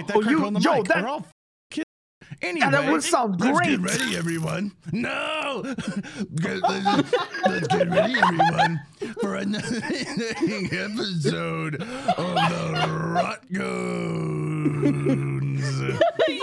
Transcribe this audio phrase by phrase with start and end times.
[0.00, 0.84] Mike, that Oh, crack you- on the yo, mic.
[0.88, 1.26] that- We're all
[1.70, 1.84] kid-
[2.42, 3.70] Anyway, Yeah, that would sound let's great.
[3.70, 4.72] get ready, everyone.
[4.92, 5.62] No,
[6.36, 7.12] Get- let's,
[7.46, 8.80] let's get ready, everyone,
[9.20, 9.76] for another
[10.72, 15.60] episode of the Rot Goons.
[16.28, 16.36] Yay!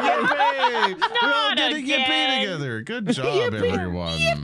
[0.00, 1.00] Yippee!
[1.22, 2.82] We're all Not getting yippee together.
[2.82, 4.20] Good job, everyone.
[4.20, 4.34] Whoa!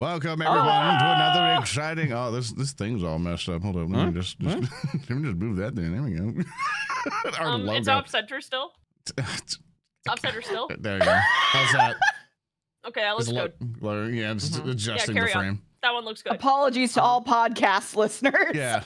[0.00, 2.10] Welcome everyone to another exciting.
[2.14, 3.60] Oh, this this thing's all messed up.
[3.62, 4.06] Hold on, let Huh?
[4.06, 4.56] me just, just
[5.10, 5.92] let me just move that thing.
[5.92, 6.42] There we go.
[7.38, 7.78] Our Um, logo.
[7.78, 8.72] it's off center still.
[9.18, 9.58] It's
[10.08, 10.70] off center still.
[10.78, 11.18] there you go.
[11.52, 11.96] How's that?
[12.86, 13.82] Okay, that looks It's lo- good.
[13.82, 14.70] lo- yeah, it's Mhm.
[14.70, 15.40] adjusting Yeah, the carry on.
[15.56, 15.62] frame.
[15.82, 16.32] That one looks good.
[16.32, 18.54] Apologies to all podcast listeners.
[18.54, 18.82] Yeah.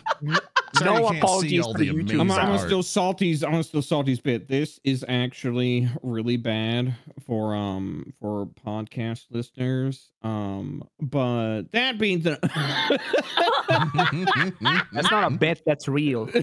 [0.75, 2.61] Sorry No you can't see apologies for the the YouTube amazing I'm, I'm art.
[2.61, 3.45] still salty's.
[3.45, 4.49] I'm still salty's bit.
[4.49, 6.95] This is actually really bad
[7.27, 10.11] for um for podcast listeners.
[10.23, 12.39] Um, but that being the
[14.93, 15.63] That's not a bit.
[15.67, 16.29] That's real.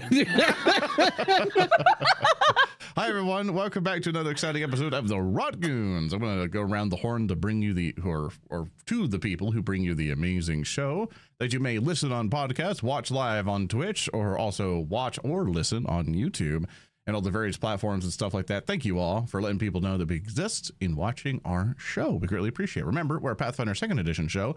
[2.94, 6.12] Hi everyone, welcome back to another exciting episode of the Rot Goons.
[6.12, 9.52] I'm gonna go around the horn to bring you the or or to the people
[9.52, 13.66] who bring you the amazing show that you may listen on podcast, watch live on
[13.66, 16.66] Twitch, or also watch or listen on YouTube
[17.06, 18.66] and all the various platforms and stuff like that.
[18.66, 22.12] Thank you all for letting people know that we exist in watching our show.
[22.12, 22.82] We greatly appreciate.
[22.82, 22.86] it.
[22.86, 24.54] Remember, we're a Pathfinder Second Edition show.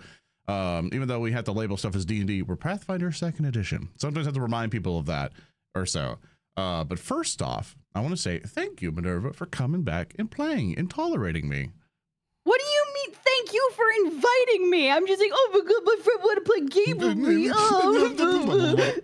[0.50, 3.46] Um, even though we have to label stuff as D and D, we're Pathfinder Second
[3.46, 3.90] Edition.
[3.96, 5.32] Sometimes I have to remind people of that
[5.74, 6.18] or so.
[6.58, 10.30] Uh, but first off, I want to say thank you, Minerva, for coming back and
[10.30, 11.72] playing and tolerating me.
[12.44, 13.16] What do you mean?
[13.26, 14.92] Thank you for inviting me.
[14.92, 17.52] I'm just like, oh my god, my friend want to play game with me.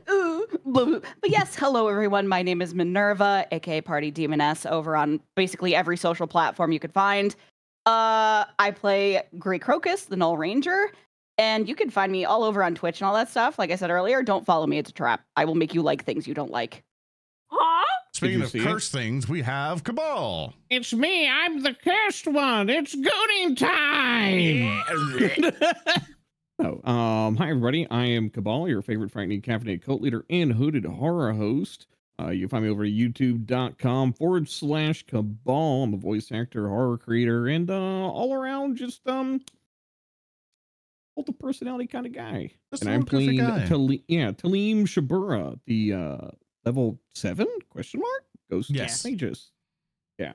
[0.08, 0.47] Oh.
[1.22, 2.28] But yes, hello everyone.
[2.28, 6.94] My name is Minerva, aka Party Demoness, over on basically every social platform you could
[6.94, 7.36] find.
[7.86, 10.91] Uh, I play Grey Crocus, the Null Ranger,
[11.38, 13.58] and you can find me all over on Twitch and all that stuff.
[13.59, 15.23] Like I said earlier, don't follow me; it's a trap.
[15.35, 16.84] I will make you like things you don't like.
[17.51, 17.85] Huh?
[18.13, 18.63] Speaking of see it?
[18.66, 20.53] cursed things, we have Cabal.
[20.69, 21.28] it's me.
[21.29, 22.69] I'm the cursed one.
[22.69, 24.84] It's gooning time.
[26.59, 27.88] oh, um, hi everybody.
[27.90, 31.88] I am Cabal, your favorite frightening caffeinated cult leader and hooded horror host.
[32.22, 35.84] Uh, you can find me over at youtube.com forward slash cabal.
[35.84, 39.41] I'm a voice actor, horror creator, and uh, all around just um
[41.16, 42.51] cult of personality kind of guy.
[42.72, 43.66] Just and a I'm playing guy.
[43.66, 46.31] Tale- yeah, Talim Shabura, the uh
[46.66, 49.03] level seven question mark ghost Yes.
[49.05, 49.51] mages.
[50.17, 50.33] Yeah,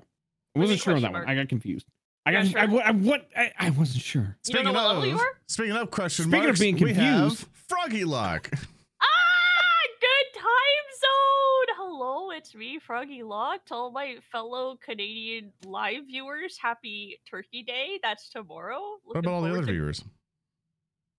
[0.54, 1.38] I wasn't sure on that question one.
[1.38, 1.86] I got confused.
[2.24, 2.58] I got sure.
[2.60, 4.36] I, I, what I, I wasn't sure.
[4.46, 5.28] You don't know what level you are?
[5.46, 7.46] speaking of question Speaking of marks, being we have confused.
[7.68, 8.50] Froggy Lock.
[8.98, 11.76] Ah, good time zone.
[11.76, 13.64] Hello, it's me, Froggy Lock.
[13.66, 17.98] To all my fellow Canadian live viewers, happy Turkey Day.
[18.02, 18.80] That's tomorrow.
[19.04, 20.02] What about all the other to- viewers?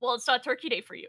[0.02, 1.08] Well, it's not Turkey Day for you.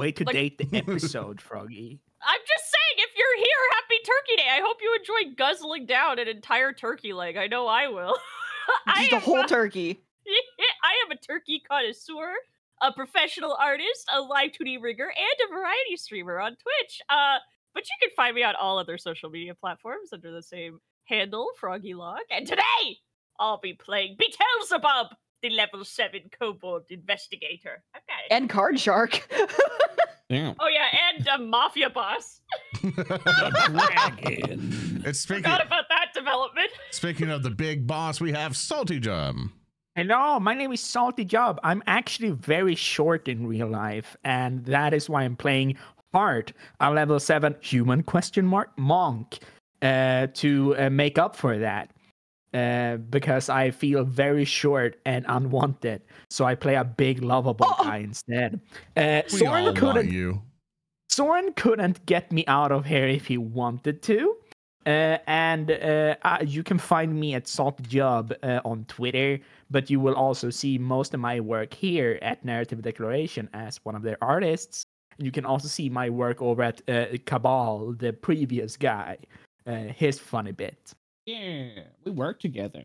[0.00, 2.00] Way to Like- date the episode, Froggy.
[2.22, 4.48] I'm just saying, if you're here, happy Turkey Day.
[4.50, 7.36] I hope you enjoy guzzling down an entire turkey leg.
[7.36, 8.16] I know I will.
[8.86, 10.00] I Just a am whole a- turkey.
[10.26, 12.32] I am a turkey connoisseur,
[12.82, 17.00] a professional artist, a live 2D rigger, and a variety streamer on Twitch.
[17.10, 17.38] Uh,
[17.74, 21.48] but you can find me on all other social media platforms under the same handle,
[21.58, 22.20] Froggy Log.
[22.30, 22.96] And today,
[23.38, 25.08] I'll be playing Beelzebub,
[25.42, 27.82] the level 7 kobold investigator.
[27.96, 28.26] Okay.
[28.30, 29.28] And Card Shark.
[30.28, 30.54] Damn.
[30.60, 30.86] oh, yeah,
[31.16, 32.40] and a mafia boss.
[32.80, 35.02] Dragon.
[35.04, 36.68] It's speaking Forgot about that development.
[36.92, 39.36] speaking of the big boss, we have Salty Job.
[39.96, 41.58] Hello, my name is Salty Job.
[41.64, 45.76] I'm actually very short in real life, and that is why I'm playing
[46.12, 49.40] Hart, a level seven human question mark monk,
[49.82, 51.90] uh, to uh, make up for that.
[52.52, 57.84] Uh, because I feel very short and unwanted, so I play a big lovable Oh.
[57.84, 58.60] guy instead.
[58.96, 60.42] Uh, We Soren all couldn't you.
[61.08, 64.36] Soren couldn't get me out of here if he wanted to.
[64.86, 69.38] Uh, and uh, uh, you can find me at Salt Job uh, on Twitter,
[69.70, 73.94] but you will also see most of my work here at Narrative Declaration as one
[73.94, 74.82] of their artists.
[75.18, 79.18] You can also see my work over at uh, Cabal, the previous guy,
[79.66, 80.94] uh, his funny bit.
[81.26, 82.84] Yeah, we work together.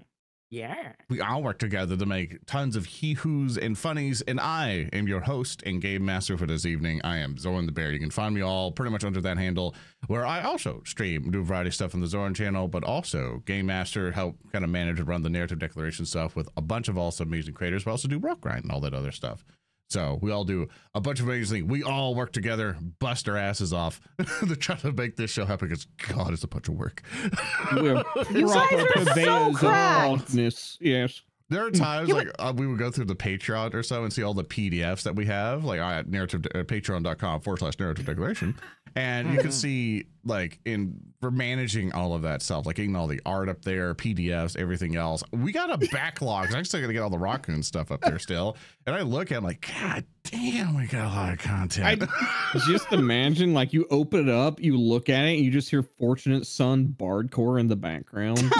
[0.51, 0.93] Yeah.
[1.09, 5.07] We all work together to make tons of he who's and funnies, and I am
[5.07, 7.01] your host and game master for this evening.
[7.03, 7.91] I am Zoran the Bear.
[7.91, 9.75] You can find me all pretty much under that handle,
[10.07, 13.41] where I also stream, do a variety of stuff on the Zoran channel, but also
[13.45, 16.87] game master, help kind of manage and run the narrative declaration stuff with a bunch
[16.87, 17.85] of also amazing creators.
[17.85, 19.43] We also do rock grind and all that other stuff.
[19.89, 21.71] So we all do a bunch of amazing things.
[21.71, 24.01] We all work together, bust our asses off
[24.39, 25.67] to try to make this show happen.
[25.69, 27.03] Because God, it's a bunch of work.
[27.75, 30.33] We're You guys proper are so of cracked.
[30.33, 31.21] Yes.
[31.49, 34.11] There are times You like uh, we would go through the Patreon or so and
[34.11, 38.05] see all the PDFs that we have, like at narrative uh, patreon.com forward slash narrative
[38.05, 38.57] declaration.
[38.95, 43.07] And you can see like in for managing all of that stuff, like getting all
[43.07, 45.23] the art up there, PDFs, everything else.
[45.31, 46.53] We got a backlog.
[46.53, 48.57] I'm still gonna get all the Raccoon stuff up there still.
[48.85, 52.03] And I look at it like, God damn, we got a lot of content.
[52.67, 55.81] just imagine like you open it up, you look at it, and you just hear
[55.81, 58.37] Fortunate Son Bardcore in the background.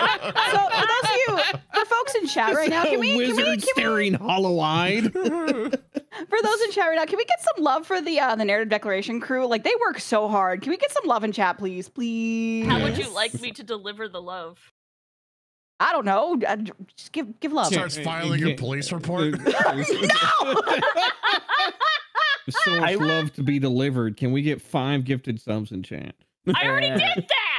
[0.00, 1.59] So for those of you, for folks in
[2.32, 5.12] chat right now, can we, can we, wizard can we, hollow-eyed.
[5.12, 5.22] for
[6.42, 8.68] those in chat right now, can we get some love for the uh, the narrative
[8.68, 9.46] declaration crew?
[9.46, 10.62] Like they work so hard.
[10.62, 12.66] Can we get some love in chat, please, please?
[12.66, 14.58] How would you like me to deliver the love?
[15.78, 16.38] I don't know.
[16.46, 16.56] Uh,
[16.96, 17.68] just give give love.
[17.68, 19.38] Starts filing a police report.
[19.42, 19.88] There's
[22.64, 24.16] so much I- love to be delivered.
[24.16, 26.14] Can we get five gifted subs in chat?
[26.54, 27.49] I already Uh, did that.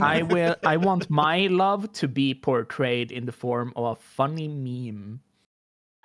[0.00, 0.54] I will.
[0.64, 5.20] I want my love to be portrayed in the form of a funny meme.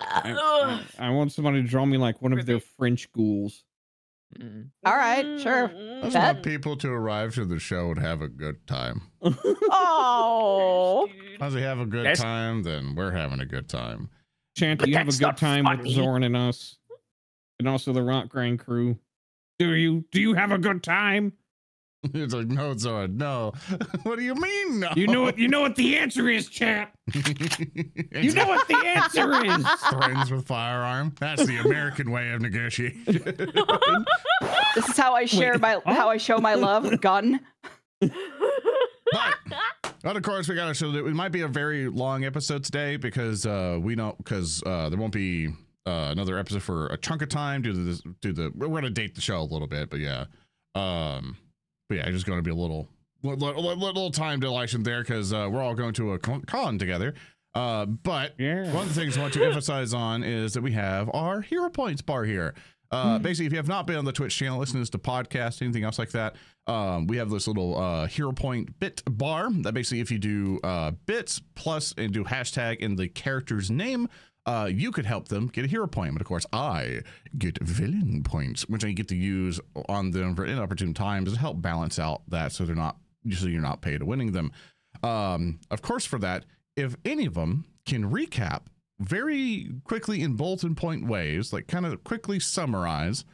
[0.00, 0.32] I,
[0.98, 3.64] I- I want somebody to draw me like one of their French ghouls.
[4.38, 4.70] Mm.
[4.84, 5.68] All right, sure.
[5.68, 9.02] Mm, I just want people to arrive to the show and have a good time.
[9.70, 11.40] Oh, dude.
[11.42, 14.08] As we have a good That's- time, then we're having a good time.
[14.56, 15.88] Chant, But you have a good not time with.
[15.88, 16.76] Zorn and us,
[17.58, 18.98] and also the Rock Grind crew.
[19.58, 20.04] Do you?
[20.12, 21.32] Do you have a good time?
[22.14, 23.52] It's like, no, Zora, no.
[24.02, 24.90] what do you mean, no?
[24.94, 25.38] You know what?
[25.38, 26.92] You know what the answer is, chat.
[27.14, 29.66] You know what the answer is.
[29.90, 31.14] Threatens with firearm.
[31.18, 33.04] That's the American way of negotiation.
[34.74, 35.92] this is how I share my oh.
[35.92, 37.00] how I show my love.
[37.00, 37.40] Gun.
[38.00, 38.12] but,
[40.02, 42.64] but of course, we got to show that it might be a very long episode
[42.64, 45.48] today because uh, we don't because uh, there won't be
[45.86, 48.00] uh, another episode for a chunk of time due to this.
[48.20, 50.24] Due to the we're gonna date the show a little bit, but yeah,
[50.74, 51.36] um,
[51.88, 52.88] but yeah, just going to be a little
[53.22, 57.14] little, little, little time dilation there because uh, we're all going to a con together.
[57.54, 58.64] Uh, but Yeah.
[58.72, 61.70] one of the things I want to emphasize on is that we have our hero
[61.70, 62.54] points bar here.
[62.90, 65.62] Uh, basically, if you have not been on the Twitch channel, listening to the podcast,
[65.62, 66.36] anything else like that,
[66.68, 70.60] um, we have this little uh, hero point bit bar that basically, if you do
[70.62, 74.08] uh, bits plus and do hashtag in the character's name,
[74.46, 76.14] uh, you could help them get a hero point.
[76.14, 77.00] But of course, I
[77.38, 81.62] get villain points, which I get to use on them for inopportune times to help
[81.62, 82.96] balance out that so they're not
[83.32, 84.52] so you're not paid to winning them.
[85.02, 86.44] Um, of course, for that,
[86.76, 88.62] if any of them can recap
[89.00, 93.24] very quickly in bulletin point ways, like kind of quickly summarize,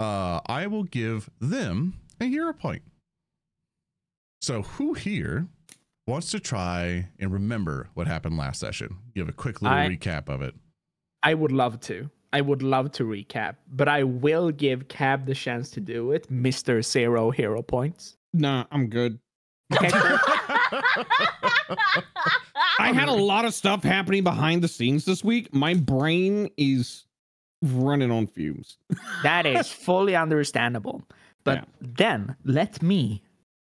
[0.00, 2.82] uh, I will give them a hero point.
[4.40, 5.46] So, who here
[6.06, 8.96] wants to try and remember what happened last session?
[9.14, 10.54] Give a quick little I- recap of it.
[11.22, 12.10] I would love to.
[12.32, 16.30] I would love to recap, but I will give Cab the chance to do it,
[16.30, 18.16] Mister Zero Hero Points.
[18.32, 19.18] Nah, I'm good.
[19.72, 19.88] Okay.
[22.78, 25.54] I had a lot of stuff happening behind the scenes this week.
[25.54, 27.04] My brain is
[27.62, 28.78] running on fumes.
[29.22, 31.02] that is fully understandable.
[31.44, 31.64] But Yeah.
[31.80, 33.22] then let me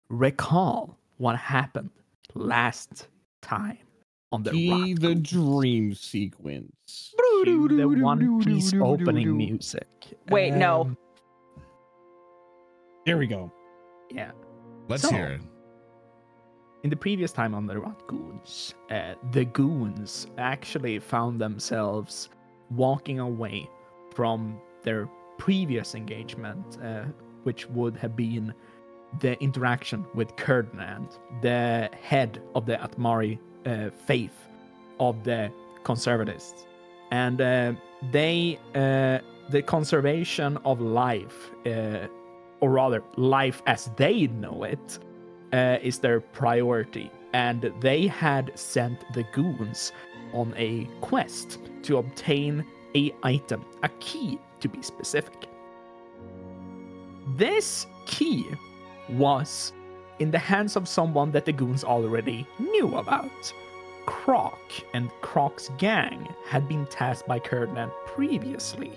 [0.08, 1.90] recall what happened
[2.34, 3.08] last
[3.42, 3.78] time
[4.32, 5.00] on the Key rock.
[5.00, 7.14] the dream sequence.
[7.44, 9.86] Cue the One Piece opening music.
[10.30, 10.82] Wait, no.
[10.82, 10.96] Um,
[13.06, 13.52] There we go.
[14.10, 14.32] Yeah.
[14.88, 15.40] Let's So- hear it.
[16.84, 22.28] In the previous time on the Rot Goons, uh, the goons actually found themselves
[22.70, 23.68] walking away
[24.14, 27.04] from their previous engagement, uh,
[27.44, 28.52] which would have been
[29.20, 34.34] the interaction with Kerdnand, the head of the Atmari uh, faith
[35.00, 35.50] of the
[35.84, 36.66] conservatists.
[37.10, 37.72] And uh,
[38.10, 39.18] they, uh,
[39.50, 42.08] the conservation of life, uh,
[42.60, 44.98] or rather, life as they know it,
[45.52, 47.10] uh, is their priority.
[47.32, 49.92] And they had sent the goons
[50.32, 52.64] on a quest to obtain
[52.96, 55.46] a item, a key to be specific.
[57.36, 58.46] This key
[59.08, 59.72] was
[60.18, 63.52] in the hands of someone that the goons already knew about.
[64.06, 68.92] Krohk and Krohk's gang had been tasked by Kerdnan previously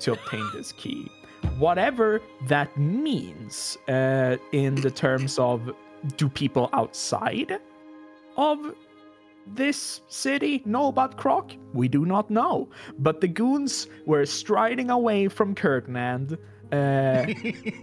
[0.00, 1.10] to obtain this key.
[1.58, 5.74] Whatever that means uh, in the terms of
[6.16, 7.60] do people outside
[8.36, 8.74] of
[9.46, 11.56] this city know about Krohk?
[11.72, 12.68] We do not know.
[12.98, 16.36] But the goons were striding away from uh,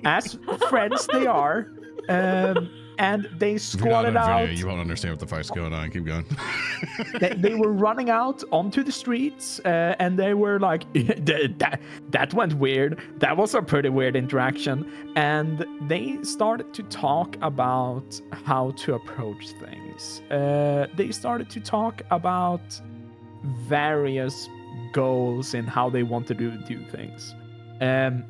[0.04, 0.38] as
[0.70, 1.72] friends they are.
[2.10, 2.70] Um,
[3.02, 4.50] and they you're squatted video, out.
[4.52, 5.90] You won't understand what the fight's going on.
[5.90, 6.26] Keep going.
[7.20, 11.82] they, they were running out onto the streets uh, and they were like "Th- that,
[12.12, 18.22] that went weird that was a pretty weird interaction and they started to talk about
[18.32, 22.80] how to approach things uh, they started to talk about
[23.68, 24.48] various
[24.94, 27.34] goals and how they wanted to do, do things
[27.82, 28.24] um,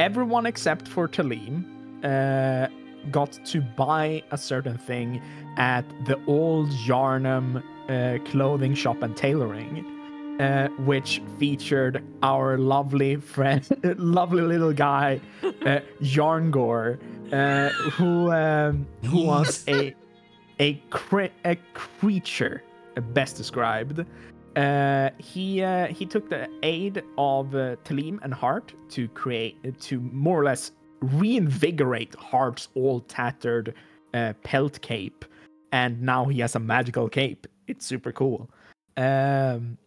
[0.00, 1.62] everyone except for Talim
[2.02, 2.66] uh,
[3.10, 5.20] got to buy a certain thing
[5.58, 9.84] at the old Yarnum uh, clothing shop and tailoring,
[10.40, 13.62] uh, which featured our lovely friend,
[13.98, 16.98] lovely little guy, uh, Yarngor,
[17.30, 19.94] uh, who um, who was a
[20.60, 22.62] a cre- a creature,
[23.12, 24.06] best described.
[24.56, 30.00] Uh, he uh, he took the aid of uh, Talim and Hart to create to
[30.00, 33.74] more or less reinvigorate Hart's old tattered
[34.12, 35.24] uh, pelt cape,
[35.72, 37.46] and now he has a magical cape.
[37.68, 38.50] It's super cool.
[38.96, 39.78] Um,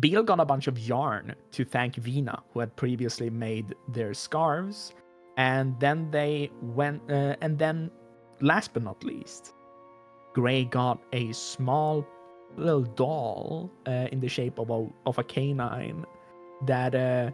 [0.00, 4.94] Beal got a bunch of yarn to thank Vina, who had previously made their scarves,
[5.36, 7.02] and then they went.
[7.10, 7.90] Uh, and then,
[8.40, 9.52] last but not least,
[10.32, 12.06] Gray got a small
[12.56, 16.04] little doll uh, in the shape of a of a canine
[16.66, 17.30] that uh,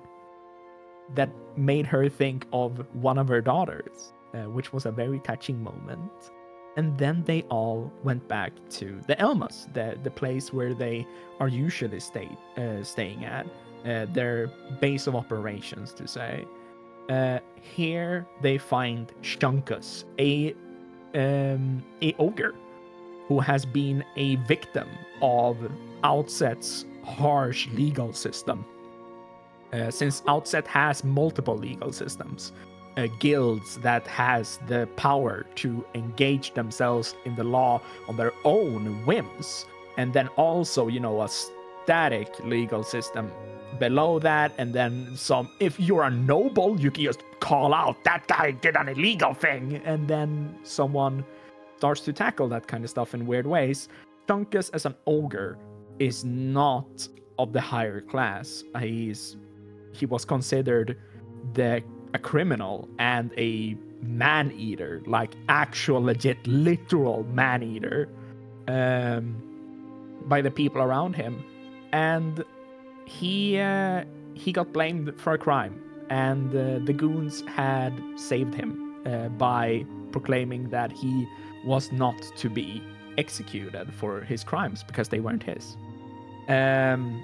[1.14, 5.62] that made her think of one of her daughters, uh, which was a very touching
[5.62, 6.30] moment.
[6.76, 11.06] And then they all went back to the Elmas, the the place where they
[11.40, 13.46] are usually stay, uh, staying at,
[13.84, 14.48] uh, their
[14.80, 16.44] base of operations, to say.
[17.08, 20.54] Uh, here they find Shunkus, a
[21.14, 22.54] um, a ogre
[23.28, 24.88] who has been a victim
[25.23, 25.56] of
[26.02, 28.64] Outset's harsh legal system.
[29.73, 32.52] Uh, since Outset has multiple legal systems,
[32.97, 39.04] uh, guilds that has the power to engage themselves in the law on their own
[39.04, 39.66] whims,
[39.99, 43.30] and then also, you know, a static legal system
[43.78, 45.50] below that, and then some.
[45.61, 49.82] If you're a noble, you can just call out that guy did an illegal thing,
[49.85, 51.25] and then someone
[51.78, 53.88] starts to tackle that kind of stuff in weird ways.
[54.26, 55.56] Dunkus as an ogre
[55.99, 57.08] is not
[57.38, 58.64] of the higher class.
[58.80, 59.37] He's
[59.92, 60.99] he was considered
[61.54, 61.82] the
[62.14, 68.08] a criminal and a man eater, like actual legit literal man eater,
[68.66, 69.37] um,
[70.26, 71.44] by the people around him,
[71.92, 72.44] and
[73.06, 74.04] he uh,
[74.35, 75.80] he got blamed for a crime,
[76.11, 78.70] and uh, the goons had saved him
[79.06, 81.26] uh, by proclaiming that he
[81.68, 82.82] was not to be
[83.18, 85.76] executed for his crimes because they weren't his.
[86.48, 87.22] Um,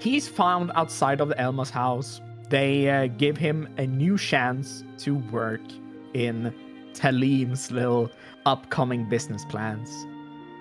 [0.00, 2.20] he's found outside of the Elma's house.
[2.48, 5.66] They uh, give him a new chance to work
[6.14, 6.54] in
[6.94, 8.10] Talim's little
[8.46, 9.90] upcoming business plans.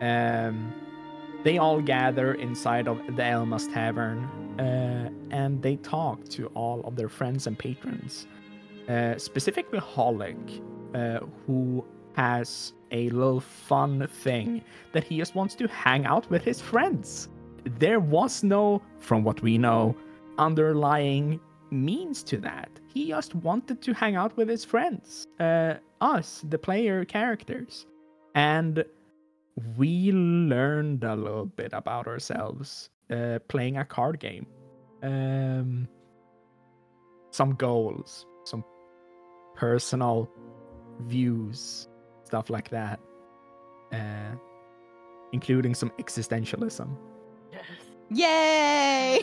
[0.02, 0.74] Um,
[1.44, 4.20] they all gather inside of the Elma's tavern
[4.60, 8.28] uh, and they talk to all of their friends and patrons,
[8.90, 10.62] uh, specifically Holic,
[10.94, 11.86] uh, who
[12.16, 17.30] has a little fun thing that he just wants to hang out with his friends.
[17.80, 19.96] There was no, from what we know,
[20.38, 21.40] underlying
[21.70, 22.70] means to that.
[22.94, 27.86] He just wanted to hang out with his friends, uh, us, the player characters.
[28.36, 28.84] And
[29.78, 34.46] we learned a little bit about ourselves uh, playing a card game.
[35.04, 35.88] Um,
[37.32, 38.64] some goals, some
[39.56, 40.30] personal
[41.02, 41.88] views,
[42.32, 42.98] stuff like that,
[43.92, 44.32] uh,
[45.34, 46.88] including some existentialism.
[47.52, 47.66] Yes.
[48.10, 49.20] Yay!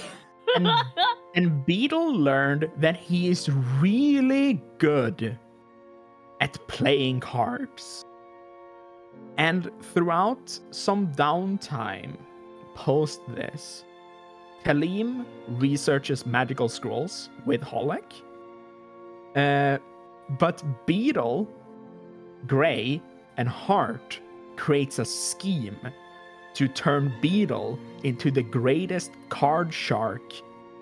[0.57, 0.69] And,
[1.35, 3.49] and Beetle learned that he is
[3.81, 5.39] really good
[6.43, 8.05] at playing cards.
[9.39, 12.15] And throughout some downtime
[12.75, 13.85] post this,
[14.67, 18.13] Talim researches magical scrolls with Holek.
[19.35, 19.79] Uh,
[20.39, 21.49] but Beetle,
[22.47, 23.03] Gray,
[23.37, 24.21] and Hart
[24.57, 25.79] creates a scheme
[26.55, 30.23] to turn Beetle into the greatest card shark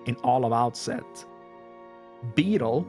[0.05, 1.25] in all of Outset.
[2.35, 2.87] Beetle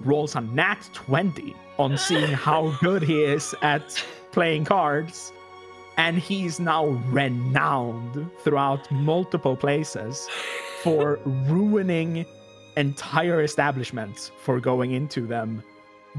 [0.00, 5.32] rolls a nat 20 on seeing how good he is at playing cards,
[5.96, 10.28] and he's now renowned throughout multiple places
[10.82, 12.26] for ruining
[12.76, 15.62] entire establishments for going into them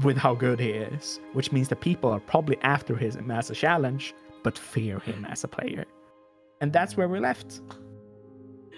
[0.02, 3.54] with how good he is, which means that people are probably after him as a
[3.54, 5.84] challenge, but fear him as a player.
[6.60, 7.60] And that's where we left.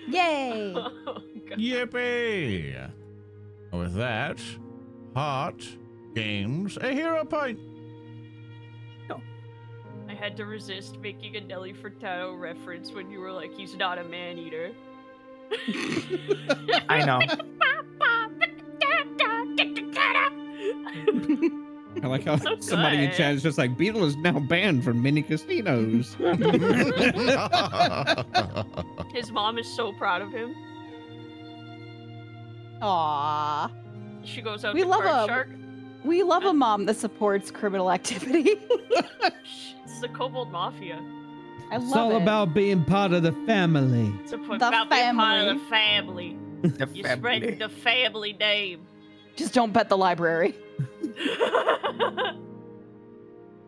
[0.08, 0.74] Yay!
[1.04, 1.18] Oh,
[1.56, 2.90] Yippee!
[3.72, 4.40] With that,
[5.14, 5.62] Hart
[6.14, 7.58] gains a hero point.
[9.08, 9.20] No.
[10.08, 13.98] I had to resist making a Nelly Furtado reference when you were like, he's not
[13.98, 14.72] a man eater.
[16.88, 17.20] I know.
[22.02, 23.16] I like how So somebody in good.
[23.16, 26.14] chat is just like Beetle is now banned from many casinos.
[29.14, 30.54] His mom is so proud of him.
[32.80, 33.70] Aw.
[34.24, 35.28] She goes out We to love Card him.
[35.28, 35.48] Shark.
[36.04, 38.56] We love a mom that supports criminal activity.
[39.84, 40.98] It's the Kobold Mafia.
[41.70, 42.22] I love It's all it.
[42.22, 44.12] about being part of the family.
[44.22, 46.36] It's a p- The about being part of the family.
[46.62, 47.18] The You family.
[47.18, 48.80] spread the family name.
[49.36, 50.54] Just don't bet the library.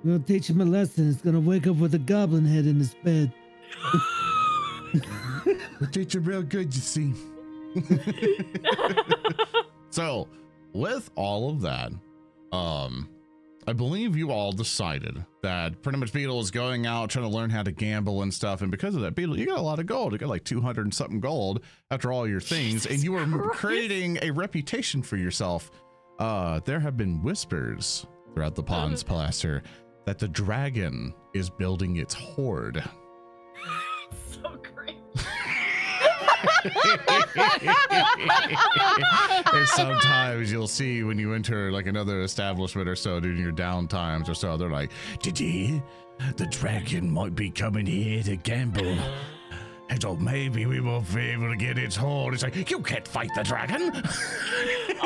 [0.04, 1.06] We'll teach him a lesson.
[1.06, 3.32] He's gonna wake up with a goblin head in his bed.
[5.80, 7.14] We teach him real good, you see.
[9.90, 10.28] so,
[10.72, 11.90] with all of that,
[12.52, 13.08] um,
[13.66, 17.48] I believe you all decided that pretty much Beetle is going out trying to learn
[17.48, 19.86] how to gamble and stuff, and because of that, Beetle, you got a lot of
[19.86, 20.12] gold.
[20.12, 23.24] You got like two hundred and something gold after all your things, and you were
[23.26, 23.58] Christ.
[23.58, 25.70] creating a reputation for yourself.
[26.18, 29.62] Uh, there have been whispers throughout the ponds, Plaster,
[30.04, 32.82] that the dragon is building its horde.
[39.52, 43.86] And sometimes you'll see when you enter like another establishment or so during your down
[43.88, 44.90] times or so, they're like,
[45.22, 45.82] Did you?
[46.36, 48.96] The dragon might be coming here to gamble.
[49.90, 52.32] And so maybe we won't be able to get its horn.
[52.34, 53.92] It's like, You can't fight the dragon.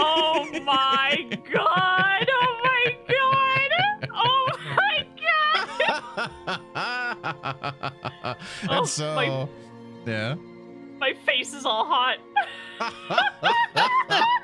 [0.00, 2.26] Oh my god!
[2.30, 3.70] Oh my god!
[4.14, 5.06] Oh my
[6.76, 8.34] god!
[8.62, 9.48] and Oh, so, my-
[10.06, 10.36] yeah.
[10.98, 12.18] My face is all hot.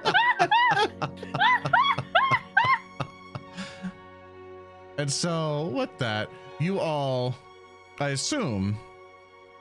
[4.97, 6.31] And so, with that,
[6.61, 7.35] you all,
[7.99, 8.79] I assume,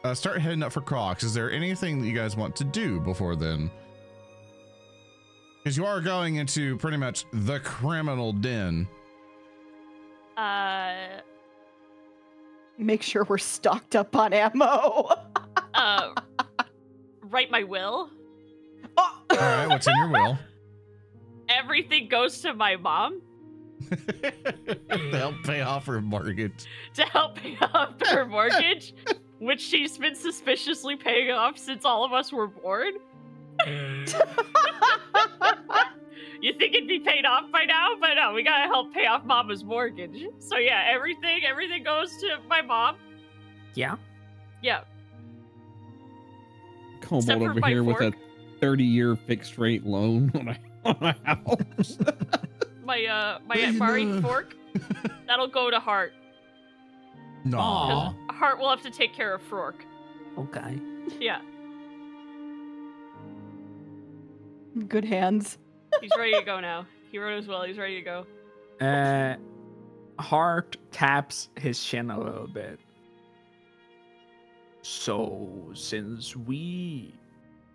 [0.04, 1.24] uh, start heading up for Krohk's.
[1.24, 3.72] Is there anything that you guys want to do before then?
[5.64, 8.88] Because you are going into pretty much the criminal den.
[10.38, 10.94] Uh,
[12.78, 15.10] Make sure we're stocked up on ammo.
[15.74, 16.14] uh,
[17.34, 18.10] write my will.
[18.96, 19.22] Oh.
[19.30, 20.38] All right, what's in your will?
[21.50, 23.22] Everything goes to my mom
[23.90, 26.66] to help pay off her mortgage.
[26.94, 28.94] to help pay off her mortgage,
[29.40, 32.94] which she's been suspiciously paying off since all of us were born.
[36.44, 39.24] You think it'd be paid off by now, but no, we gotta help pay off
[39.26, 40.26] Mama's mortgage.
[40.40, 42.98] So yeah, everything, everything goes to my mom.
[43.76, 43.96] Yeah.
[44.62, 44.82] Yeah,
[47.04, 48.14] Cobalt Except over my here with a
[48.60, 51.98] 30 year fixed rate loan on a, on a house.
[52.86, 54.56] my uh, my Hey, Aunt Mari fork.
[55.28, 56.14] That'll go to Hart.
[57.46, 57.60] No.
[57.60, 58.14] Aw.
[58.30, 59.86] Hart will have to take care of Fork.
[60.38, 60.80] Okay.
[61.20, 61.42] Yeah,
[64.88, 65.58] Good hands.
[66.02, 66.88] he's ready to go now.
[67.12, 67.64] He wrote as well.
[67.64, 68.26] He's ready to go.
[68.84, 69.36] Uh,
[70.20, 72.80] Hart taps his chin a little bit.
[74.84, 77.14] So, since we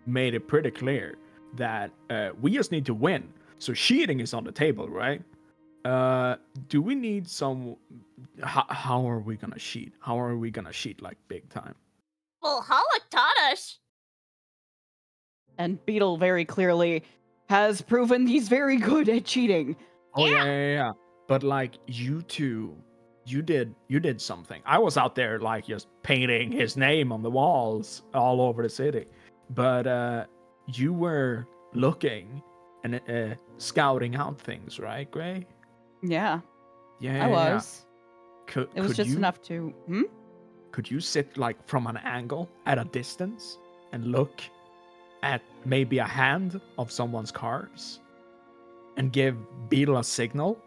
[0.05, 1.17] made it pretty clear
[1.55, 5.23] that uh, we just need to win, so cheating is on the table, right?
[5.85, 6.35] Uh,
[6.67, 7.75] do we need some?
[8.43, 9.93] How, how are we gonna cheat?
[9.99, 11.73] How are we gonna cheat like big time?
[12.43, 13.79] Well, Hollick taught us.
[15.57, 17.03] And Beetle very clearly
[17.49, 19.75] has proven he's very good at cheating.
[20.15, 20.43] Oh Yeah.
[20.43, 20.91] yeah, yeah, yeah.
[21.27, 22.75] But like you two,
[23.29, 24.61] you did you did something.
[24.65, 28.69] I was out there like just painting his name on the walls all over the
[28.69, 29.05] city.
[29.51, 30.25] But uh
[30.67, 32.41] you were looking
[32.83, 35.45] and uh, scouting out things, right, Gray?
[36.01, 36.39] Yeah,
[36.99, 37.53] Yeah, I yeah.
[37.55, 37.85] was.
[38.47, 39.69] Could, It was just you, enough to.
[39.87, 40.03] Hmm?
[40.71, 43.57] Could you sit like from an angle at a distance
[43.91, 44.41] and look
[45.23, 47.99] at maybe a hand of someone's cards
[48.97, 49.35] and give
[49.69, 50.57] Beetle a signal?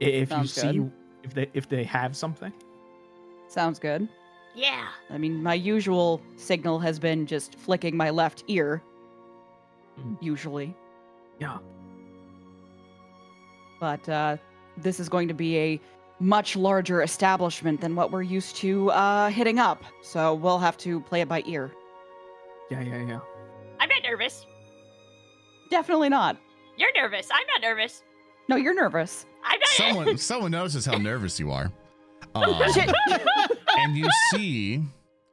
[0.00, 0.92] If Sounds you see good.
[1.24, 2.52] If they if they have something.
[3.48, 4.08] Sounds good.
[4.54, 4.88] Yeah.
[5.10, 8.82] I mean, my usual signal has been just flicking my left ear.
[9.98, 10.16] Mm.
[10.20, 10.74] Usually.
[11.40, 11.58] Yeah.
[13.80, 14.36] But uh,
[14.76, 15.80] this is going to be a
[16.20, 19.82] much larger establishment than what we're used to uh, hitting up.
[20.02, 21.72] So we'll have to play it by ear.
[22.70, 23.20] Yeah, yeah, yeah.
[23.80, 24.46] I'm not nervous.
[25.70, 26.36] Definitely not.
[26.76, 27.28] You're nervous.
[27.32, 28.02] I'm not nervous.
[28.48, 29.26] No, you're nervous.
[29.44, 29.68] I'm not.
[29.68, 31.70] Someone someone notices how nervous you are.
[32.36, 32.60] Um,
[33.78, 34.82] and you see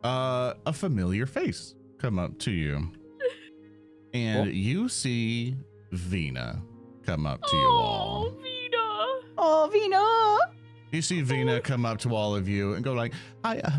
[0.04, 2.91] uh, a familiar face come up to you.
[4.13, 4.52] And Oh.
[4.52, 5.56] you see
[5.91, 6.62] Vina
[7.04, 8.30] come up to you oh, all.
[8.32, 9.06] Vina.
[9.38, 10.54] oh, Vina.
[10.91, 13.71] You see Vina come up to all of you and go like, "I, uh,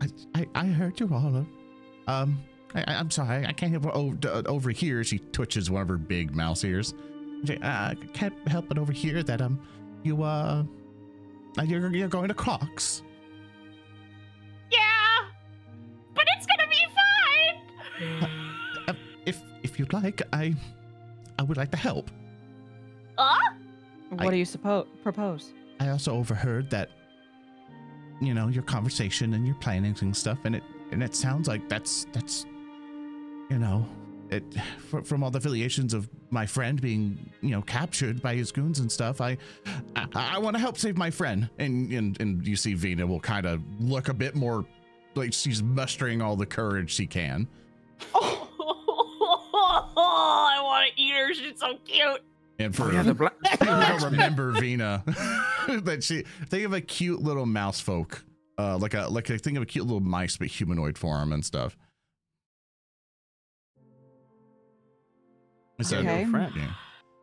[0.00, 1.34] I, I, I heard you all.
[2.06, 2.40] uh, Um,
[2.74, 5.88] I, I- I'm sorry, I can't help over, uh, over here." She twitches one of
[5.88, 6.94] her big mouse ears.
[7.44, 9.58] She, uh, I can't help but overhear that um,
[10.02, 10.62] you uh,
[11.58, 13.02] uh, you're you're going to Krohk's.
[14.70, 15.24] Yeah,
[16.14, 16.86] but it's gonna be
[18.20, 18.28] fine.
[18.88, 18.92] Uh,
[19.26, 20.54] if if you'd like, I,
[21.38, 22.10] I would like to help.
[23.18, 23.52] Huh?
[24.10, 25.52] What I- do you suppose propose?
[25.80, 26.90] I also overheard that,
[28.20, 31.68] you know, your conversation and your planning and stuff, and it and it sounds like
[31.70, 32.44] that's that's,
[33.48, 33.86] you know,
[34.30, 34.42] it
[35.04, 38.90] from all the affiliations of my friend being you know captured by his goons and
[38.90, 39.20] stuff.
[39.20, 39.36] I
[39.96, 43.20] I, I want to help save my friend, and and and you see Vina will
[43.20, 44.64] kind of look a bit more
[45.14, 47.48] like she's mustering all the courage she can.
[48.14, 48.48] Oh,
[49.96, 51.34] I want to eat her.
[51.34, 52.22] She's so cute.
[52.58, 55.02] And for Oh, yeah, the bla- people don't remember Vina,
[55.82, 58.22] that she think of a cute little mouse folk,
[58.58, 61.44] uh, like a like a think of a cute little mice but humanoid form and
[61.44, 61.76] stuff.
[65.82, 66.24] So, Okay.
[66.26, 66.52] friend.
[66.56, 66.66] yeah.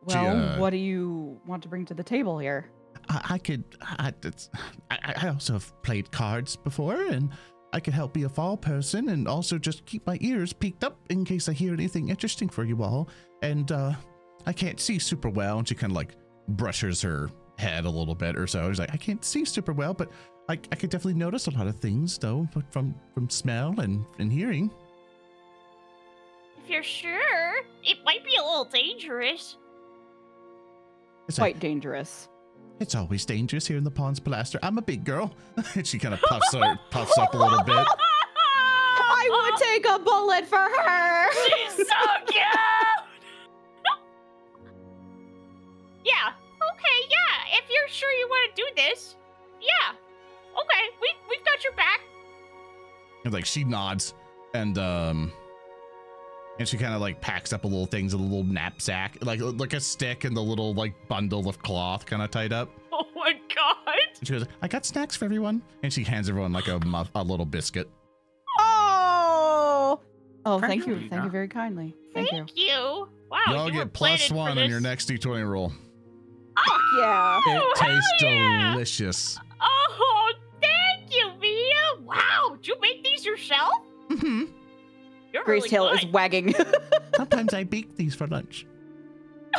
[0.08, 2.70] She, Well, uh, what do you want to bring to the table here?
[3.08, 3.64] I, I could.
[3.82, 4.50] I, it's,
[4.90, 7.30] I, I also have played cards before, and
[7.72, 10.98] I could help be a fall person, and also just keep my ears peaked up
[11.10, 13.08] in case I hear anything interesting for you all.
[13.42, 13.92] And uh,
[14.46, 16.14] I can't see super well, and she kind of like
[16.48, 18.68] brushes her head a little bit or so.
[18.70, 20.10] She's like, I can't see super well, but
[20.48, 24.32] I, I could definitely notice a lot of things though, from from smell and and
[24.32, 24.70] hearing.
[26.64, 27.47] If you're sure,
[27.84, 29.56] it might be a little dangerous.
[31.28, 32.28] It's like, Quite dangerous.
[32.80, 34.58] it's always dangerous here in the Ponds Palaster.
[34.62, 35.34] I'm a big girl,
[35.74, 37.86] and she kind of puffs her, puffs up a little bit.
[39.10, 41.32] I would take a bullet for her.
[41.46, 41.94] She's so
[42.26, 42.42] cute.
[46.04, 46.32] yeah.
[46.72, 46.98] Okay.
[47.10, 47.58] Yeah.
[47.58, 49.16] If you're sure you want to do this,
[49.60, 49.94] yeah.
[50.54, 50.84] Okay.
[51.00, 52.00] We we've got your back.
[53.24, 54.14] And like she nods
[54.54, 55.32] and um
[56.58, 59.40] and she kind of like packs up a little things in a little knapsack, like
[59.40, 62.70] like a stick and the little like bundle of cloth kind of tied up.
[63.00, 63.94] Oh my god.
[64.18, 67.10] And she goes, "I got snacks for everyone," and she hands everyone like a muff,
[67.14, 67.88] a little biscuit.
[68.58, 70.00] Oh.
[70.44, 71.08] Oh, thank you.
[71.08, 71.94] Thank you very kindly.
[72.14, 72.64] Thank, Thank you.
[72.66, 73.08] you.
[73.30, 73.38] Wow.
[73.48, 75.68] you all you were get plus planning for one on your next d20 roll.
[75.68, 77.38] Fuck yeah.
[77.38, 78.72] It Oh, hell tastes yeah.
[78.72, 79.38] delicious.
[79.60, 82.02] Oh, thank you, Mia.
[82.04, 82.56] Wow.
[82.56, 83.74] Did you make these yourself?
[84.10, 84.44] Mm hmm
[85.32, 86.12] You're Grace really tail is good.
[86.12, 86.54] wagging.
[87.16, 88.66] Sometimes I bake these for lunch.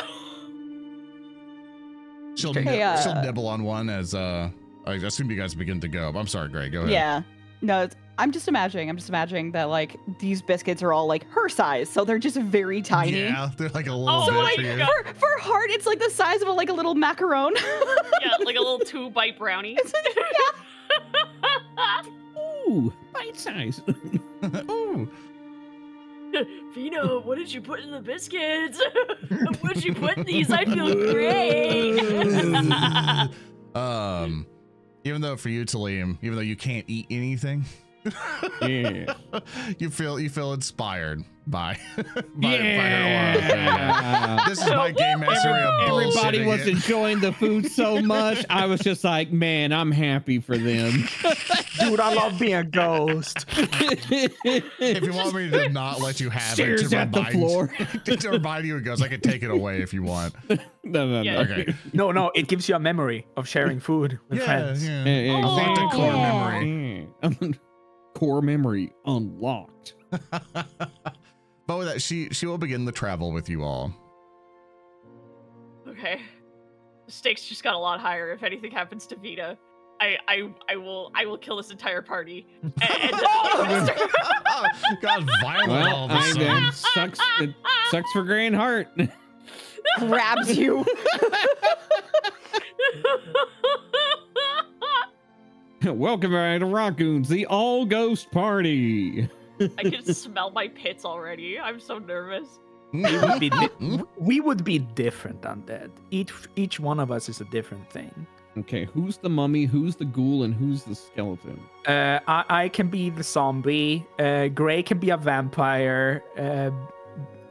[2.36, 2.64] She'll, Okay.
[2.64, 4.50] nib- uh, she'll nibble on one as uh.
[4.86, 6.10] I assume you guys begin to go.
[6.16, 6.72] I'm sorry, Greg.
[6.72, 6.90] Go ahead.
[6.92, 7.22] yeah.
[7.60, 8.88] No, it's, I'm just imagining.
[8.88, 12.36] I'm just imagining that like these biscuits are all like her size, so they're just
[12.38, 13.20] very tiny.
[13.20, 14.76] Yeah, they're like a little Oh bit my for you.
[14.78, 14.88] God.
[15.06, 17.50] For for Hart, it's like the size of a, like a little macaron.
[18.22, 19.76] yeah, like a little two bite brownie.
[21.76, 22.02] Yeah.
[22.66, 23.82] Ooh, bite size.
[24.70, 25.10] Ooh.
[26.74, 28.80] Vina, what did you put in the biscuits?
[29.60, 30.50] what did you put in these?
[30.50, 31.98] I feel great.
[33.74, 34.46] um,
[35.04, 37.64] even though for you, Talim, even though you can't eat anything,
[38.62, 39.14] Yeah.
[39.78, 43.38] you feel you feel inspired by by, by her.
[43.38, 44.44] Yeah.
[44.48, 46.68] This is my game master way Everybody was it.
[46.68, 48.44] enjoying the food so much.
[48.48, 51.04] I was just like, man, I'm happy for them.
[51.80, 53.46] Dude, I love being a ghost.
[53.50, 57.34] If you want me to not let you have it, Stares to at the remind,
[57.34, 57.68] floor.
[58.04, 59.02] to remind you, it goes.
[59.02, 60.34] I can take it away if you want.
[60.84, 61.38] No, no, no.
[61.40, 61.74] Okay.
[61.92, 64.86] No, no, it gives you a memory of sharing food with Yeah, friends.
[64.86, 65.04] yeah.
[65.04, 67.00] Yeah, yeah, Oh, Unlock the core yeah.
[67.30, 67.60] memory.
[68.20, 68.26] Yeah.
[68.28, 69.94] Core memory unlocked.
[70.10, 73.92] but with that, she she will begin the travel with you all.
[75.88, 76.20] okay.
[77.06, 79.56] The stakes just got a lot higher if anything happens to Vita.
[80.00, 82.46] I, I, I will I will kill this entire party.
[82.62, 83.12] And, and
[85.02, 86.72] God, violent all Well, of a I, sudden.
[86.72, 87.20] sucks.
[87.40, 87.54] It
[87.90, 88.88] sucks for Grand Heart.
[89.98, 90.84] Grabs you.
[95.84, 99.26] Welcome back to Raccoons, the all ghost party.
[99.78, 101.58] I can smell my pits already.
[101.58, 102.58] I'm so nervous.
[102.92, 105.90] We would be, di- we would be different undead.
[106.10, 108.26] Each each one of us is a different thing.
[108.58, 109.64] Okay, who's the mummy?
[109.64, 110.42] Who's the ghoul?
[110.42, 111.58] And who's the skeleton?
[111.86, 114.06] Uh, I, I can be the zombie.
[114.18, 116.22] Uh, Gray can be a vampire.
[116.36, 116.72] Uh,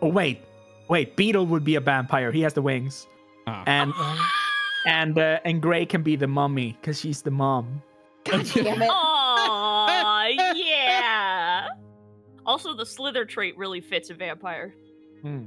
[0.03, 0.41] oh wait,
[0.87, 1.15] wait.
[1.15, 2.31] Beetle would be a vampire.
[2.31, 3.07] He has the wings.
[3.47, 3.63] Ah.
[3.65, 3.93] And
[4.85, 7.81] and uh, and Gray can be the mummy because she's the mom.
[8.31, 8.89] God damn it.
[8.91, 11.67] Aw, yeah.
[12.45, 14.73] Also, the slither trait really fits a vampire.
[15.21, 15.45] Hmm.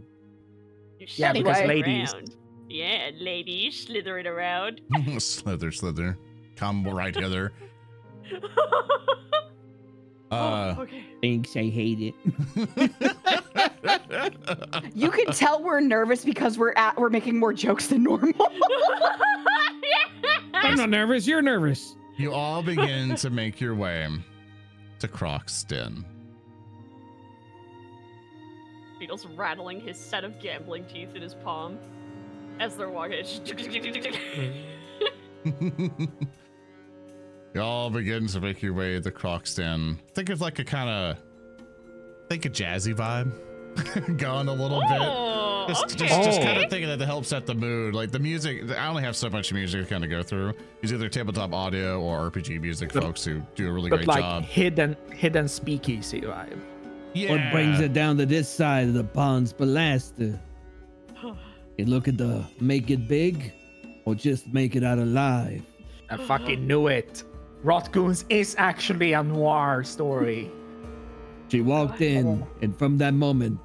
[0.98, 2.14] You're Yeah, because slithering ladies.
[2.14, 2.36] around.
[2.68, 4.80] Yeah, ladies slithering around.
[5.18, 6.16] slither, slither.
[6.56, 7.52] come right hither.
[10.30, 11.04] Uh, okay.
[11.20, 12.14] Thanks, I hate it.
[14.94, 18.48] You can tell we're nervous because we're at we're making more jokes than normal.
[20.54, 21.26] I'm not nervous.
[21.26, 21.96] You're nervous.
[22.16, 24.08] You all begin to make your way
[24.98, 26.04] to Krohk's den.
[28.98, 31.78] Beetle's rattling his set of gambling teeth in his palm
[32.60, 33.24] as they're walking.
[37.54, 39.98] you all begin to make your way to Krohk's den.
[40.14, 41.18] Think of like a kind of,
[42.28, 45.00] think a jazzy vibe going a little bit.
[45.00, 45.51] Oh.
[45.64, 46.06] Oh, Just, okay.
[46.06, 46.44] just, just Oh.
[46.44, 47.94] kind of thinking that to help set the mood.
[47.94, 50.54] Like the music, I only have so much music to kind of go through.
[50.82, 54.08] It's either tabletop audio or RPG music But- folks who do a really but great
[54.08, 54.44] like job.
[54.44, 56.58] hidden hidden speakeasy vibe.
[57.14, 57.30] Yeah.
[57.32, 60.38] What brings it down to this side of the pond's ballasta?
[61.78, 63.52] You look at the make it big,
[64.04, 65.62] or just make it out alive?
[66.10, 67.24] I fucking knew it.
[67.64, 70.50] Rotgoons is actually a noir story.
[71.48, 73.58] She walked in, and from that moment,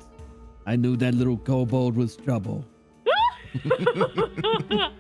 [0.68, 2.64] I knew that little kobold was trouble.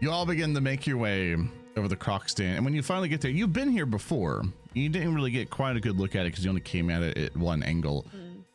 [0.00, 1.36] You all begin to make your way
[1.76, 4.44] over the croc stand, and when you finally get there, you've been here before.
[4.72, 7.02] You didn't really get quite a good look at it because you only came at
[7.02, 8.06] it at one angle,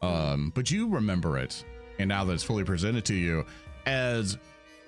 [0.01, 1.63] um, but you remember it,
[1.99, 3.45] and now that it's fully presented to you
[3.85, 4.39] as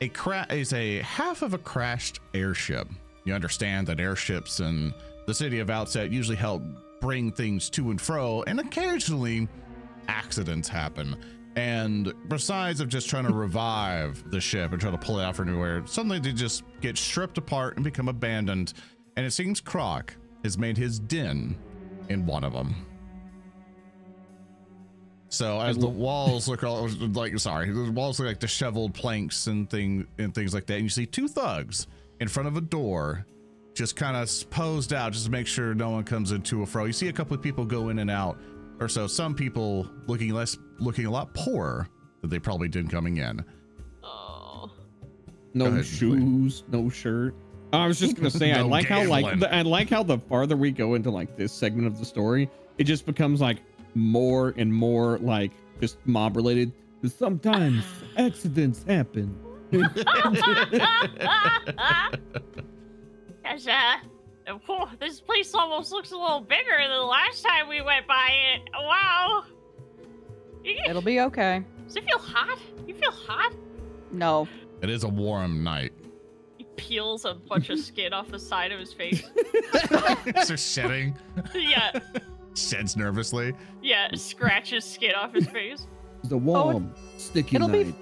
[0.02, 2.88] a cra- as a half of a crashed airship.
[3.24, 4.96] You understand that airships in
[5.28, 6.63] the city of Outset usually help
[7.02, 9.48] bring things to and fro, and occasionally
[10.08, 11.15] accidents happen.
[11.56, 15.36] And besides of just trying to revive the ship and try to pull it out
[15.36, 18.74] from nowhere, suddenly they just get stripped apart and become abandoned.
[19.15, 20.12] And it seems Krohk
[20.43, 21.58] has made his den
[22.10, 22.76] in one of them.
[25.30, 29.70] So as the walls look all like sorry, the walls look like disheveled planks and
[29.70, 31.88] thing and things like that, and you see two thugs
[32.22, 33.26] in front of a door,
[33.74, 36.86] just kind of posed out, just to make sure no one comes into a fro.
[36.86, 38.39] You see a couple of people go in and out,
[38.80, 39.08] or so.
[39.08, 41.88] Some people looking less, looking a lot poorer
[42.22, 43.44] than they probably did coming in.
[44.04, 44.72] oh.
[45.54, 47.36] No ahead, shoes, no shirt.
[47.74, 50.20] I was just gonna say, I No like how like the, I like how the
[50.20, 53.58] farther we go into like this segment of the story, it just becomes like
[53.96, 56.72] more and more like just mob related.
[57.06, 57.84] Sometimes
[58.18, 59.36] accidents happen.
[63.44, 63.68] Cause,
[64.66, 68.30] whew, this place almost looks a little bigger than the last time we went by
[68.56, 68.70] it.
[68.74, 69.44] Wow.
[70.64, 71.64] It'll be okay.
[71.86, 72.60] Does it feel hot?
[72.86, 73.54] You feel hot?
[74.12, 74.48] No.
[74.82, 75.94] It is a warm night.
[76.58, 79.24] He peels a bunch of skin off the side of his face.
[80.30, 81.16] It's just shedding,
[81.56, 82.00] yeah,
[82.56, 83.54] sheds nervously.
[83.82, 85.88] yeah, scratches skin off his face.
[86.24, 87.96] It's a warm, oh, sticky it'll be- night.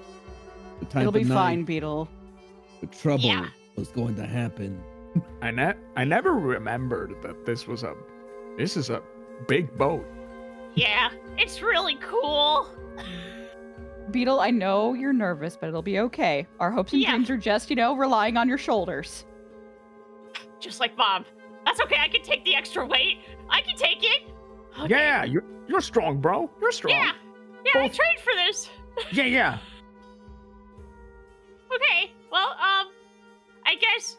[0.80, 2.08] the type It'll be night fine, Beetle.
[2.80, 3.46] The trouble Yeah.
[3.76, 4.80] was going to happen.
[5.42, 7.94] I ne- I never remembered that this was a
[8.56, 9.02] this is a
[9.48, 10.04] big boat.
[10.74, 12.68] Yeah, it's really cool.
[14.10, 16.46] Beetle, I know you're nervous, but it'll be okay.
[16.60, 17.10] Our hopes and Yeah.
[17.12, 19.24] dreams are just, you know, relying on your shoulders.
[20.60, 21.24] Just like Bob.
[21.64, 23.18] That's okay, I can take the extra weight.
[23.50, 24.22] I can take it.
[24.80, 24.88] Okay.
[24.94, 26.48] Yeah, you're you're strong, bro.
[26.60, 26.94] You're strong.
[26.94, 27.12] Yeah.
[27.64, 28.70] Yeah, I trained for this.
[29.12, 29.58] yeah, yeah.
[31.74, 32.12] Okay.
[32.30, 32.88] Well, um,
[33.64, 34.16] I guess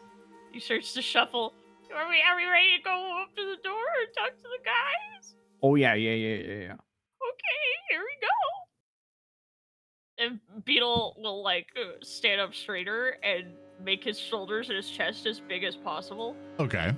[0.52, 1.52] he starts to shuffle.
[1.94, 4.64] Are we are we ready to go up to the door and talk to the
[4.64, 5.34] guys?
[5.62, 6.72] Oh yeah, yeah, yeah, yeah, yeah.
[6.72, 8.28] Okay, here we go.
[10.18, 15.26] And Beetle will like uh, stand up straighter and make his shoulders and his chest
[15.26, 16.36] as big as possible.
[16.58, 16.92] Okay.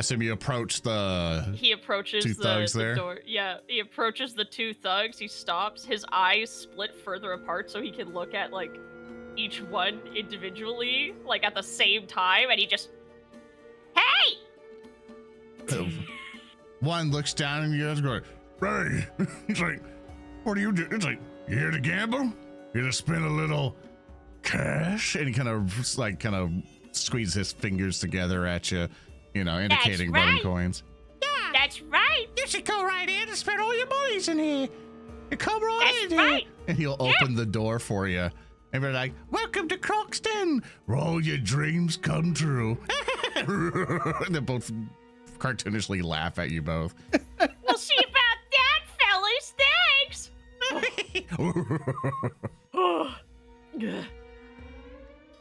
[0.00, 1.52] Assume you approach the.
[1.56, 2.94] He approaches Two the, thugs the there?
[2.94, 3.18] door.
[3.26, 5.18] Yeah, he approaches the two thugs.
[5.18, 5.84] He stops.
[5.84, 8.70] His eyes split further apart so he can look at like
[9.38, 12.90] each one individually, like at the same time, and he just,
[13.94, 14.38] hey,
[16.80, 18.20] One looks down and you guys go,
[18.60, 19.06] Hey,
[19.46, 19.80] he's like,
[20.44, 20.86] what do you do?
[20.90, 22.32] It's like, you here to gamble?
[22.74, 23.76] You to spend a little
[24.42, 25.14] cash?
[25.14, 26.50] And he kind of like kind of
[26.92, 28.88] squeezes his fingers together at you,
[29.34, 30.42] you know, indicating running right.
[30.42, 30.82] coins.
[31.52, 34.68] that's right, You should go right in and spend all your monies in here.
[35.30, 36.46] You come right that's right.
[36.68, 38.30] And he'll open the door for you.
[38.72, 42.76] And we're like, welcome to Crockston, where all your dreams come true.
[43.36, 44.70] and they both
[45.38, 46.94] cartoonishly laugh at you both.
[47.66, 49.54] We'll see about that, fellas.
[50.02, 50.30] Thanks.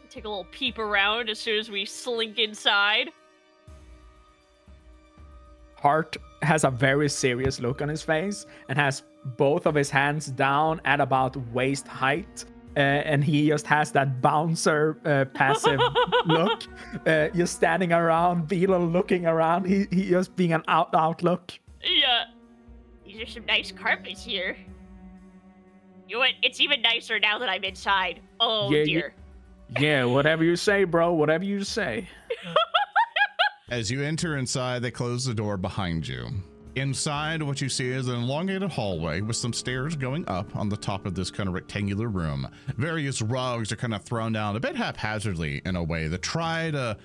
[0.10, 3.10] Take a little peep around as soon as we slink inside.
[5.76, 9.02] Hart has a very serious look on his face and has
[9.38, 12.46] both of his hands down at about waist height
[12.78, 15.80] uh, and he just has that bouncer uh, passive
[16.28, 16.64] look,
[17.08, 19.66] uh, just standing around, Beetle looking around.
[19.66, 21.52] He he just being an out out look.
[21.84, 22.26] Yeah.
[23.06, 24.56] These are some nice carpets here.
[26.08, 26.32] You know what?
[26.44, 28.22] It's even nicer now that I'm inside.
[28.40, 29.14] Oh Yeah, you- dear.
[29.80, 31.12] Yeah, whatever you say, bro.
[31.14, 32.08] Whatever you say.
[33.70, 36.30] As you enter inside, they close the door behind you.
[36.78, 40.78] Inside, what you see is an elongated hallway with some stairs going up on the
[40.78, 42.48] top of this kind of rectangular room.
[42.78, 46.70] Various rugs are kind of thrown down a bit haphazardly in a way to try
[46.70, 46.96] to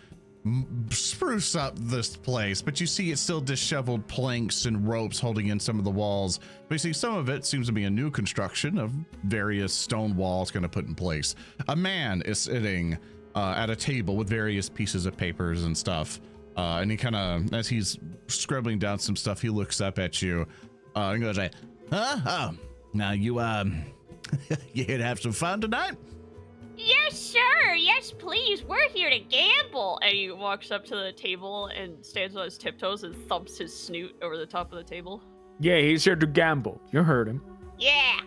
[0.90, 5.58] spruce up this place, but you see it's still disheveled planks and ropes holding in
[5.58, 6.38] some of the walls.
[6.68, 8.92] But you see some of it seems to be a new construction of
[9.24, 11.34] various stone walls kind of put in place.
[11.68, 12.98] A man is sitting
[13.34, 16.20] uh, at a table with various pieces of papers and stuff.
[16.56, 20.20] Uh, and he kind of, as he's scribbling down some stuff, he looks up at
[20.20, 20.46] you
[20.94, 21.52] uh, and goes like,
[21.90, 22.16] "Huh?
[22.26, 22.54] Oh,
[22.92, 23.84] now you um,
[24.72, 25.96] you here to have some fun tonight?"
[26.76, 27.74] Yes, sir.
[27.76, 28.64] Yes, please.
[28.64, 30.00] We're here to gamble.
[30.02, 33.78] And he walks up to the table and stands on his tiptoes and thumps his
[33.78, 35.22] snoot over the top of the table.
[35.60, 36.80] Yeah, he's here to gamble.
[36.90, 37.42] You heard him.
[37.78, 38.20] Yeah.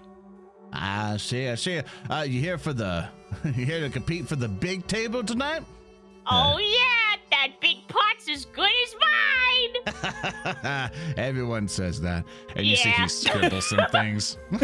[0.71, 1.81] I see, I see.
[2.09, 3.07] Uh, you here for the,
[3.43, 5.63] you here to compete for the big table tonight?
[6.27, 8.95] Oh yeah, that big pot's as good as
[10.63, 10.91] mine.
[11.17, 13.03] Everyone says that, and you see Yeah.
[13.03, 14.37] he scribbles some things.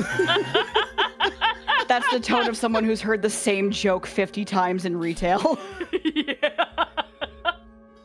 [1.87, 5.59] That's the tone of someone who's heard the same joke 50 times in retail.
[6.03, 6.35] yeah.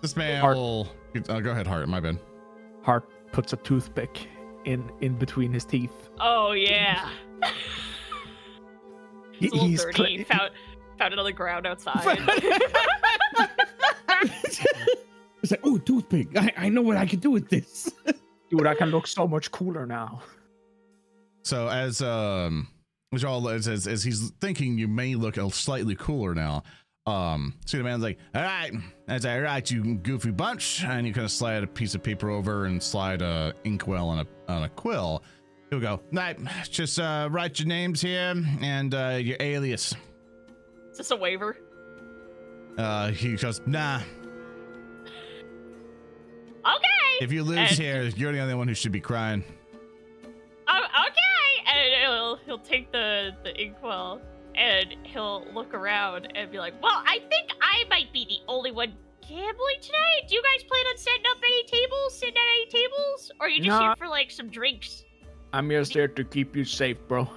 [0.02, 0.56] This man Hart.
[0.56, 0.88] will.
[1.28, 1.88] Uh, go ahead, Hart.
[1.88, 2.18] My bad.
[2.82, 4.28] Hart puts a toothpick
[4.64, 6.10] in in between his teeth.
[6.20, 7.08] Oh yeah.
[9.32, 9.94] He- It's he's dirty.
[9.94, 10.50] cla- He found
[10.98, 12.18] found it on the ground outside.
[15.42, 16.36] It's like, oh, toothpick.
[16.36, 17.88] I, I know what I can do with this.
[18.50, 20.22] Dude, I can look so much cooler now.
[21.44, 22.66] So as um,
[23.14, 26.64] as all as, as as he's thinking, you may look a slightly cooler now.
[27.06, 28.72] Um, see the man's like, all right,
[29.06, 32.28] that's all right, you goofy bunch, and you kind of slide a piece of paper
[32.28, 35.22] over and slide a inkwell on a on a quill.
[35.70, 36.36] He'll go, right,
[36.68, 39.94] just uh, write your names here and uh, your alias.
[40.90, 41.56] Is this a waiver?
[42.78, 44.00] Uh, he goes, nah.
[46.64, 47.20] Okay.
[47.20, 49.44] If you lose And- here, you're the only one who should be crying.
[50.68, 51.70] Oh, okay.
[51.72, 54.20] And he'll he'll take the the inkwell
[54.54, 58.72] and he'll look around and be like, "Well, I think I might be the only
[58.72, 60.22] one gambling tonight.
[60.28, 63.50] Do you guys plan on setting up any tables, sitting at any tables, or are
[63.50, 63.86] you just Nah.
[63.88, 65.04] here for like some drinks?"
[65.52, 67.28] I'm just there to keep you safe, bro.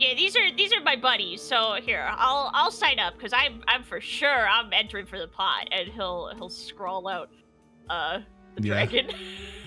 [0.00, 1.42] Yeah, these are these are my buddies.
[1.42, 5.28] So here, I'll I'll sign up because I'm I'm for sure I'm entering for the
[5.28, 7.28] pot, and he'll he'll scrawl out
[7.90, 8.20] uh
[8.56, 8.72] the Yeah.
[8.86, 9.10] dragon.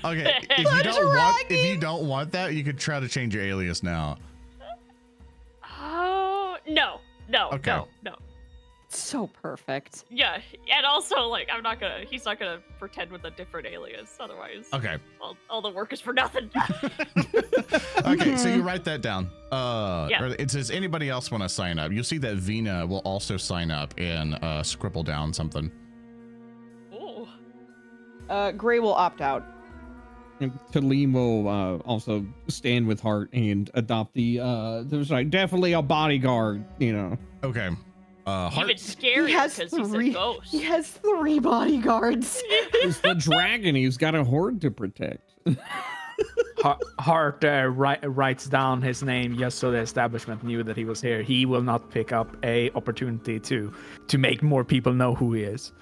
[0.06, 3.34] Okay, if you don't want if you don't want that, you could try to change
[3.34, 4.17] your alias now.
[5.80, 7.72] oh no, no, Okay.
[7.72, 8.15] no, no.
[8.98, 10.06] So perfect.
[10.10, 10.40] Yeah,
[10.76, 14.68] and also like I'm not gonna he's not gonna pretend with a different alias, otherwise
[14.74, 14.98] Okay.
[15.22, 16.50] all, all the work is for nothing.
[18.06, 19.30] okay, so you write that down.
[19.52, 20.24] Uh, Yeah.
[20.24, 21.92] or it says anybody else want to sign up.
[21.92, 25.72] You'll see that Vina will also sign up and uh, scribble down something.
[26.94, 27.28] Ooh.
[28.30, 29.46] Uh, Gray will opt out.
[30.40, 34.40] And Talim will uh, also stand with Hart and adopt the.
[34.40, 37.18] Uh, there's like definitely a bodyguard, you know.
[37.44, 37.70] Okay.
[38.26, 40.50] Uh, Hart, Even scary he because he's a ghost.
[40.50, 42.42] He has three bodyguards.
[42.82, 43.76] He's the dragon.
[43.76, 45.36] He's got a horde to protect.
[46.62, 50.86] Har- Hart uh, wri- writes down his name just so the establishment knew that he
[50.86, 51.22] was here.
[51.22, 53.74] He will not pick up a opportunity to
[54.08, 55.74] to make more people know who he is.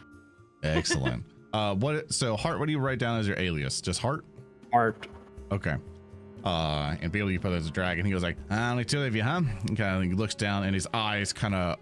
[0.63, 1.23] excellent.
[1.53, 2.11] uh, what?
[2.11, 3.81] So Hart, what do you write down as your alias?
[3.81, 4.25] Just Hart.
[4.73, 5.07] Hart.
[5.51, 5.75] Okay.
[6.43, 8.03] Uh, and Bailey, you put it as a dragon.
[8.03, 10.63] He goes like, "Ah, only two of you, huh?" And kind of he looks down,
[10.63, 11.77] and his eyes kind of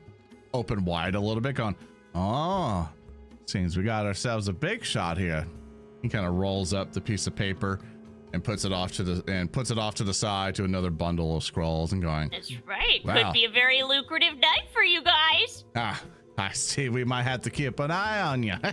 [0.53, 1.75] open wide a little bit, going,
[2.15, 2.88] "Oh,
[3.45, 5.45] seems we got ourselves a big shot here."
[6.01, 7.79] He kind of rolls up the piece of paper
[8.33, 10.89] and puts it off to the and puts it off to the side to another
[10.91, 12.99] bundle of scrolls, and going, That's right.
[13.03, 13.15] Wow.
[13.23, 15.65] Could be a very lucrative night for you guys.
[15.75, 16.01] "Ah,
[16.38, 16.89] I see.
[16.89, 18.53] We might have to keep an eye on you."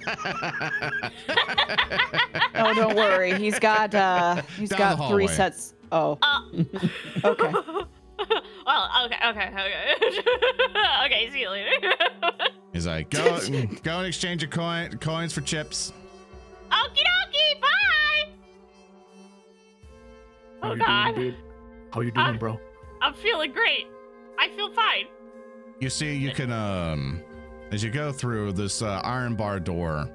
[2.59, 3.35] Oh, don't worry.
[3.39, 5.75] He's got uh he's Down got three sets.
[5.93, 6.41] Oh, Uh,
[7.25, 7.53] okay.
[8.67, 10.21] well, okay, okay, okay.
[11.07, 11.71] okay, see you later.
[12.73, 13.39] He's like, "Go,
[13.83, 15.93] go and exchange your coin coins for chips."
[16.71, 18.33] Okie dokie, bye!
[20.63, 21.37] How Oh you god, doing, dude?
[21.93, 22.61] How you doing, I'm- bro?
[23.03, 23.87] I'm feeling great.
[24.39, 25.05] I feel fine.
[25.81, 27.23] You see, you can um,
[27.71, 30.09] as you go through this uh, iron bar door,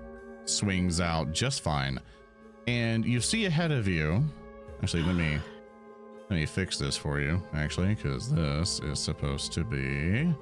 [0.45, 1.99] swings out just fine,
[2.67, 4.23] and you see ahead of you.
[4.81, 5.37] Actually, let me
[6.31, 7.43] let me fix this for you.
[7.53, 10.33] Actually, because this is supposed to be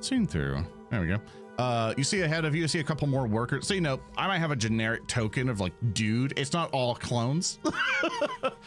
[0.00, 0.64] Seen through.
[0.90, 1.18] There we go.
[1.58, 3.66] Uh, you see ahead of you, you see a couple more workers.
[3.66, 6.32] So you know, I might have a generic token of like dude.
[6.38, 7.58] It's not all clones.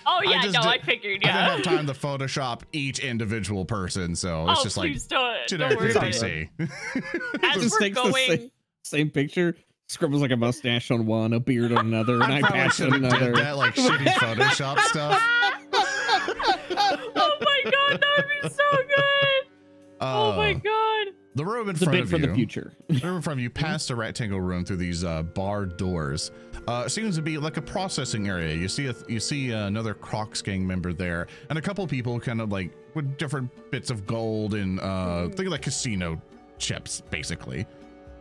[0.05, 1.23] Oh yeah, just no, did- I figured.
[1.23, 1.35] yeah.
[1.35, 1.55] I Yeah.
[1.55, 5.47] didn't have time to Photoshop each individual person, so it's oh, just like please don't.
[5.47, 6.49] generic Don't worry about it.
[6.59, 7.43] NPC.
[7.43, 8.51] As Just we're takes the going, same-
[8.83, 9.55] Same picture.
[9.87, 12.81] Scribbles like a mustache on one, a beard on another, an I eye probably patch
[12.81, 13.31] on another.
[13.31, 15.19] did that like shitty Photoshop stuff.
[16.77, 19.51] oh my god, that would be so good.
[20.01, 21.13] oh my Uh, god.
[21.35, 22.27] The room in It's a front bit of for you.
[22.27, 22.73] the future.
[22.89, 26.29] The room in front of you, past a rectangle room through these uh, barred doors,
[26.67, 28.53] uh, seems to be like a processing area.
[28.55, 32.39] You see, a, you see another Krohk's gang member there, and a couple people kind
[32.39, 36.21] of like with different bits of gold and uh, think like casino
[36.59, 37.65] chips, basically.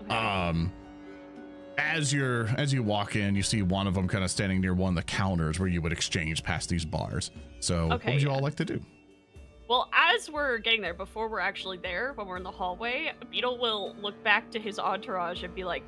[0.09, 0.73] Um,
[1.77, 4.73] as you're as you walk in, you see one of them kind of standing near
[4.73, 7.31] one of the counters where you would exchange past these bars.
[7.63, 8.35] So, what would you yeah.
[8.35, 8.81] all like to do?
[9.69, 13.57] Well, as we're getting there, before we're actually there, when we're in the hallway, Beetle
[13.59, 15.85] will look back to his entourage and be like,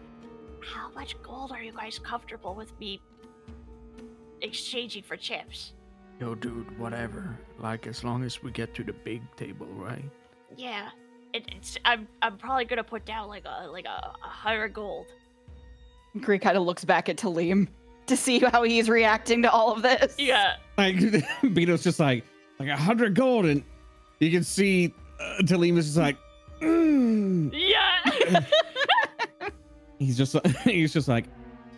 [0.62, 3.00] How much gold are you guys comfortable with me
[4.40, 5.72] exchanging for chips?
[6.20, 7.36] Yo, dude, whatever.
[7.58, 10.04] Like, as long as we get to the big table, right?
[10.56, 10.90] Yeah.
[11.32, 15.06] It, it's I'm I'm probably gonna put down like a like a, a hundred gold.
[16.20, 17.66] Greek kind of looks back at Talim
[18.06, 20.14] to see how he's reacting to all of this.
[20.16, 20.58] Yeah.
[20.76, 20.96] Like
[21.54, 22.24] Beato's just like
[22.58, 23.62] like a hundred gold, and
[24.18, 26.16] you can see uh, Talim is just like,
[26.60, 27.52] mm.
[27.52, 28.40] Yeah.
[29.98, 31.26] he's just he's just like,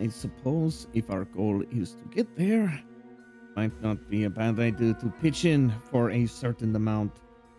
[0.00, 2.82] I suppose if our goal is to get there,
[3.54, 7.12] might not be a bad idea to pitch in for a certain amount.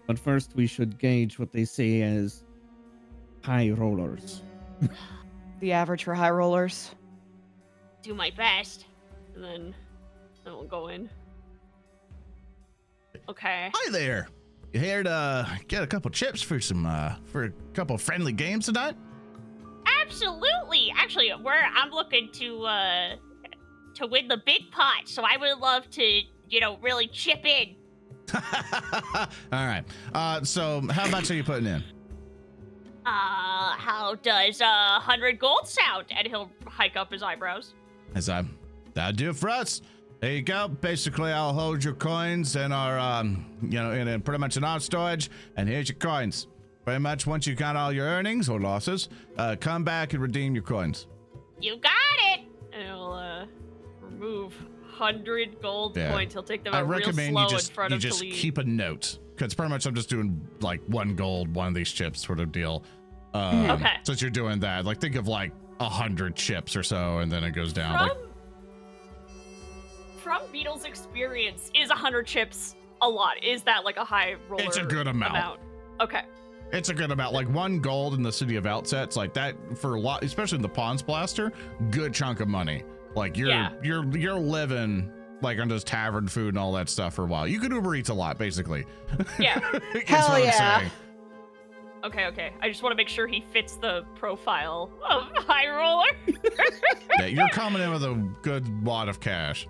[0.06, 2.44] But first, we should gauge what they say as
[3.44, 4.44] high rollers.
[5.60, 6.92] The average for high rollers.
[8.04, 8.86] Do my best.
[9.34, 9.76] And then
[10.44, 11.10] then we'll go in.
[13.30, 13.70] Okay.
[13.74, 14.30] Hi there.
[14.74, 18.66] You here to get a couple chips for some uh for a couple friendly games
[18.66, 18.96] tonight?
[20.02, 20.92] Absolutely.
[20.96, 23.16] Actually, we're I'm looking to uh
[23.96, 26.04] to win the big pot, so I would love to,
[26.50, 27.76] you know, really chip in.
[28.34, 29.84] All right.
[30.14, 31.84] Uh, so how much are you putting in?
[33.06, 36.06] Uh, how does a hundred gold sound?
[36.12, 37.74] And he'll hike up his eyebrows.
[38.16, 38.44] As I,
[38.94, 39.82] that'll do it for us.
[40.20, 40.68] There you go.
[40.68, 44.64] Basically, I'll hold your coins in our, um, you know, in, in pretty much in
[44.64, 46.48] our storage, and here's your coins.
[46.86, 50.56] Pretty much once you got all your earnings or losses, uh, come back and redeem
[50.56, 51.06] your coins.
[51.60, 51.92] You got
[52.34, 52.42] it.
[52.74, 53.46] And he'll uh
[54.02, 54.54] remove
[54.88, 56.12] hundred gold Yeah.
[56.12, 56.34] coins.
[56.34, 58.22] He'll take them I out real recommend slow you just in front you of just
[58.22, 58.34] Khalid.
[58.34, 61.92] keep a note because pretty much I'm just doing like one gold, one of these
[61.92, 62.84] chips sort of deal.
[63.34, 63.94] Um, Okay.
[64.04, 67.44] Since you're doing that, like think of like a hundred chips or so, and then
[67.44, 67.98] it goes down.
[68.00, 68.18] from Like
[70.58, 73.44] from Beetle's experience, is hundred chips a lot?
[73.44, 74.64] Is that like a high roller?
[74.64, 75.60] It's a good amount.
[76.00, 76.22] Okay.
[76.72, 77.34] it's a good amount.
[77.34, 80.62] Like one gold in the city of Outsets, like that for a lot, especially in
[80.62, 81.52] the Pawns Blaster,
[81.92, 82.84] good chunk of money.
[83.16, 83.72] Like you're Yeah.
[83.84, 87.48] you're you're living like on just tavern food and all that stuff for a while.
[87.48, 88.86] You could Uber Eats a lot, basically.
[89.40, 89.60] Yeah.
[90.08, 90.80] Hell yeah.
[90.80, 90.92] saying.
[92.04, 92.52] Okay, okay.
[92.62, 96.06] I just want to make sure he fits the profile of high roller.
[97.20, 99.68] Yeah, you're coming in with a good wad of cash.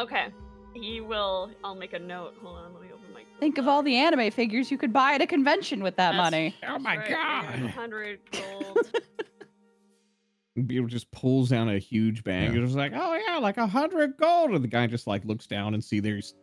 [0.00, 0.26] Okay.
[0.74, 1.50] He will.
[1.64, 2.34] I'll make a note.
[2.42, 2.72] Hold on.
[2.74, 3.22] Let me open my.
[3.40, 6.24] Think of all the anime figures you could buy at a convention with that That's-
[6.24, 6.54] money.
[6.68, 7.70] Oh my god!
[7.70, 8.78] Hundred gold.
[10.66, 12.56] Beetle just pulls down a huge bag Yeah.
[12.60, 15.46] and is like, "Oh yeah, like a hundred gold." And the guy just like looks
[15.46, 16.34] down and see there's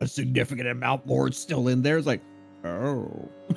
[0.00, 1.96] a significant amount more still in there.
[1.96, 2.20] It's like,
[2.64, 3.28] oh,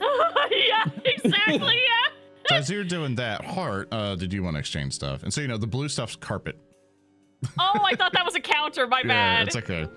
[0.51, 1.57] yeah, exactly.
[1.59, 2.11] Yeah.
[2.49, 5.23] So as you're doing that, Hart, uh, did you want to exchange stuff?
[5.23, 6.57] And so you know the blue stuff's carpet.
[7.59, 8.87] Oh, I thought that was a counter.
[8.87, 9.47] My Yeah, bad.
[9.47, 9.87] it's okay.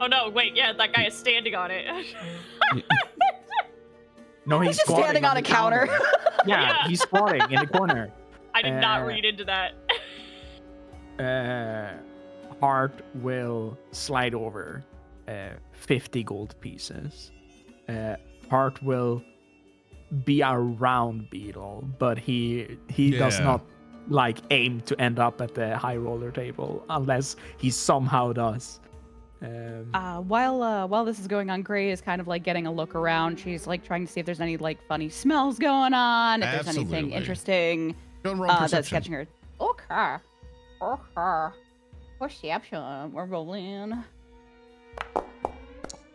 [0.00, 0.54] oh no, wait.
[0.56, 1.86] Yeah, that guy is standing on it.
[4.44, 5.86] No, he's, He's just standing on the a counter.
[6.46, 6.88] yeah, Yeah.
[6.88, 8.10] he's squatting in the corner.
[8.52, 9.74] I did not Uh, read into that.
[11.18, 11.92] Uh,
[12.60, 14.82] Hart will slide over
[15.28, 17.30] uh, 50 gold pieces.
[17.88, 18.16] Uh,
[18.50, 19.22] Hart will
[20.24, 23.64] be a round Beetle, but he he does not
[24.08, 28.80] like aim to end up at the high roller table unless he somehow does.
[29.42, 32.66] Um, Uh, while uh, while this is going on, Gray is kind of like getting
[32.66, 33.38] a look around.
[33.40, 36.76] She's like trying to see if there's any like funny smells going on, if there's
[36.76, 39.26] anything interesting go and roll uh, that's catching her.
[39.60, 40.16] Okay,
[40.80, 41.56] okay.
[42.20, 43.12] Perception.
[43.12, 44.04] We're rolling.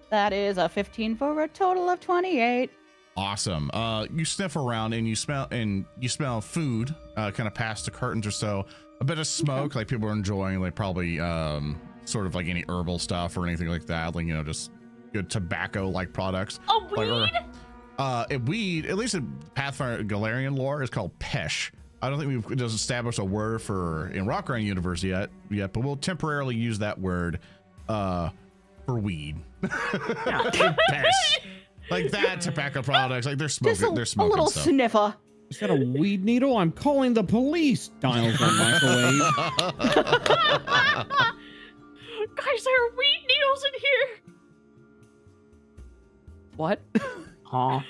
[0.09, 2.69] That is a 15 for a total of 28.
[3.17, 3.69] Awesome.
[3.73, 7.85] Uh, you sniff around and you smell and you smell food, uh, kind of past
[7.85, 8.65] the curtains or so.
[9.01, 12.63] A bit of smoke, like people are enjoying, like probably um, sort of like any
[12.69, 14.71] herbal stuff or anything like that, like you know, just
[15.13, 16.59] good tobacco-like products.
[16.69, 17.45] Oh, Like, weed.
[17.99, 21.71] Uh, it, weed, at least in Pathfinder Golarion lore, is called Pesh.
[22.01, 25.79] I don't think we've just established a word for in Rockground Universe yet, yet, but
[25.83, 27.39] we'll temporarily use that word
[27.89, 28.29] uh,
[28.85, 29.37] for weed.
[29.63, 31.11] Pesh.
[31.89, 34.63] Like that, tobacco products, like they're smoking, Just a, they're smoking a little stuff.
[34.65, 35.15] sniffer.
[35.49, 36.57] Is that a weed needle?
[36.57, 37.89] I'm calling the police.
[37.99, 39.21] Dials on microwave.
[42.35, 44.09] Guys, there are weed needles in here.
[46.57, 46.81] What?
[47.43, 47.79] Huh?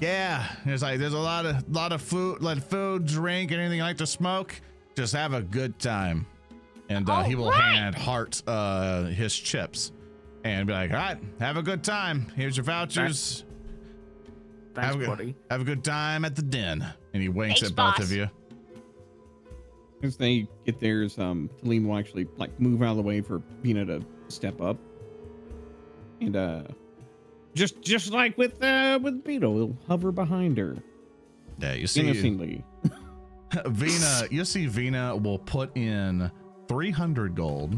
[0.00, 3.76] Yeah, it's like there's a lot of lot of food, like food, drink, and anything
[3.76, 4.58] you like to smoke.
[4.96, 6.24] Just have a good time,
[6.88, 7.60] and uh, he will Alright.
[7.60, 9.92] hand Hart uh, his chips,
[10.42, 12.32] and be like, "All right, have a good time.
[12.34, 13.44] Here's your vouchers.
[14.74, 15.24] Thanks, have, a, buddy.
[15.26, 18.12] good- have a good time at the den." And he winks Thanks, at both of
[18.12, 18.28] you.
[20.02, 23.42] As they get theirs, um, Talim will actually like move out of the way for
[23.62, 24.78] Vina to step up,
[26.22, 26.62] and uh,
[27.54, 30.76] just just like with uh with Beetle, he'll hover behind her
[31.58, 32.64] Yeah, you see, innocently.
[33.66, 34.22] Vina.
[34.30, 36.30] You see, Vina will put in
[36.68, 37.74] 300 gold.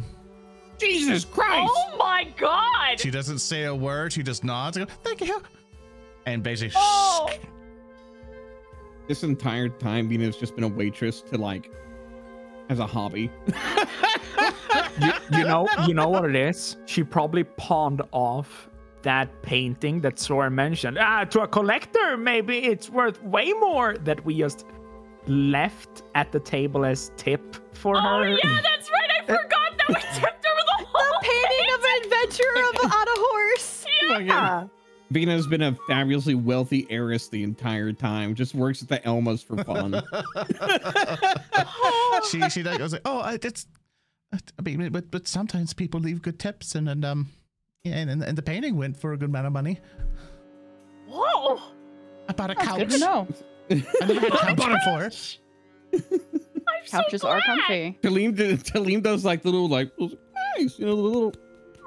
[0.79, 1.73] Jesus Christ!
[1.75, 3.01] Oh my god!
[3.01, 4.13] She doesn't say a word.
[4.13, 4.77] She just nods.
[4.77, 5.43] and Thank you.
[6.27, 7.31] And basically, Oh,
[9.09, 11.71] This entire time, Vina's just been a waitress to like
[12.69, 13.31] as a hobby.
[15.01, 16.77] you, you know, you know what it is.
[16.87, 18.69] She probably pawned off
[19.03, 20.99] that painting that Sora mentioned.
[21.01, 24.65] Ah, to a collector, maybe it's worth way more that we just
[25.27, 28.09] left at the table as tip for oh her.
[28.09, 29.11] Oh yeah, that's right.
[29.21, 33.09] I forgot that we tipped over the The whole painting of an adventure of on
[33.09, 33.85] a horse.
[34.21, 34.65] Yeah.
[35.13, 38.35] Vina's been a fabulously wealthy heiress the entire time.
[38.35, 39.93] Just works at the Elmas for fun.
[42.31, 43.67] she she like, goes like, oh, I- it's.
[44.59, 47.29] I mean, but but sometimes people leave good tips, and and um,
[47.85, 49.79] yeah, and and the painting went for a good amount of money.
[51.07, 51.61] Whoa!
[52.29, 52.79] I bought a That's couch.
[52.79, 53.29] good to know.
[53.71, 53.75] I
[54.07, 55.11] never had a couch before.
[55.93, 57.99] I'm so Couches are comfy.
[58.03, 59.91] Talim, Talim does like the little like
[60.57, 61.35] nice, you know, the little,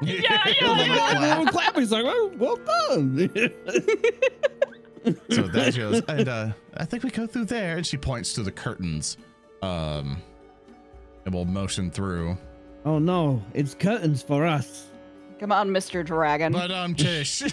[0.02, 1.38] Yeah, yeah, Little yeah.
[1.38, 1.76] little clap.
[1.78, 3.30] He's like, oh, well done.
[5.30, 8.42] So that goes, and uh, I think we go through there, and she points to
[8.42, 9.18] the curtains,
[9.62, 10.20] um,
[11.26, 12.36] and we'll motion through.
[12.86, 14.88] Oh no, it's curtains for us.
[15.40, 16.04] Come on, Mr.
[16.04, 16.54] Dragon.
[16.54, 17.44] But um, Tish,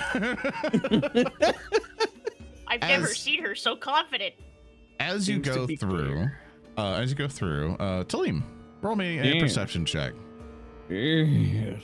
[2.66, 4.32] I've never seen her so confident.
[4.98, 6.28] as you Seems go through,
[6.78, 8.42] uh, as you go through, uh, Talim,
[8.80, 9.40] roll me a Yeah.
[9.40, 10.14] perception check.
[10.88, 11.82] yes.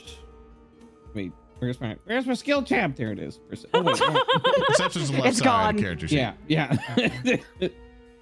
[1.15, 2.95] Wait, where's my where's my skill tab?
[2.97, 3.39] There it is.
[3.49, 4.23] Perce- Oh, wait, no.
[4.69, 5.75] Perception's the left It's side gone.
[5.77, 6.17] of character sheet.
[6.19, 6.77] yeah, yeah.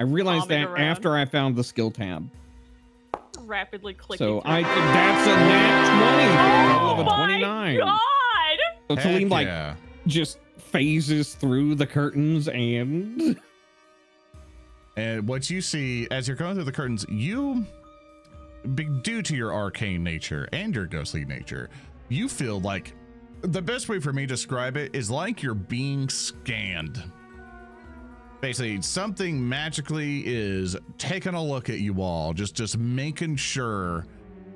[0.00, 0.82] I realized Bobbing that around.
[0.82, 2.28] after I found the skill tab.
[3.40, 4.24] Rapidly clicking.
[4.24, 4.50] So through.
[4.50, 7.40] I that's a nat 20 for a of a Oh 29.
[7.40, 8.58] my god!
[8.88, 9.74] So Heck Talim like yeah.
[10.06, 13.40] just phases through the curtains and
[14.96, 17.66] And what you see as you're going through the curtains, you,
[18.74, 21.68] be, due to your arcane nature and your ghostly nature,
[22.08, 22.94] you feel like
[23.42, 27.02] the best way for me to describe it is like you're being scanned.
[28.40, 34.06] Basically, something magically is taking a look at you all, just just making sure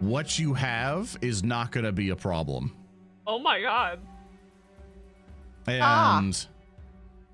[0.01, 2.73] what you have is not going to be a problem.
[3.27, 3.99] Oh my god.
[5.67, 6.23] And Ah.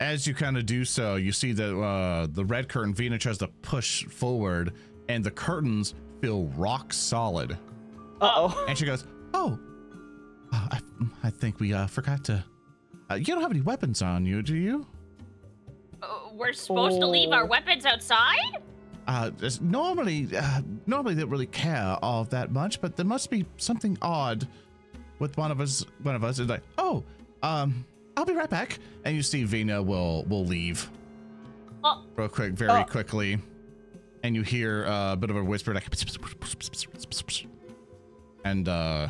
[0.00, 3.38] as you kind of do so, you see that uh, the red curtain, Vina tries
[3.38, 4.72] to push forward,
[5.08, 7.52] and the curtains feel rock solid.
[8.20, 8.64] Uh oh.
[8.68, 9.04] And she goes,
[9.34, 9.58] "Oh,
[10.56, 10.80] uh, I,
[11.24, 12.44] I think we uh, forgot to.
[13.10, 14.86] Uh, you don't have any weapons on you, do you?
[16.02, 17.46] Uh, we're supposed to leave our Oh.
[17.46, 18.58] weapons outside?
[19.06, 19.30] Uh,
[19.60, 23.96] normally, uh, normally they don't really care all that much, but there must be something
[24.02, 24.48] odd
[25.20, 25.84] with one of us.
[26.02, 27.04] One of us is like, oh,
[27.42, 27.84] um,
[28.16, 28.78] I'll be right back.
[29.04, 30.90] And you see, Vina will will leave
[31.84, 32.02] Oh.
[32.16, 32.84] real quick, very Oh.
[32.84, 33.38] quickly,
[34.24, 35.84] and you hear uh, a bit of a whisper, like,
[38.44, 39.08] and uh,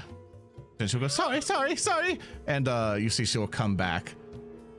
[0.79, 4.15] then she'll go, sorry, sorry, sorry, and uh, you see she'll come back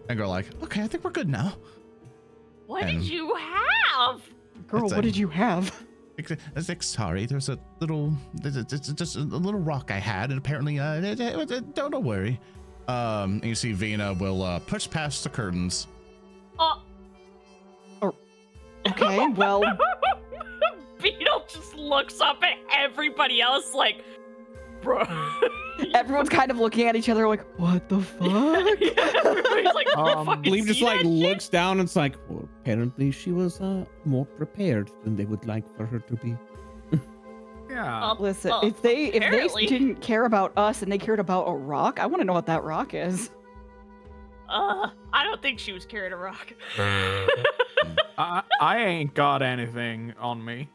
[0.10, 1.54] and go like, okay, I think we're good now.
[2.68, 4.22] What And- did you have?
[4.68, 5.74] Girl, It's a- what did you have?
[6.20, 8.12] I was like, sorry, there's a little,
[8.44, 12.04] it's just a little rock I had, and apparently, uh, it- it- it- don't, don't
[12.04, 12.40] worry.
[12.88, 15.88] Um, and you see Vina will uh, push past the curtains.
[16.60, 16.82] Oh,
[18.88, 19.62] Okay, well,
[21.02, 24.04] Beetle just looks up at everybody else like,
[24.82, 25.04] bro.
[25.94, 28.26] everyone's kind of looking at each other like, what the fuck?
[29.26, 32.48] Everybody's like, Um, fucking Talim just like that shit?" looks down and it's like, well,
[32.62, 36.36] apparently she was uh, more prepared than they would like for her to be.
[37.70, 38.12] Yeah.
[38.12, 41.44] Um, Listen, well, if they if they didn't care about us and they cared about
[41.50, 43.30] a rock, I want to know what that rock is.
[44.48, 46.54] Uh, I don't think she was carrying a rock.
[48.18, 50.70] I, I ain't got anything on me.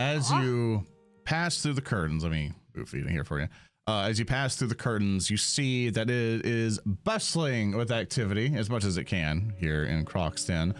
[0.00, 0.42] As Huh?
[0.42, 0.84] you
[1.24, 3.48] pass through the curtains, let me move in here for you.
[3.86, 8.54] Uh, as you pass through the curtains, you see that it is bustling with activity
[8.56, 10.74] as much as it can here in Krohk's Den.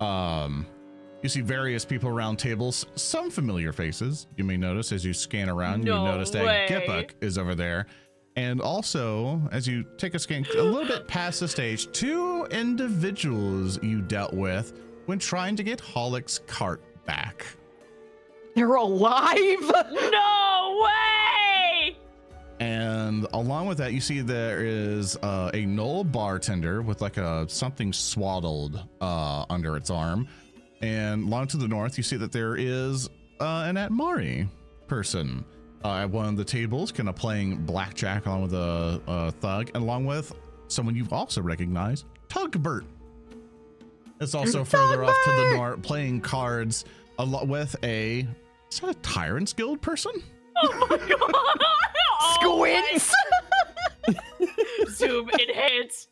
[0.00, 0.66] Um,
[1.22, 4.26] you see various people around tables, some familiar faces.
[4.36, 6.66] You may notice as you scan around, No you notice way.
[6.68, 7.86] that Gibbuk is over there.
[8.36, 13.82] And also, as you take a scan a little bit past the stage, two individuals
[13.82, 17.46] you dealt with when trying to get Hollick's cart back.
[18.56, 19.36] They're alive.
[19.92, 21.96] no way!
[22.58, 27.46] And along with that, you see there is uh, a gnoll bartender with like a
[27.50, 30.26] something swaddled uh, under its arm.
[30.80, 34.48] And along to the north, you see that there is uh, an Atmari
[34.86, 35.44] person
[35.84, 39.70] uh, at one of the tables, kind of playing blackjack along with a, a thug,
[39.74, 40.32] and along with
[40.68, 42.86] someone you've also recognized, Tugbert.
[44.18, 46.86] It's also further off to the north, playing cards
[47.18, 48.26] along with a
[48.70, 50.12] is that a Tyrant's Guild person?
[50.62, 51.60] Oh my god!
[52.34, 53.14] Squints.
[54.88, 56.08] Zoom enhance.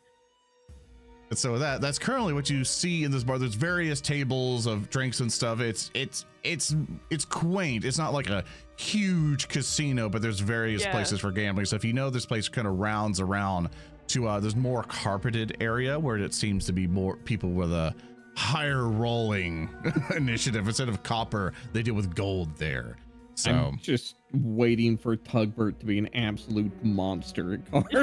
[1.30, 3.38] And so that that's currently what you see in this bar.
[3.38, 5.60] There's various tables of drinks and stuff.
[5.60, 6.74] It's it's it's
[7.10, 7.84] it's quaint.
[7.84, 8.44] It's not like a
[8.76, 10.92] huge casino, but there's various Yeah.
[10.92, 11.66] places for gambling.
[11.66, 13.70] So if you know this place kind of rounds around
[14.08, 17.94] to uh there's more carpeted area where it seems to be more people with a
[18.36, 19.68] higher rolling
[20.16, 20.66] initiative.
[20.66, 22.96] Instead of copper, they deal with gold there.
[23.36, 27.88] So I'm just waiting for Tugbert to be an absolute monster at cards.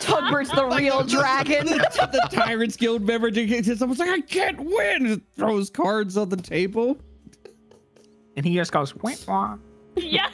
[0.00, 1.66] Tugbert's the real dragon.
[1.66, 5.06] the Tyrant's Guild member just someone's like, I can't win.
[5.06, 6.98] Just throws cards on the table.
[8.36, 9.56] And he just goes, wah, wah.
[9.96, 10.28] yeah.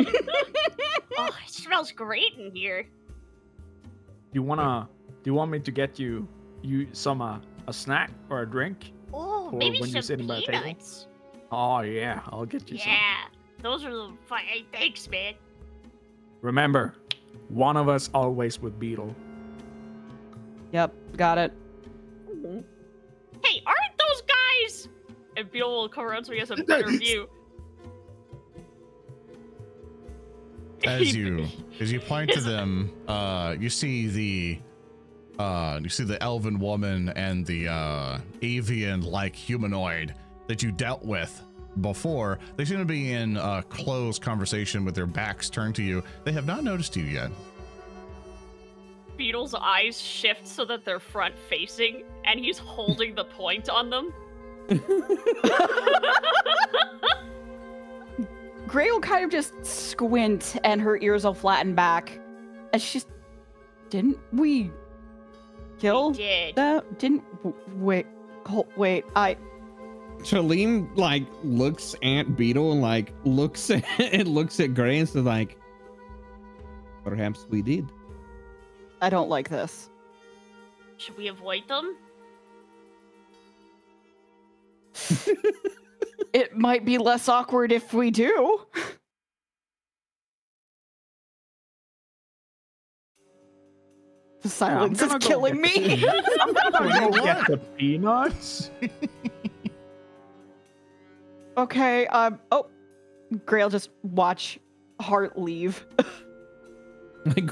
[1.18, 2.82] oh, it smells great in here.
[2.82, 2.88] Do
[4.32, 4.88] you wanna?
[5.22, 6.26] Do you want me to get you
[6.62, 8.92] you some uh, a snack or a drink?
[9.12, 10.60] Oh, Or maybe when you're some sitting by the table?
[10.62, 11.06] peanuts.
[11.52, 12.88] Oh yeah, I'll get you some.
[12.88, 13.16] Yeah,
[13.62, 14.44] those are the fine.
[14.72, 15.34] Thanks, man.
[16.42, 16.94] Remember,
[17.48, 19.14] one of us always with Beetle.
[20.72, 21.52] yep, got it.
[23.42, 24.88] Hey, aren't those guys?
[25.36, 27.28] And Beetle will come around so he has a better view.
[30.86, 31.46] As you
[31.80, 37.10] as you point to them, uh, you see the uh, you see the elven woman
[37.10, 40.14] and the uh, avian-like humanoid
[40.46, 41.42] that you dealt with
[41.80, 42.38] before.
[42.56, 46.02] They seem to be in uh, close conversation with their backs turned to you.
[46.24, 47.30] They have not noticed you yet.
[49.16, 54.12] Beetle's eyes shift so that they're front facing, and he's holding the point on them.
[58.66, 62.18] Gray will kind of just squint and her ears will flatten back.
[62.72, 63.06] And she's.
[63.90, 64.70] Didn't we
[65.78, 66.56] kill Did.
[66.56, 66.98] that?
[66.98, 67.22] Didn't.
[67.76, 68.06] Wait.
[68.46, 69.04] Hold, wait.
[69.14, 69.36] I.
[70.18, 75.24] Shalim like looks at Beetle and like looks at and looks at Gray and says
[75.24, 75.58] like,
[77.04, 77.90] perhaps we did.
[79.00, 79.90] I don't like this.
[80.96, 81.96] Should we avoid them?
[86.32, 88.60] It might be less awkward if we do.
[94.42, 96.00] The silence is gonna go killing get me.
[96.00, 98.70] Go get the peanuts.
[101.56, 102.06] okay.
[102.08, 102.38] Um.
[102.52, 102.66] Oh,
[103.46, 104.58] Gray'll just watch
[105.00, 105.86] Hart leave.
[107.26, 107.50] Like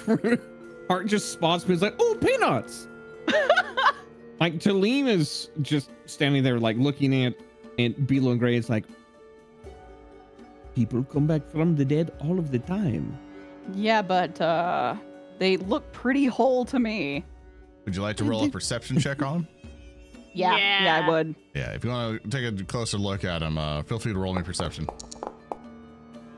[0.86, 1.72] Hart just spots me.
[1.74, 2.88] He's like, oh, peanuts.
[4.38, 7.32] like Talim is just standing there, like looking at
[7.78, 8.56] and Beetle and Gray.
[8.56, 8.84] It's like,
[10.74, 13.18] people come back from the dead all of the time.
[13.74, 14.94] yeah, but uh,
[15.38, 17.24] they look pretty whole to me.
[17.84, 19.48] Would you like to roll a perception check on them?
[20.34, 20.56] Yeah.
[20.56, 21.34] Yeah, I would.
[21.54, 24.18] Yeah, if you want to take a closer look at them, uh, feel free to
[24.18, 24.86] roll me perception.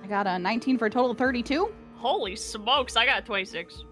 [0.03, 1.73] I got a 19 for a total of 32.
[1.95, 3.85] Holy smokes, I got 26.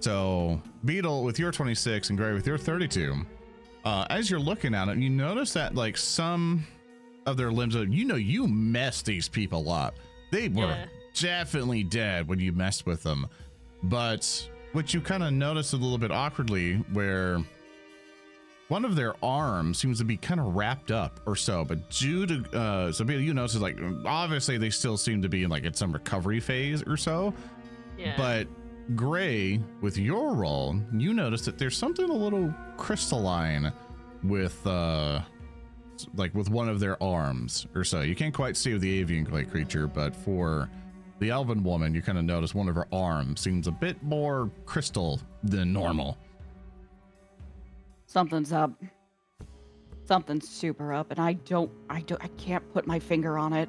[0.00, 3.14] So, Beetle with your 26 and Gray with your 32.
[3.88, 6.66] Uh, as you're looking at it, you notice that like some
[7.24, 9.96] of their limbs, are- you know, you messed these people up.
[10.30, 10.84] They were Yeah.
[11.14, 13.26] definitely dead when you messed with them.
[13.82, 17.42] But what you kind of notice a little bit awkwardly, where
[18.68, 21.64] one of their arms seems to be kind of wrapped up or so.
[21.64, 25.50] But due to uh, so you notice like obviously they still seem to be in
[25.50, 27.32] like in some recovery phase or so.
[27.96, 28.14] Yeah.
[28.18, 28.48] But
[28.94, 33.72] Gray, with your role, you notice that there's something a little crystalline
[34.22, 35.20] with uh
[36.14, 38.00] like with one of their arms or so.
[38.00, 40.70] You can't quite see the avian clay creature, but for
[41.18, 44.50] the elven woman, you kind of notice one of her arms seems a bit more
[44.64, 46.16] crystal than normal.
[48.06, 48.72] Something's up.
[50.06, 53.68] Something's super up, and I don't, I don't, I can't put my finger on it.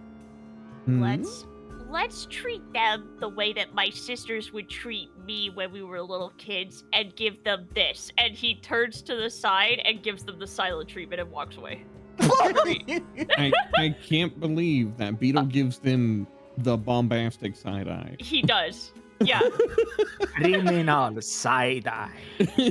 [0.85, 1.01] Hmm?
[1.01, 1.45] Let's
[1.89, 6.31] let's treat them the way that my sisters would treat me when we were little
[6.37, 8.11] kids and give them this.
[8.17, 11.85] And he turns to the side and gives them the silent treatment and walks away.
[12.19, 16.27] I, I can't believe that Beetle uh, gives them
[16.57, 18.15] the bombastic side eye.
[18.19, 18.91] He does.
[19.21, 19.41] Yeah.
[20.19, 22.11] Criminal side eye.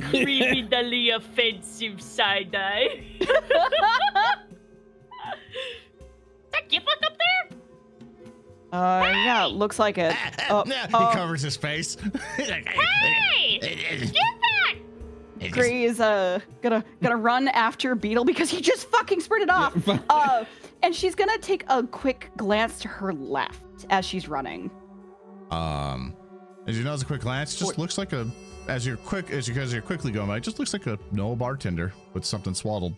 [0.09, 3.03] Criminally offensive side eye.
[3.19, 3.27] Is
[6.51, 7.18] that Gibbuk up
[8.71, 8.79] there?
[8.79, 10.15] Uh, yeah, looks like it.
[10.51, 11.11] Oh, he oh.
[11.13, 11.97] covers his face.
[12.37, 13.59] Hey!
[13.61, 15.51] Get back!
[15.51, 19.73] Gray is uh gonna gonna run after Beetle because he just fucking sprinted off.
[20.09, 20.43] Uh,
[20.83, 24.69] and she's gonna take a quick glance to her left as she's running.
[25.51, 26.15] Um,
[26.67, 28.29] as you notice a quick glance, just looks like a
[28.67, 30.99] as you're quick as you guys are quickly going by, it just looks like a
[31.11, 32.93] no bartender with something swaddled.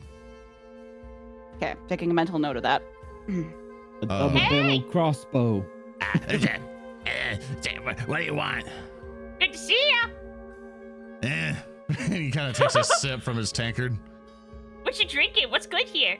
[1.55, 2.83] Okay, taking a mental note of that.
[4.01, 4.61] A Uh, double Hey!
[4.63, 5.65] barrel crossbow.
[8.05, 8.65] what do you want?
[9.39, 10.09] Good to see ya.
[11.23, 11.55] Eh.
[12.07, 13.97] he kind of takes a sip from his tankard.
[14.83, 15.49] What you drinking?
[15.49, 16.17] What's good here?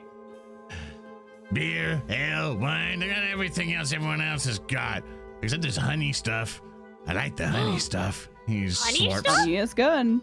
[1.52, 3.02] Beer, ale, wine.
[3.02, 5.02] I got everything else everyone else has got,
[5.42, 6.62] except this honey stuff.
[7.06, 8.28] I like the honey stuff.
[8.46, 9.18] He's Honey slurps.
[9.20, 9.36] stuff?
[9.36, 10.20] Honey is good.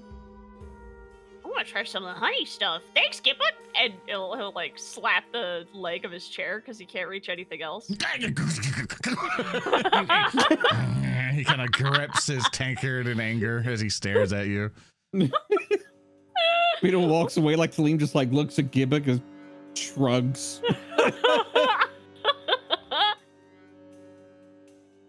[1.50, 2.84] I want to try some of the honey stuff.
[2.94, 3.54] Thanks, Gibbuk.
[3.80, 7.64] And he'll, he'll like slap the leg of his chair because he can't reach anything
[7.64, 7.88] else.
[11.34, 14.70] he kind of grips his tankard in anger as he stares at you.
[16.82, 19.20] Beetle walks away like Salim just like looks at Gibbuk and
[19.74, 20.62] shrugs.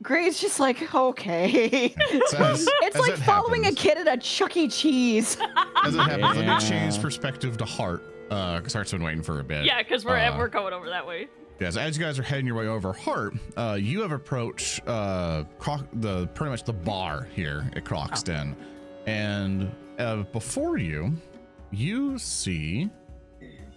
[0.03, 1.95] Gray's just like, okay.
[2.29, 4.67] So as- it's as like it following happens- a kid at a Chuck E.
[4.69, 5.37] Cheese.
[5.85, 8.03] As it happens, let me change perspective to Hart.
[8.31, 9.65] Uh, because Hart's been waiting for a bit.
[9.65, 11.29] yeah, because we're Uh, we're going over that way.
[11.59, 15.45] Yes, as you guys are heading your way over, Hart, uh, you have approached uh,
[15.59, 18.57] Croc, the pretty much the bar here at Croxton, Den,
[19.07, 21.13] and uh, before you,
[21.73, 22.89] you see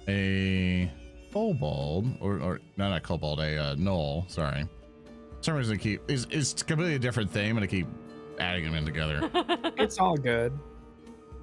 [0.08, 0.90] a
[1.34, 4.30] kobold, or, or no, not kobold, a uh, gnoll.
[4.30, 4.83] Sorry, For
[5.44, 7.88] some reason I keep is it's completely a different thing, and I keep
[8.40, 9.30] adding them in together.
[9.78, 10.58] It's all good.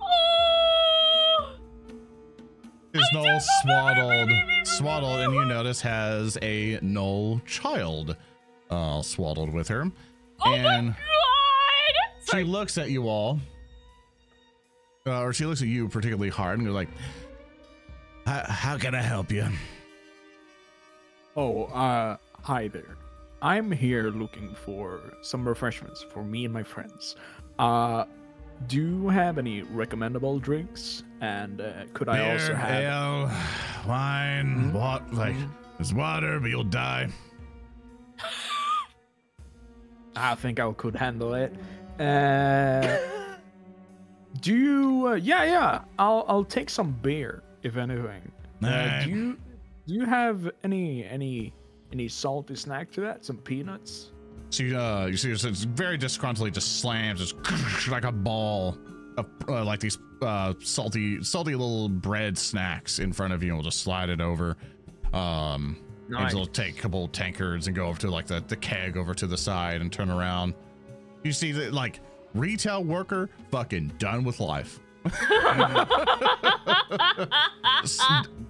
[0.00, 1.52] Oh!
[2.94, 4.30] His gnoll swaddled,
[4.66, 8.16] swaddled, and you notice has a gnoll child,
[8.70, 9.90] uh, swaddled with her,
[10.44, 10.88] Oh and.
[10.88, 10.96] God!
[12.24, 12.44] She Sorry.
[12.44, 13.40] looks at you all,
[15.06, 16.88] uh, or she looks at you particularly hard, and you're like,
[18.26, 19.46] "How, how can I help you?"
[21.36, 22.96] Oh, uh, hi there.
[23.42, 27.16] I'm here looking for some refreshments for me and my friends.
[27.58, 28.04] Uh,
[28.66, 31.04] do you have any recommendable drinks?
[31.20, 32.82] And uh, could I also have?
[32.82, 33.30] ale,
[33.88, 35.12] wine, what?
[35.14, 35.36] Like,
[35.78, 37.08] there's water, but you'll die.
[40.16, 41.54] I think I could handle it.
[41.98, 42.98] Uh,
[44.40, 45.08] do you?
[45.08, 45.80] Uh, yeah, yeah.
[45.98, 48.30] I'll I'll take some beer if anything.
[48.62, 49.38] Uh, do you
[49.86, 51.54] do you have any any
[51.92, 53.24] any salty snack to that?
[53.24, 54.12] Some peanuts?
[54.50, 58.76] She, uh, you see, it's it's very disgruntledly just slams, just like a ball
[59.16, 63.58] of uh, like these uh, salty, salty little bread snacks in front of you, and
[63.58, 64.56] will just slide it over.
[65.12, 65.76] Um,
[66.08, 66.22] Nice.
[66.22, 69.14] and she'll take a couple tankards and go over to like the, the keg over
[69.14, 70.54] to the side and turn around.
[71.22, 72.00] You see that like
[72.34, 74.80] retail worker fucking done with life.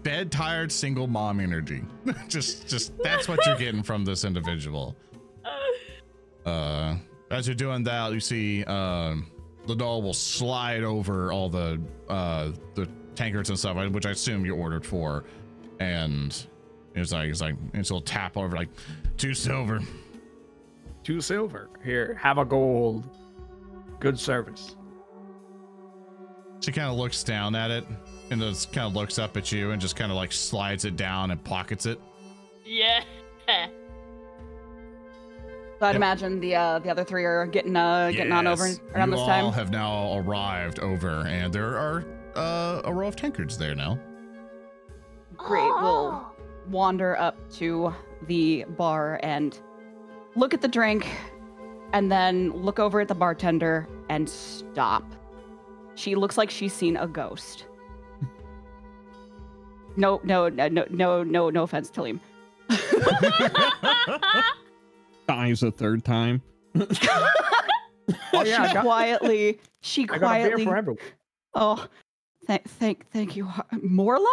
[0.03, 1.83] Bed tired single mom energy.
[2.29, 4.97] just just that's what you're getting from this individual.
[6.45, 6.97] Uh
[7.31, 9.31] as you're doing that, you see um
[9.67, 14.45] the doll will slide over all the uh the tankards and stuff, which I assume
[14.45, 15.25] you ordered for.
[15.79, 16.35] And
[16.95, 18.69] it's like it's like and she'll tap over like
[19.17, 19.81] two silver.
[21.05, 21.71] Two silver.
[21.85, 23.09] Here, have a gold.
[24.01, 24.77] Good service.
[26.61, 27.85] She kind of looks down at it
[28.31, 30.97] and just kind of looks up at you and just kind of like slides it
[30.97, 32.01] down and pockets it.
[32.65, 33.03] Yeah.
[35.79, 35.97] So I'd Yep.
[35.97, 38.81] imagine the uh, the other three are getting uh, getting on over Yes.
[38.95, 42.05] around you this all have now arrived over, and there are
[42.37, 43.99] uh, a row of tankards there now.
[45.39, 45.71] Great.
[45.81, 46.23] We'll
[46.69, 47.95] wander up to
[48.27, 49.59] the bar and
[50.37, 51.09] look at the drink,
[51.95, 55.03] and then look over at the bartender and stop.
[55.95, 57.67] She looks like she's seen a ghost.
[59.97, 62.21] No, no, no, no, no, no, no offense, Talim.
[65.27, 66.43] Dies a third time.
[68.33, 70.65] Oh yeah, she got, quietly, she I got a quietly.
[70.65, 70.97] beer.
[71.55, 71.87] Oh,
[72.47, 73.45] thank, thank, thank you,
[73.85, 74.27] Morla.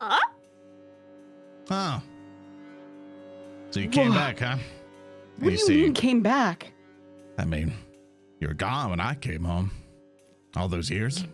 [0.00, 0.20] huh?
[1.70, 2.02] Oh.
[3.70, 4.14] So you came Whoa.
[4.18, 4.56] back, huh?
[5.38, 6.72] What you do you see, mean came back?
[7.38, 7.72] I mean,
[8.40, 9.70] you were gone when I came home.
[10.56, 11.24] All those years.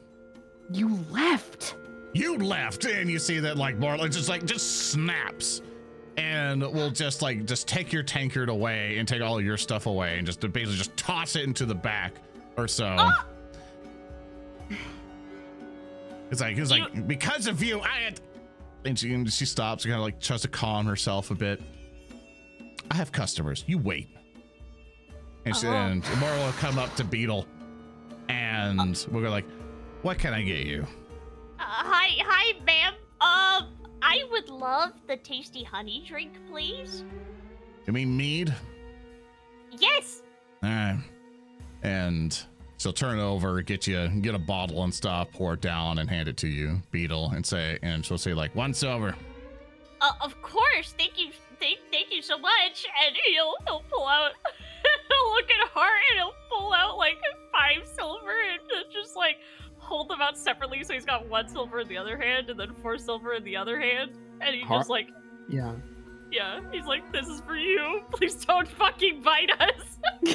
[0.71, 1.77] You left.
[2.15, 5.63] You left, and you see that like Marla just like just snaps,
[6.17, 9.87] and will just like just take your tankard away and take all of your stuff
[9.87, 12.15] away and just basically just toss it into the back
[12.57, 12.95] or so.
[12.99, 13.27] Ah!
[16.31, 18.21] It's like it's like because of you, I had.
[18.85, 21.61] And she and she stops and kind of like tries to calm herself a bit.
[22.91, 23.65] I have customers.
[23.67, 24.09] You wait.
[25.47, 25.73] And, she, Oh.
[25.73, 27.47] and Marla will come up to Beetle,
[28.29, 29.45] and we'll go like,
[30.03, 30.87] "What can I get you?"
[31.59, 32.95] Uh, hi, hi, ma'am.
[33.21, 33.69] Um,
[34.03, 37.05] I would love the tasty honey drink, please.
[37.87, 38.55] You mean mead?
[39.79, 40.23] Yes.
[40.63, 40.99] All right.
[41.83, 42.39] And
[42.79, 46.29] she'll turn over, get you, get a bottle and stuff, pour it down, and hand
[46.29, 49.15] it to you, Beetle, and say, and she'll say like one silver.
[50.01, 50.95] Uh, of course.
[50.97, 51.31] Thank you.
[51.65, 52.85] Thank, thank you so much.
[53.07, 54.33] And he'll he'll pull out.
[55.09, 57.17] he'll look at Hart and he'll pull out like
[57.51, 58.61] five silver and
[58.93, 59.37] just like
[59.79, 60.85] hold them out separately.
[60.85, 63.57] So he's got one silver in the other hand and then four silver in the
[63.57, 64.11] other hand.
[64.43, 65.09] And he Hart- just like,
[65.49, 65.73] Yeah.
[66.31, 68.03] yeah, he's like, this is for you.
[68.13, 70.35] Please don't fucking bite us.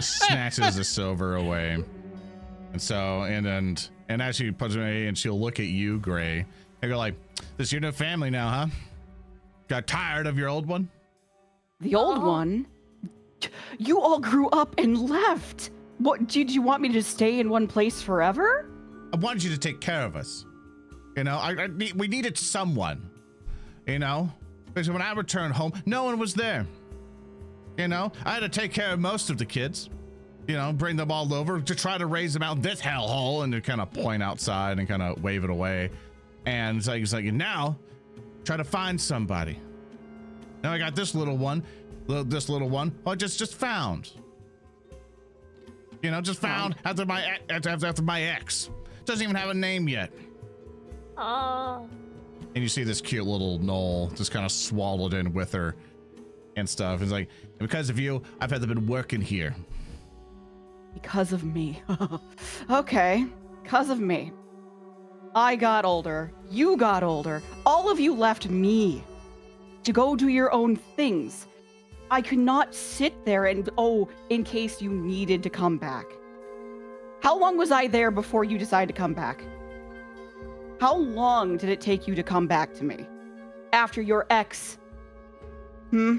[0.00, 1.82] snatches the silver away.
[2.72, 3.76] And so, and then,
[4.10, 6.44] and as she puts it away, and she'll look at you, Gray,
[6.82, 7.14] and go like,
[7.56, 8.66] "This your new family now, huh?
[9.68, 10.88] Got tired of your old one?
[11.80, 12.26] The old Oh.
[12.28, 12.66] one.
[13.78, 15.70] You all grew up and left.
[15.98, 18.70] What did you want me to stay in one place forever?
[19.12, 20.44] I wanted you to take care of us.
[21.16, 23.10] You know, I, I need, we needed someone.
[23.86, 24.32] You know,
[24.66, 26.66] because when I returned home, no one was there.
[27.78, 29.90] You know, I had to take care of most of the kids.
[30.48, 33.44] You know, bring them all over to try to raise them out of this hellhole,
[33.44, 35.90] and to kind of point outside and kind of wave it away.
[36.46, 37.76] And it's like, it's like now,
[38.46, 39.58] try to find somebody.
[40.62, 41.62] Now I got this little one,
[42.06, 42.96] li- this little one.
[43.04, 44.12] Oh, I just just found.
[46.02, 48.70] You know, just found after my ex- after, after after my ex.
[49.04, 50.12] Doesn't even have a name yet.
[51.16, 51.88] Oh.
[52.54, 55.76] And you see this cute little gnoll just kind of swallowed in with her
[56.56, 57.02] and stuff.
[57.02, 57.28] It's like,
[57.58, 59.54] because of you, I've had to been working here.
[60.94, 61.82] Because of me.
[62.70, 63.26] okay.
[63.62, 64.32] Because of me.
[65.36, 66.32] I got older.
[66.50, 67.42] You got older.
[67.66, 69.04] All of you left me
[69.84, 71.46] to go do your own things.
[72.10, 76.06] I could not sit there and, oh, in case you needed to come back.
[77.20, 79.42] How long was I there before you decided to come back?
[80.80, 83.06] How long did it take you to come back to me?
[83.74, 84.78] After your ex?
[85.90, 86.16] Hmm?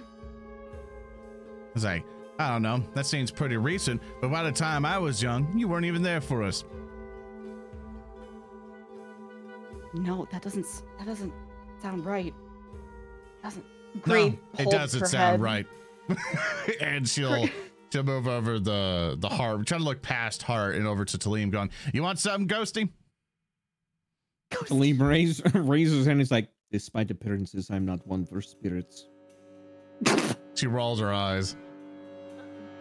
[1.74, 2.04] It's like,
[2.38, 5.68] I don't know, that seems pretty recent, but by the time I was young, you
[5.68, 6.64] weren't even there for us.
[9.94, 10.66] No, that doesn't.
[10.98, 11.34] That doesn't
[11.82, 12.34] sound right.
[13.44, 13.66] Doesn't.
[14.02, 14.34] Great.
[14.34, 15.42] no, it doesn't sound head.
[15.42, 15.68] right.
[16.82, 17.48] and she'll
[17.92, 21.52] she'll move over the the Hart, trying to look past Hart and over to Talim,
[21.52, 22.90] going, "You want something, Ghosty?"
[24.52, 26.20] Talim raise, raises his hand.
[26.20, 29.08] He's like, despite appearances, I'm not one for spirits.
[30.56, 31.56] She rolls her eyes.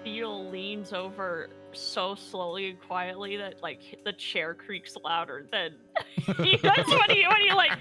[0.07, 5.75] Beetle leans over so slowly and quietly that like the chair creaks louder than
[6.45, 7.73] he does when he when he like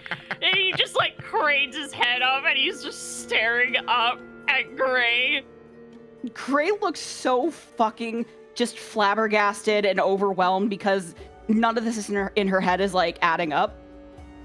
[0.41, 5.45] he just like cranes his head up and he's just staring up at Gray.
[6.33, 11.13] Gray looks so fucking just flabbergasted and overwhelmed because
[11.47, 13.77] none of this is in her, in her head is like adding up.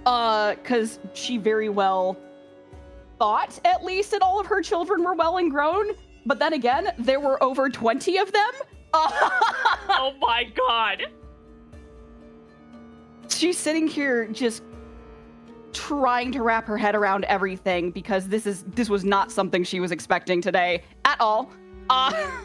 [0.04, 2.18] Uh, because she very well
[3.18, 5.94] thought at least that all of her children were well and grown.
[6.26, 8.50] But then again, there were over 20 of them.
[9.92, 11.04] Oh my god.
[13.28, 14.62] she's sitting here just
[15.72, 19.80] trying to wrap her head around everything because this is this was not something she
[19.80, 21.50] was expecting today at all.
[21.88, 22.12] Uh,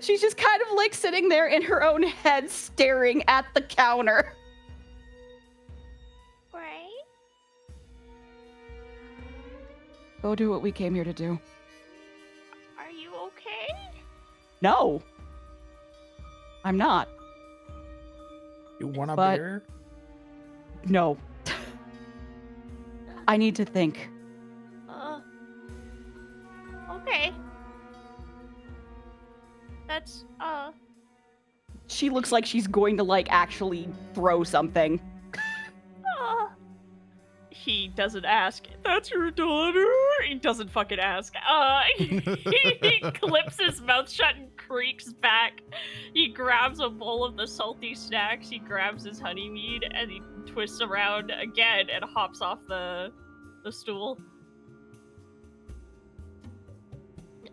[0.00, 4.32] she's just kind of like sitting there in her own head staring at the counter.
[10.26, 11.38] Go do what we came here to do.
[12.76, 13.68] Are you okay?
[14.60, 15.00] No.
[16.64, 17.08] I'm not.
[18.80, 19.62] You want a But- beer?
[20.84, 21.16] No.
[23.28, 24.08] I need to think.
[24.88, 25.20] Uh
[26.90, 27.32] Okay.
[29.86, 30.72] That's uh
[31.86, 35.00] she looks like she's going to like actually throw something.
[37.66, 38.64] He doesn't ask.
[38.84, 39.84] That's your daughter.
[40.24, 41.34] He doesn't fucking ask.
[41.50, 45.62] Uh, he clips his mouth shut and creaks back.
[46.14, 48.48] He grabs a bowl of the salty snacks.
[48.48, 53.12] He grabs his honeymead and he twists around again and hops off the
[53.64, 54.16] the stool.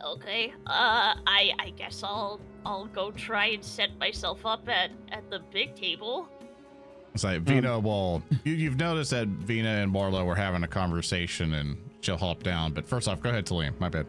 [0.05, 0.53] Okay.
[0.68, 5.39] Uh, I I guess I'll I'll go try and set myself up at at the
[5.51, 6.30] big table.
[7.14, 8.24] It's like Vina will.
[8.43, 12.74] You, you've noticed that Vina and Marlo were having a conversation, and she'll hop down.
[12.74, 13.80] But first off, go ahead, Talim.
[13.80, 14.07] My bad.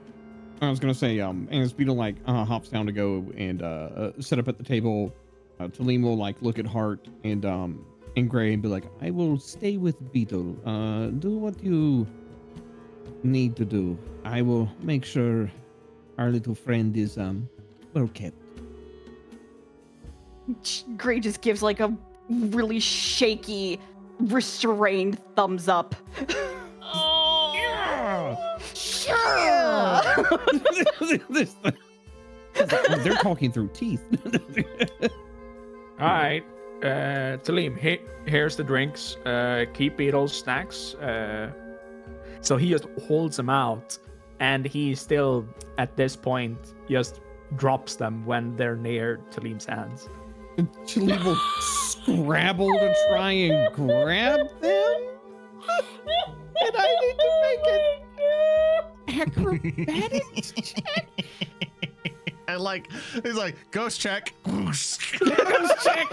[0.63, 3.67] I was gonna say, um, as Beetle like uh, hops down to go and uh,
[3.67, 5.13] uh, set up at the table,
[5.61, 7.85] uh, Talim will like look at Hart and um
[8.17, 10.57] and Gray and be like, "I will stay with Beetle.
[10.65, 12.07] Uh, do what you
[13.23, 13.99] need to do.
[14.25, 15.51] I will make sure
[16.17, 17.49] our little friend is um
[17.93, 18.37] well kept."
[20.97, 21.95] Gray just gives like a
[22.29, 23.81] really shaky,
[24.21, 25.95] restrained thumbs up.
[26.83, 28.37] Oh.
[28.75, 30.01] Sure.
[31.31, 31.57] This-
[33.05, 34.03] They're talking through teeth.
[36.01, 36.45] All right,
[36.83, 39.17] uh, Talim, he- here's the drinks.
[39.25, 40.95] Uh, keep Beetle's snacks.
[40.95, 41.51] Uh,
[42.41, 43.99] so he just holds them out,
[44.41, 45.47] and he still,
[45.79, 47.21] at this point, just
[47.57, 50.09] drops them when they're near Talim's hands.
[50.87, 51.37] Talim will
[52.05, 55.09] scrabble to try and grab them.
[56.57, 57.67] And I need to make
[59.17, 61.09] an acrobatics check.
[62.49, 62.91] I like.
[63.23, 64.33] He's like ghost check.
[64.45, 66.09] Ghost check.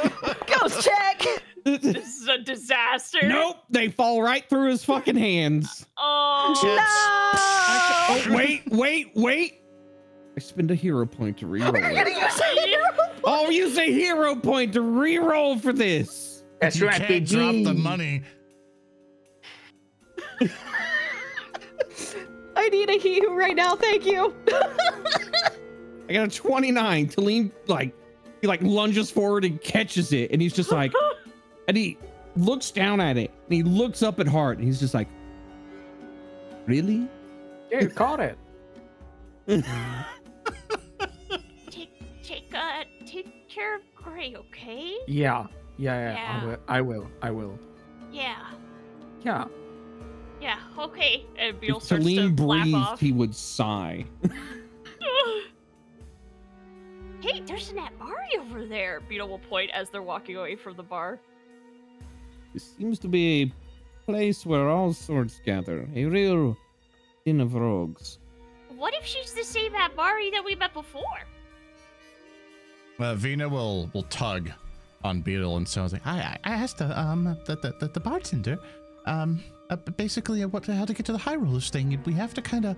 [0.48, 1.22] Ghost check.
[1.64, 3.20] This is a disaster.
[3.24, 5.86] Nope, they fall right through his fucking hands.
[5.98, 6.54] Oh.
[6.60, 8.32] Chips.
[8.32, 9.62] Oh, wait, wait, wait.
[10.36, 11.74] I spend a hero point to reroll.
[11.74, 12.16] You're gonna it.
[12.16, 13.11] use a hero.
[13.26, 16.44] I'll use a hero point to reroll for this.
[16.60, 17.26] That's you right, can't baby.
[17.26, 18.24] drop the money.
[22.56, 23.76] I need a hero right now.
[23.76, 24.36] Thank you.
[26.10, 27.08] I got a 29.
[27.10, 27.94] Talim like
[28.42, 30.92] he like lunges forward and catches it, and he's just like,
[31.68, 31.98] and he
[32.36, 35.08] looks down at it, and he looks up at Hart, and he's just like,
[36.66, 37.08] really?
[37.72, 38.38] Yeah, you caught it.
[41.70, 43.01] Take, take, uh, take
[43.62, 44.98] care of Gray, okay?
[45.08, 45.46] Yeah,
[45.78, 46.14] yeah, yeah.
[46.14, 46.42] Yeah.
[46.42, 46.58] I will.
[46.68, 47.08] I will.
[47.22, 47.60] I will.
[48.12, 48.48] Yeah.
[49.24, 49.46] Yeah.
[50.42, 50.58] Yeah.
[50.78, 51.26] Okay.
[51.38, 53.00] And If Beetle starts Talim to breathed, off.
[53.00, 54.06] he would sigh.
[57.22, 59.02] hey, there's an Aunt Mari over there.
[59.08, 61.20] Beetle will point as they're walking away from the bar.
[62.56, 63.52] It seems to be a
[64.06, 65.88] place where all sorts gather.
[65.96, 66.58] A real
[67.26, 68.18] den of rogues.
[68.76, 71.22] What if she's the same Aunt Mari that we met before?
[73.02, 74.52] Uh, Vina will will tug
[75.04, 78.00] on Beetle, and so I was like, I I asked the um the the, the,
[78.00, 78.58] bartender,
[79.06, 82.34] um uh, basically what how to get to the high rollers thing, and we have
[82.36, 82.76] to kind of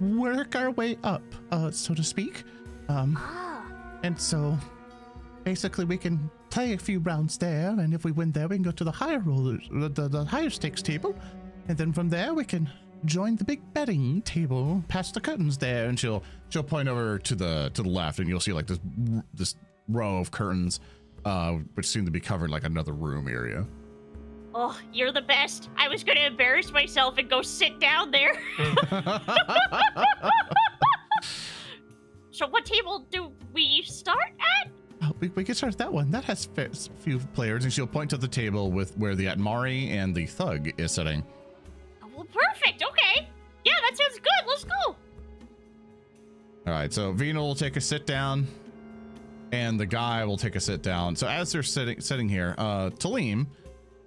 [0.00, 2.44] work our way up, uh so to speak,
[2.88, 3.64] um Ah.
[4.02, 4.56] and so
[5.44, 8.62] basically we can play a few rounds there, and if we win there, we can
[8.62, 11.14] go to the higher rollers, the, the, the higher stakes table,
[11.68, 12.70] and then from there we can
[13.04, 17.34] join the big betting table past the curtains there, and she'll she'll point over to
[17.34, 18.80] the to the left, and you'll see like this
[19.34, 19.54] this
[19.88, 20.80] row of curtains,
[21.24, 23.66] uh, which seem to be covered like another room area.
[24.54, 25.68] Oh, you're the best.
[25.76, 28.40] I was gonna embarrass myself and go sit down there.
[32.30, 34.32] so what table do we start
[34.62, 34.70] at?
[35.02, 36.10] Oh, we, we can start at that one.
[36.10, 36.70] That has a
[37.00, 40.70] few players, and she'll point to the table with where the Atmari and the Thug
[40.80, 41.22] is sitting.
[42.36, 42.82] Well, perfect.
[42.82, 43.28] Okay.
[43.64, 44.48] Yeah, that sounds good.
[44.48, 44.96] Let's go.
[46.66, 48.46] All right, so Vina will take a sit down,
[49.52, 51.14] and the guy will take a sit down.
[51.14, 53.46] So as they're sitting sitting here, uh, Talim,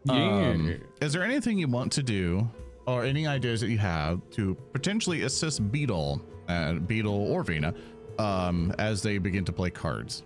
[0.10, 2.50] um, is there anything you want to do,
[2.86, 7.74] or any ideas that you have to potentially assist Beetle, uh, Beetle or Vina,
[8.18, 10.24] um, as they begin to play cards?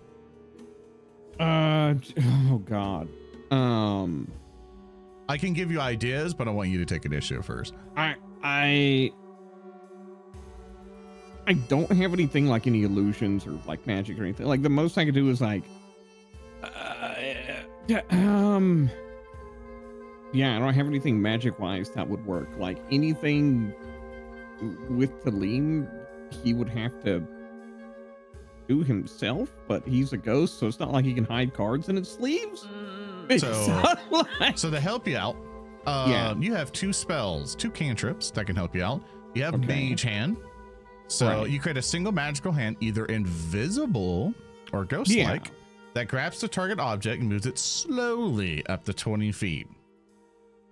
[1.38, 1.94] Uh,
[2.50, 3.08] oh god.
[3.52, 4.28] Um,
[5.28, 7.74] I can give you ideas, but I want you to take initiative first.
[7.96, 9.12] I I
[11.46, 14.46] I don't have anything like any illusions or like magic or anything.
[14.46, 15.64] Like the most I could do is like,
[16.62, 17.14] uh,
[18.10, 18.90] um,
[20.32, 22.48] yeah, I don't have anything magic wise that would work.
[22.58, 23.74] Like anything
[24.88, 25.88] with Talim,
[26.42, 27.22] he would have to
[28.66, 31.96] do himself, but he's a ghost, so it's not like he can hide cards in
[31.96, 32.66] his sleeves.
[33.38, 33.82] So-
[34.54, 35.36] So to help you out,
[35.86, 36.34] uh, Yeah.
[36.38, 39.02] you have two spells, two cantrips that can help you out.
[39.34, 39.88] You have Okay.
[39.90, 40.36] Mage Hand.
[41.08, 41.50] So Right.
[41.50, 44.32] you create a single magical hand, either invisible
[44.72, 45.50] or ghost-like.
[45.94, 49.68] that grabs the target object and moves it slowly up to 20 feet.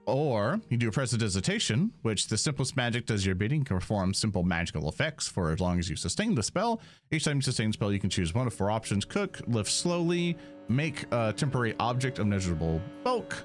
[0.05, 4.43] Or you do a prestidigitation, which the simplest magic does your bidding, can perform simple
[4.43, 6.81] magical effects for as long as you sustain the spell.
[7.11, 9.71] Each time you sustain the spell, you can choose one of four options cook, lift
[9.71, 10.37] slowly,
[10.69, 13.45] make a temporary object of measurable bulk,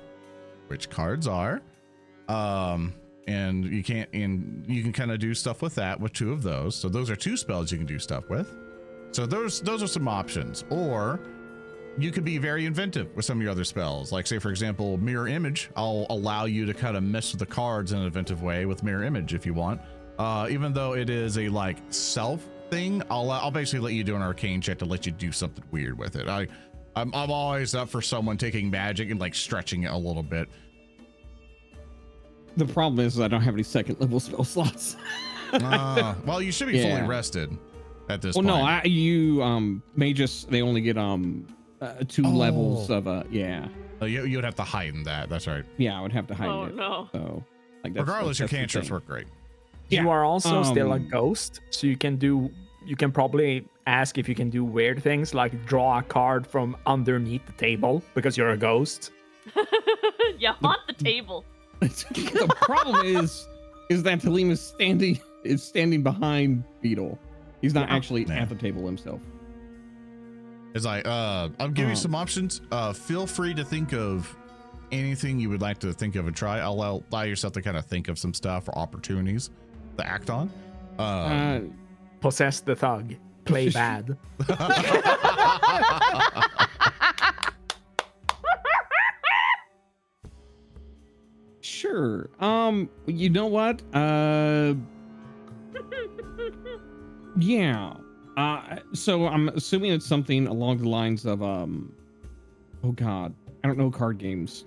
[0.68, 1.62] which cards are.
[2.28, 2.94] Um,
[3.28, 6.42] and you can't, and you can kind of do stuff with that with two of
[6.42, 6.76] those.
[6.76, 8.52] So those are two spells you can do stuff with.
[9.12, 10.64] So those those are some options.
[10.70, 11.20] Or
[11.98, 14.12] you could be very inventive with some of your other spells.
[14.12, 15.70] Like say for example, mirror image.
[15.76, 18.84] I'll allow you to kind of mess with the cards in an inventive way with
[18.84, 19.82] mirror image if you want.
[20.20, 24.16] Uh, even though it is a like self thing, I'll I'll basically let you do
[24.16, 26.28] an arcane check to let you do something weird with it.
[26.28, 26.48] I
[26.96, 30.50] I'm, I'm always up for someone taking magic and like stretching it a little bit.
[32.58, 34.96] The problem is I don't have any second level spell slots.
[35.54, 37.58] Ah, well, you should be fully rested
[38.10, 38.48] at this point.
[38.48, 38.66] well, point.
[38.66, 41.48] no, I you um may just they only get um
[41.82, 42.30] uh, two Oh.
[42.30, 43.68] levels of a yeah
[44.02, 45.30] Uh, you, you would have to heighten that.
[45.30, 45.64] That's right.
[45.78, 46.76] yeah I would have to hide Oh it.
[46.76, 47.10] no.
[47.12, 47.44] So
[47.84, 49.28] like that's, Regardless, your that's the cantrips work great.
[49.90, 52.50] Yeah, You are also still a um, ghost, so you can do.
[52.86, 56.76] You can probably ask if you can do weird things like draw a card from
[56.86, 59.12] underneath the table because you're a ghost.
[60.40, 61.46] you haunt the table.
[61.80, 63.48] the problem is
[63.90, 67.18] is that Talim is standing is standing behind Beetle.
[67.62, 67.96] He's not Yeah.
[67.96, 68.42] actually Yeah.
[68.42, 69.22] at the table himself.
[70.78, 71.96] It's like, uh, I'll give you Uh.
[71.96, 72.62] some options.
[72.72, 74.34] Uh, feel free to think of
[74.92, 76.60] anything you would like to think of and try.
[76.60, 79.50] I'll allow, allow yourself to kind of think of some stuff or opportunities
[79.98, 80.50] to act on.
[81.00, 81.60] Uh, Uh,
[82.22, 83.16] Possess the thug.
[83.46, 84.18] Play bad.
[91.62, 92.30] sure.
[92.40, 93.82] Um, you know what?
[93.94, 94.74] Uh,
[97.38, 97.94] yeah.
[98.38, 101.92] Uh, so I'm assuming it's something along the lines of um,
[102.84, 103.34] oh god,
[103.64, 104.66] I don't know card games.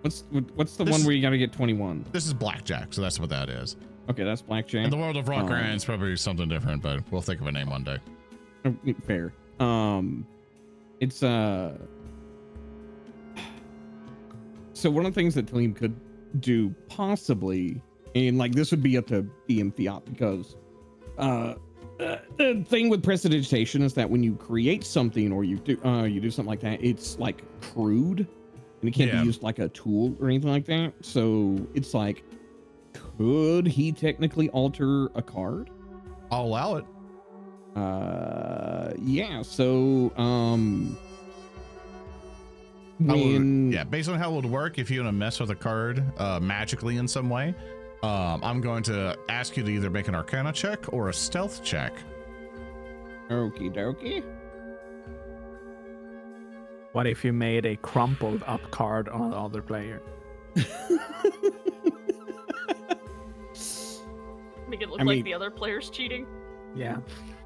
[0.00, 2.06] What's what's the This one where you got to get 21?
[2.12, 3.76] this is blackjack, so that's what that is.
[4.08, 4.84] Okay, that's blackjack.
[4.86, 7.52] In the world of rock Um, it's probably something different, but we'll think of a
[7.52, 7.98] name one day.
[8.64, 8.74] Oh,
[9.06, 9.34] fair.
[9.60, 10.26] Um,
[11.00, 11.76] it's uh.
[14.72, 15.94] So one of the things that Talim could
[16.40, 17.82] do possibly,
[18.14, 20.56] and like this would be up to DM Fiat because,
[21.18, 21.54] uh,
[22.00, 26.04] uh, the thing with prestidigitation is that when you create something or you do uh
[26.04, 28.20] you do something like that, it's like crude,
[28.80, 29.20] and it can't Yeah.
[29.20, 30.92] be used like a tool or anything like that.
[31.02, 32.24] So it's like,
[32.92, 35.70] could he technically alter a card?
[36.30, 36.84] I'll allow it.
[37.76, 39.42] Uh, yeah.
[39.42, 40.96] So, um,
[43.06, 45.50] How would- yeah, based on how it would work, if you want to mess with
[45.50, 47.54] a card uh, magically in some way,
[48.02, 51.62] um, I'm going to ask you to either make an Arcana check or a Stealth
[51.62, 51.92] check.
[53.28, 54.24] okie dokie.
[56.92, 60.02] What if you made a crumpled up card on the other player?
[64.68, 66.26] Make it look I like mean- the other player's cheating.
[66.76, 66.98] Yeah.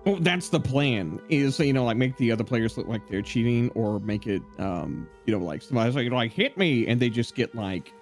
[0.05, 1.19] Well, that's the plan.
[1.31, 4.43] Is you know like make the other players look like they're cheating, or make it
[4.59, 7.95] um you know like somebody's like like hit me, and they just get like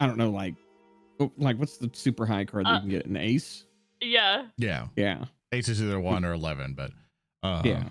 [0.00, 0.54] I don't know like
[1.20, 3.64] oh, like what's the super high card that Uh, you can get an ace?
[4.00, 4.46] Yeah.
[4.58, 6.90] Yeah, Yeah, Ace is either one or eleven, but
[7.42, 7.84] uh, yeah.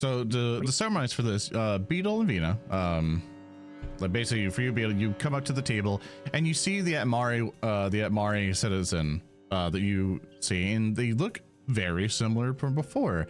[0.00, 3.22] So the the ceremonies for this, uh, Beetle and Vina, um,
[3.98, 6.00] like basically for you, Beetle, you come up to the table
[6.32, 9.20] and you see the Atmari, uh, the Atmari citizen,
[9.50, 13.26] uh, that you see, and they look very similar from before.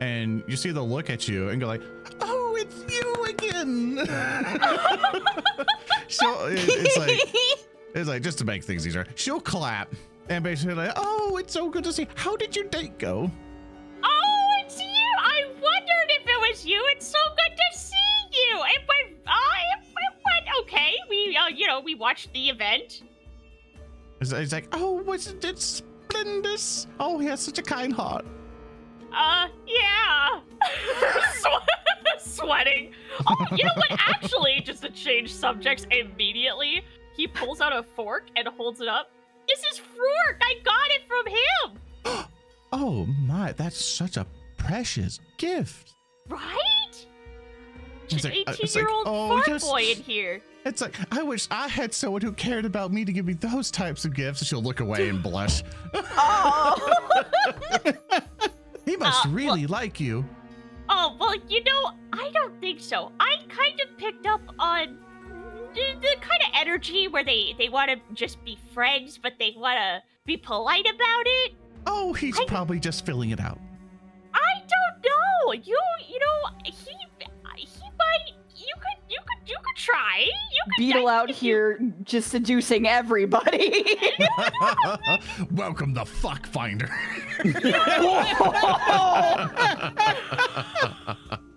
[0.00, 1.82] And you see the look at you and go like,
[2.20, 3.96] "Oh, it's you again."
[6.08, 7.34] it- it's like
[7.94, 9.06] it's like just to make things easier.
[9.14, 9.94] She'll clap
[10.28, 12.06] and basically like, "Oh, it's so good to see.
[12.14, 13.30] How did your date go?"
[14.04, 14.86] Oh, it's you!
[15.18, 16.82] I wondered if it was you.
[16.90, 17.94] It's so good to see
[18.32, 18.58] you.
[18.64, 20.92] It went, uh, it, it went okay.
[21.08, 23.02] We, uh, you know, we watched the event.
[24.20, 26.60] It's, it's like, oh, wasn't it splendid?
[27.00, 28.24] Oh, he has such a kind heart.
[29.14, 30.40] Uh, yeah.
[32.18, 32.92] Sweating.
[33.26, 33.90] Oh, you know what?
[33.98, 36.82] Actually, just to change subjects immediately,
[37.14, 39.10] he pulls out a fork and holds it up.
[39.46, 40.40] This is fork.
[40.40, 42.28] I got it from him.
[42.74, 44.26] Oh my, that's such a
[44.56, 45.92] precious gift.
[46.26, 47.06] Right?
[48.04, 49.62] It's Just like- uh, it's 18 like, year old oh, fart yes.
[49.62, 50.40] boy in here.
[50.64, 53.70] It's like, I wish I had someone who cared about me to give me those
[53.70, 54.40] types of gifts.
[54.40, 55.62] And she'll look away and blush.
[55.94, 56.94] Oh.
[58.84, 60.24] He must Uh, well- really like you.
[60.88, 63.12] Oh, well, you know, I don't think so.
[63.18, 64.98] I kind of picked up on
[65.74, 69.54] the, the kind of energy where they, they want to just be friends, but they
[69.56, 71.52] want to be polite about it.
[71.86, 73.58] Oh, he's I- probably just filling it out.
[74.34, 75.52] I don't know.
[75.52, 75.78] You
[76.08, 76.90] you know he he might.
[76.90, 76.91] You could
[79.52, 80.20] you could try.
[80.20, 83.84] You could Beetle out you- here just seducing everybody.
[85.50, 86.88] Welcome the fuck finder.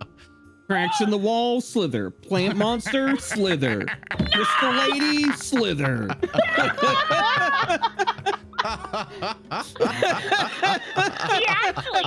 [0.66, 2.10] Cracks in the wall, slither.
[2.10, 3.86] Plant monster, slither.
[4.32, 6.08] Crystal lady, slither.
[11.30, 12.02] he actually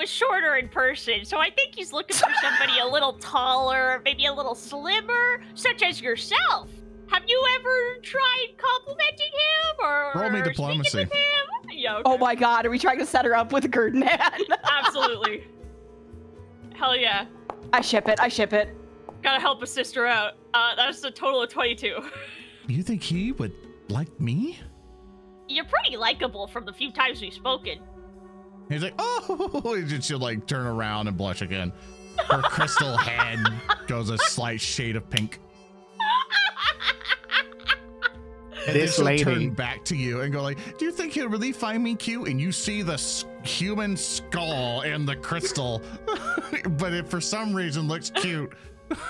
[0.00, 4.26] was shorter in person, so I think he's looking for somebody a little taller, maybe
[4.26, 6.70] a little slimmer, such as yourself.
[7.08, 10.88] Have you ever tried complimenting him or Roll me diplomacy.
[10.88, 11.78] speaking with him?
[11.78, 12.02] Yeah, okay.
[12.06, 14.40] oh my god, are we trying to set her up with Gerdnan?
[14.64, 15.46] absolutely.
[16.74, 17.26] Hell yeah.
[17.74, 18.74] I ship it, I ship it.
[19.22, 20.34] Gotta help a sister out.
[20.54, 21.98] Uh, that's a total of 22.
[22.68, 23.52] you think he would
[23.88, 24.58] like me?
[25.46, 27.80] You're pretty likable from the few times we've spoken.
[28.70, 31.72] He's like, oh, and she'll like turn around and blush again.
[32.28, 33.38] Her crystal head
[33.86, 35.38] goes a slight shade of pink.
[38.66, 39.24] And This then she'll lady.
[39.24, 42.28] turn back to you and go like, "Do you think he'll really find me cute?"
[42.28, 45.80] And you see the s- human skull and the crystal,
[46.78, 48.52] but it for some reason looks cute.
[48.90, 49.00] it's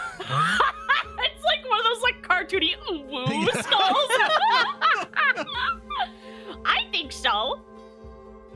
[1.44, 2.76] like one of those like cartoony
[3.10, 4.10] woo skulls.
[6.64, 7.60] I think so.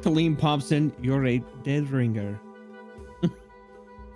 [0.04, 2.38] Kaleem pops in, you're a dead ringer.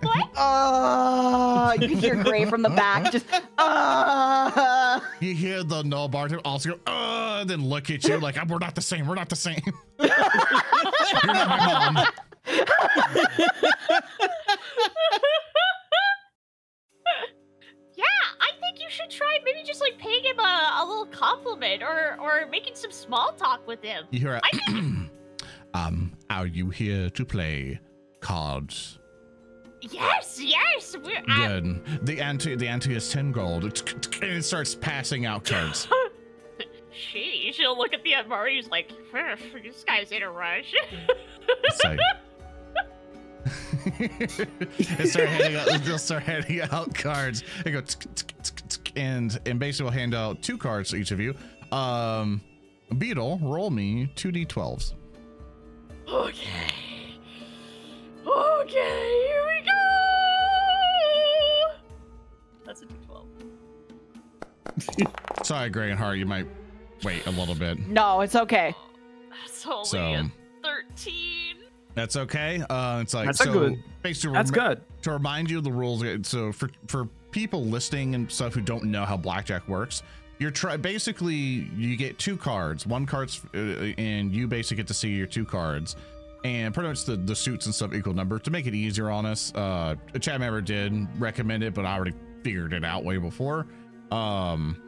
[0.01, 0.29] What?
[0.37, 3.25] Uh, you can hear Gray from the back just,
[3.57, 4.99] uh.
[5.19, 8.75] You hear the no bartender also go, "Uh," then look at you like, "We're not
[8.75, 9.07] the same.
[9.07, 9.61] We're not the same."
[9.99, 10.09] You're
[11.25, 12.05] not my mom.
[17.95, 18.05] Yeah,
[18.39, 22.15] I think you should try maybe just like paying him a, a little compliment or
[22.21, 24.05] or making some small talk with him.
[24.11, 24.41] You hear, a,
[25.73, 27.79] um, are you here to play
[28.19, 28.99] cards?
[29.81, 30.95] Yes, yes.
[31.01, 32.05] We're Good.
[32.05, 33.63] The ante, the ante is ten gold.
[33.63, 35.87] And it starts passing out cards.
[36.91, 38.55] She, she'll look at the Amari.
[38.55, 40.73] He's like, "Hmm, this guy's in a rush.
[41.63, 41.99] It's like.
[44.99, 47.81] and start handing out, they'll start handing out cards and go
[48.97, 51.33] and and basically we'll hand out two cards to each of you.
[51.71, 52.41] Um,
[52.97, 54.93] Beetle, roll me two d12s.
[56.11, 56.67] Okay.
[58.25, 59.71] Okay, here we go.
[62.65, 63.25] That's a d12.
[65.45, 66.47] Sorry, Gray and Hart, you might
[67.03, 67.79] wait a little bit.
[67.87, 68.73] No, it's okay.
[69.29, 70.31] That's only So a
[70.63, 71.55] 13.
[71.95, 72.61] that's okay.
[72.69, 73.51] Uh, it's like That's so.
[73.51, 74.81] good- Basically, That's rem- good.
[75.03, 78.61] to remind you of the rules uh, so for for people listening and stuff who
[78.61, 80.03] don't know how blackjack works
[80.39, 82.87] you're try basically you get two cards.
[82.87, 83.57] One card's uh,
[83.97, 85.97] and you basically get to see your two cards.
[86.45, 89.25] And pretty much the the suits and stuff equal number to make it easier on
[89.25, 92.13] us uh a chat member did recommend it but i already
[92.43, 93.67] figured it out way before.
[94.11, 94.81] Um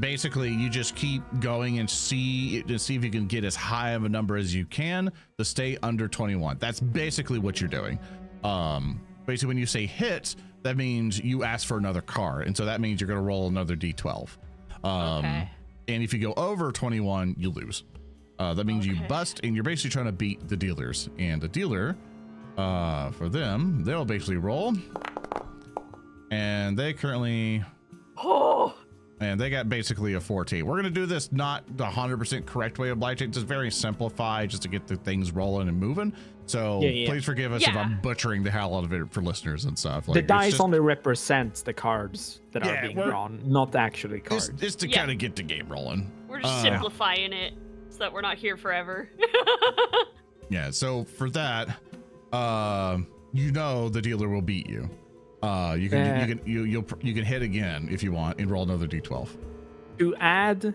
[0.00, 3.90] basically you just keep going and see to see if you can get as high
[3.90, 7.98] of a number as you can to stay under 21 that's basically what you're doing.
[8.44, 12.46] Um basically when you say hit that means you ask for another card.
[12.46, 14.28] And so that means you're going to roll another d12
[14.84, 15.48] um Okay.
[15.88, 17.84] and if you go over 21 you lose.
[18.38, 21.08] Uh that means you bust and you're basically trying to beat the dealers.
[21.18, 21.96] And the dealer
[22.58, 24.74] uh for them they'll basically roll.
[26.30, 27.62] And they currently
[28.16, 28.74] Oh,
[29.22, 30.64] and they got basically a 14.
[30.66, 34.50] We're going to do this not the 100% correct way of blackjack, just very simplified
[34.50, 36.12] just to get the things rolling and moving.
[36.46, 37.08] So Yeah, yeah.
[37.08, 40.06] please forgive us if I'm butchering the hell out of it for listeners and stuff.
[40.06, 43.74] the Like, it's dice just- only represents the cards that Yeah, are being drawn, not
[43.76, 44.52] actually it's, cards.
[44.60, 44.96] it's to Yeah.
[44.98, 46.10] kind of get the game rolling.
[46.28, 47.52] we're just Uh, simplifying it
[47.90, 49.08] so that we're not here forever.
[50.50, 50.70] Yeah.
[50.70, 51.78] So for that,
[52.32, 52.98] uh,
[53.32, 54.90] you know the dealer will beat you.
[55.42, 56.24] Uh, you can Yeah.
[56.26, 59.28] you can you you'll you can hit again if you want and roll another d12.
[59.98, 60.74] to add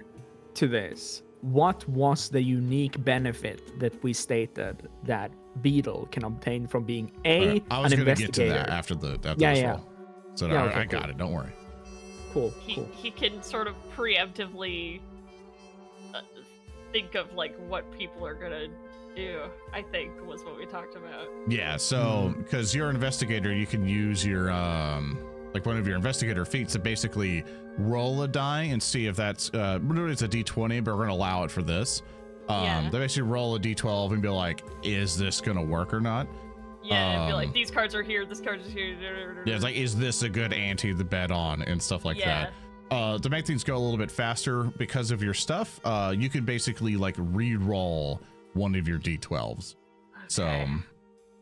[0.56, 5.32] to this, what was the unique benefit that we stated that
[5.62, 8.94] Beetle can obtain from being a Alright, I was an gonna get to that after
[8.96, 9.70] the after Yeah, this yeah.
[9.72, 9.90] roll.
[10.36, 11.10] So Yeah, I, okay, I got cool.
[11.12, 11.18] it.
[11.18, 11.52] Don't worry.
[12.34, 12.90] Cool, he, cool.
[12.94, 15.00] he can sort of preemptively
[16.14, 16.22] uh,
[16.92, 18.68] think of like what people are gonna
[19.18, 19.42] do.
[19.74, 21.28] I think was what we talked about.
[21.48, 25.18] Yeah, so because you're an investigator, you can use your um
[25.54, 27.44] like one of your investigator feats to basically
[27.78, 31.44] roll a die and see if that's uh it's a d20, but we're gonna allow
[31.44, 32.04] it for this.
[32.48, 32.90] Um Yeah.
[32.92, 36.28] they basically roll a d12 and be like, is this gonna work or not?
[36.84, 39.44] Yeah, it'd be Um, like these cards are here, this card is here.
[39.46, 42.46] Yeah, it's like, is this a good ante to bet on and stuff like Yeah.
[42.46, 42.54] that.
[42.90, 46.30] Uh, to make things go a little bit faster because of your stuff, uh, you
[46.30, 48.22] can basically like re-roll
[48.58, 49.76] one of your d12s.
[50.28, 50.64] So Okay.
[50.64, 50.84] um,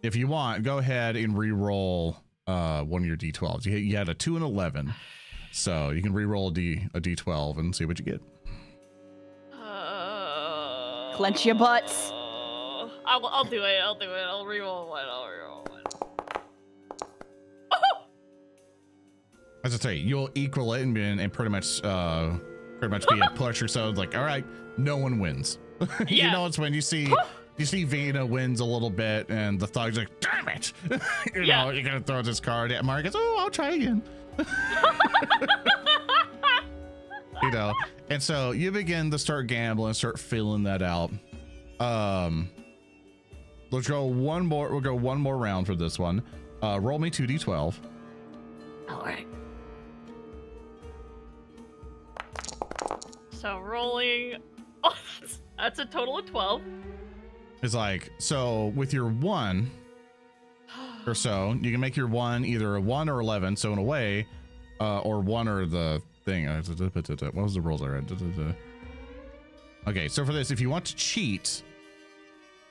[0.03, 3.65] if you want, go ahead and re-roll uh, one of your d12s.
[3.65, 4.93] You, you had a two and eleven,
[5.51, 8.21] so you can re-roll a d a d12 and see what you get.
[9.53, 12.11] Uh, Clench your butts.
[13.07, 13.79] I'll, I'll do it.
[13.81, 14.23] I'll do it.
[14.27, 15.05] I'll re-roll one.
[15.09, 15.83] I'll re-roll one.
[17.71, 18.03] Oh!
[19.63, 22.31] As I say, you'll equal it and, and pretty much uh,
[22.79, 23.67] pretty much be a pusher.
[23.67, 24.45] So it's like, all right,
[24.77, 25.57] no one wins.
[26.07, 27.13] you know, it's when you see.
[27.57, 30.73] You see Vina wins a little bit, and the thug's like, "Damn it!"
[31.33, 31.63] you Yeah.
[31.63, 33.05] know, you're gonna throw this card at Mark.
[33.05, 34.03] Goes, "Oh, I'll try again."
[37.41, 37.73] you know
[38.09, 41.11] and so you begin to start gambling start filling that out
[41.79, 42.49] um
[43.71, 46.21] let's go one more we'll go one more round for this one
[46.63, 47.75] uh roll me 2d12
[48.89, 49.27] All right.
[53.31, 54.37] So rolling.
[54.83, 56.61] Oh, that's, that's a total of 12.
[57.61, 59.69] it's like so with your one
[61.07, 63.83] or so you can make your one either a one or 11 so in a
[63.83, 64.25] way
[64.81, 66.47] uh or one or the thing.
[66.47, 68.55] Uh, what was the rules I read?
[69.87, 71.61] Okay so for this if you want to cheat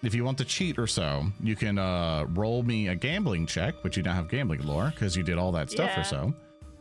[0.02, 3.77] if you want to cheat or so you can uh roll me a gambling check
[3.82, 6.01] but you don't have gambling lore because you did all that stuff Yeah.
[6.01, 6.35] or so.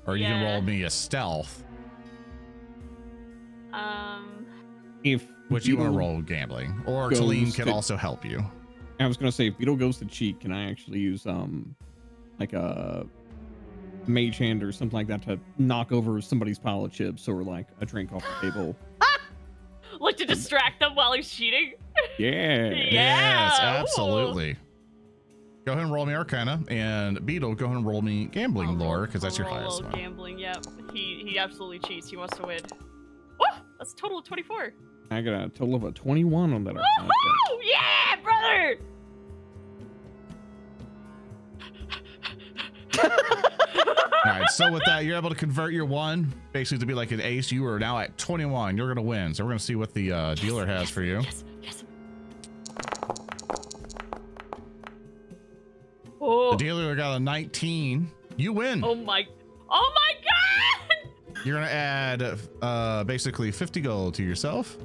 [0.06, 1.64] Or you can roll me a stealth.
[3.72, 4.46] Um.
[5.04, 8.44] If which you want to roll gambling or goes Talim can to- also help you
[9.00, 11.76] I was gonna say if Beetle goes to cheat, can I actually use um
[12.40, 13.06] like a
[14.08, 17.68] mage hand or something like that to knock over somebody's pile of chips or like
[17.82, 18.76] a drink off the table?
[20.00, 21.74] Like to distract them while he's cheating?
[22.18, 22.72] Yeah.
[22.72, 22.90] Yeah.
[22.92, 24.58] Yes, absolutely.
[25.66, 28.76] Go ahead and roll me Arcana, and Beetle, go ahead and roll me Gambling I'll
[28.76, 29.92] Lore roll- because that's your I'll roll highest one.
[29.94, 30.66] Gambling, yep.
[30.94, 32.10] He he absolutely cheats.
[32.10, 32.60] He wants to win.
[33.40, 33.46] Woo!
[33.78, 34.74] That's a total of 24.
[35.14, 36.76] I got a total of a 21 on that.
[36.76, 37.10] Arcana.
[37.10, 37.60] Woohoo!
[37.64, 38.78] Yeah, brother!
[44.26, 47.12] All right, so with that, you're able to convert your one basically to be like
[47.12, 47.52] an ace.
[47.52, 48.78] You are now at 21.
[48.78, 49.34] You're gonna win.
[49.34, 51.20] So we're gonna see what the uh, dealer has for you.
[51.22, 51.84] Yes, yes.
[56.22, 58.10] Oh, The dealer got a 19.
[58.38, 58.82] You win.
[58.84, 59.28] oh my,
[59.70, 61.44] oh my god!
[61.46, 64.78] You're gonna add uh, basically 50 gold to yourself.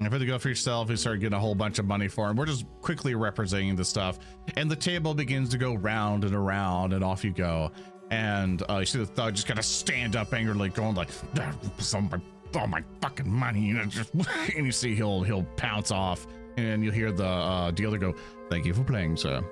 [0.00, 2.30] And for the go for yourself, you start getting a whole bunch of money for
[2.30, 2.36] him.
[2.36, 4.18] We're just quickly representing the stuff,
[4.56, 7.72] and the table begins to go round and around, and off you go.
[8.10, 11.08] And uh, you see the thug just kind of stand up angrily, going like,
[11.38, 12.10] "Ah, "Some
[12.56, 16.26] all my fucking money!" And, just, and you see he'll he'll pounce off,
[16.56, 18.14] and you'll hear the uh, dealer go,
[18.50, 19.42] "Thank you for playing, sir."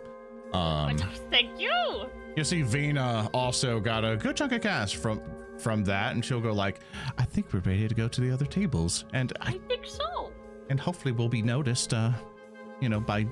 [0.53, 0.97] Um,
[1.31, 2.07] Thank you.
[2.37, 5.21] you see Vina also got a good chunk of cash from
[5.59, 6.81] from that, and she'll go like,
[7.19, 10.33] "I think we're ready to go to the other tables," and I I think so.
[10.71, 12.11] And hopefully we'll be noticed uh
[12.81, 13.27] you know by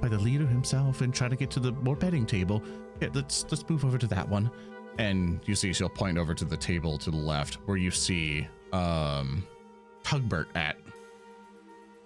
[0.00, 2.62] by the leader himself and try to get to the more betting table
[3.00, 4.50] yeah, let's let's move over to that one
[4.98, 8.46] and you see she'll point over to the table to the left where you see
[8.72, 9.46] um
[10.02, 10.76] tugbert at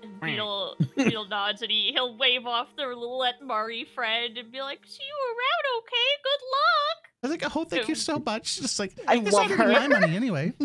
[0.02, 4.60] And Beetle, Beetle nods and he, he'll wave off their little Mari friend and be
[4.60, 6.08] like, see you around, okay?
[6.24, 6.98] Good luck.
[7.22, 9.68] i was like oh thank you so much just like I it's love her.
[9.68, 10.52] my money anyway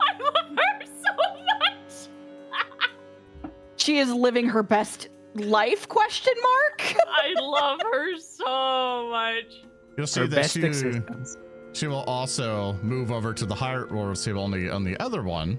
[0.00, 3.50] I love her so much.
[3.76, 5.88] She is living her best life?
[5.88, 6.94] Question mark.
[7.06, 9.62] I love her so much.
[9.98, 11.36] you'll see Her that best she, existence.
[11.72, 15.22] she will also move over to the higher roll table on the on the other
[15.22, 15.58] one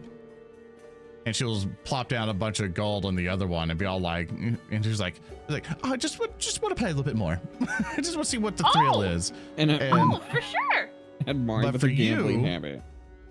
[1.28, 4.00] and she'll plop down a bunch of gold on the other one and be all
[4.00, 5.16] like and she's like
[5.50, 8.16] like oh, I just want just want to play a little bit more I just
[8.16, 9.02] want to see what the thrill Oh.
[9.02, 10.90] is And, And- Oh, for sure.
[11.28, 12.82] And Mario but with for a gambling you- habit.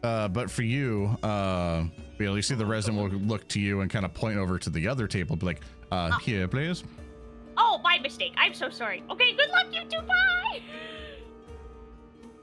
[0.05, 1.85] Uh but for you uh
[2.18, 4.70] Bill, you see the resident will look to you and kind of point over to
[4.70, 5.60] the other table be like
[5.90, 6.85] uh here please
[7.56, 8.35] Oh, my mistake.
[8.36, 9.05] I'm so sorry.
[9.10, 10.05] Okay, good luck, you two.
[10.05, 10.60] Bye.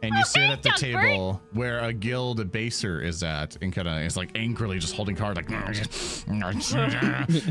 [0.01, 1.01] and you sit Okay, at the Tugbert.
[1.01, 5.17] table where a guild baser is at and kind of is like angrily just holding
[5.17, 5.49] card like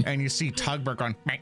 [0.07, 1.37] and you see Tugbert going "Meh."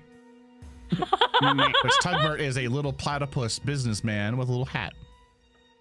[0.90, 4.94] which Tugbert is a little platypus businessman with a little hat.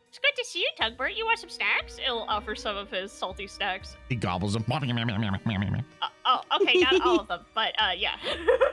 [0.10, 1.16] It's good to see you, Tugbert.
[1.18, 1.98] You want some snacks?
[1.98, 3.98] He'll offer some of his salty snacks.
[4.10, 4.64] He gobbles them.
[6.02, 8.16] Uh, oh, okay, not all of them, but uh, yeah.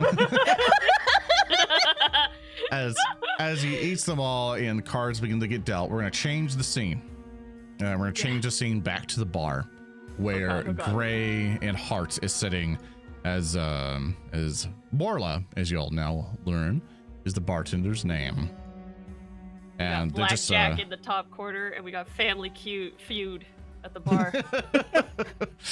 [2.71, 2.97] As
[3.39, 6.65] as he eats them all and cards begin to get dealt, we're gonna change the
[6.65, 7.03] scene.
[7.81, 9.69] Uh, we're gonna change the scene back to the bar,
[10.17, 10.93] where Okay, okay.
[10.93, 12.79] Gray and Hart is sitting,
[13.25, 16.81] as um as Morla, as you all now learn,
[17.25, 18.49] is the bartender's name.
[19.79, 22.51] We got And they're just uh, Blackjack in the top corner, and we got Family
[22.51, 23.45] Cute Feud
[23.83, 24.33] at the bar.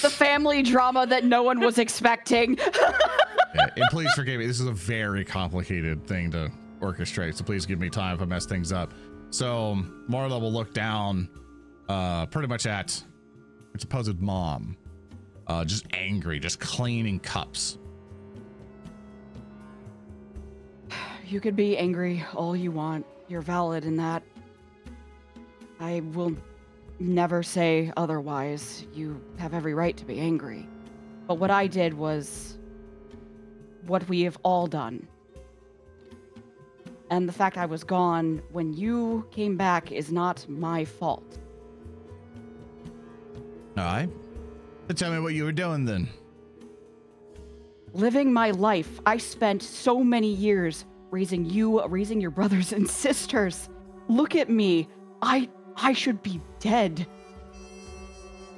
[0.01, 2.59] The family drama that no one was expecting.
[3.55, 4.47] Yeah, and please forgive me.
[4.47, 6.51] This is a very complicated thing to
[6.81, 8.95] orchestrate, so please give me time if I mess things up.
[9.29, 9.77] So
[10.09, 11.29] Marla will look down,
[11.87, 13.05] uh, pretty much at
[13.75, 14.75] her supposed mom,
[15.49, 17.77] uh, just angry, just cleaning cups.
[21.33, 23.07] You could be angry all you want.
[23.27, 24.23] You're valid in that.
[25.81, 26.37] I will
[27.01, 28.85] never say otherwise.
[28.93, 30.69] You have every right to be angry.
[31.27, 32.59] But what I did was
[33.87, 35.09] what we have all done.
[37.09, 41.39] And the fact I was gone when you came back is not my fault.
[43.79, 44.11] All right.
[44.89, 46.11] So tell me what you were doing then.
[47.95, 49.01] living my life.
[49.07, 53.69] I spent so many years raising you, raising your brothers and sisters.
[54.09, 54.89] Look at me.
[55.21, 57.07] I I should be dead.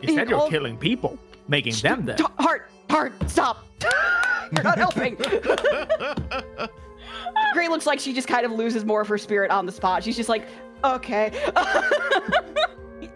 [0.00, 1.18] You said you're all- killing people,
[1.48, 2.16] making them dead.
[2.18, 3.66] T- Hart, Hart, stop.
[4.52, 5.16] You're not helping.
[7.54, 10.04] Gray looks like she just kind of loses more of her spirit on the spot.
[10.04, 10.46] She's just like,
[10.84, 11.32] okay.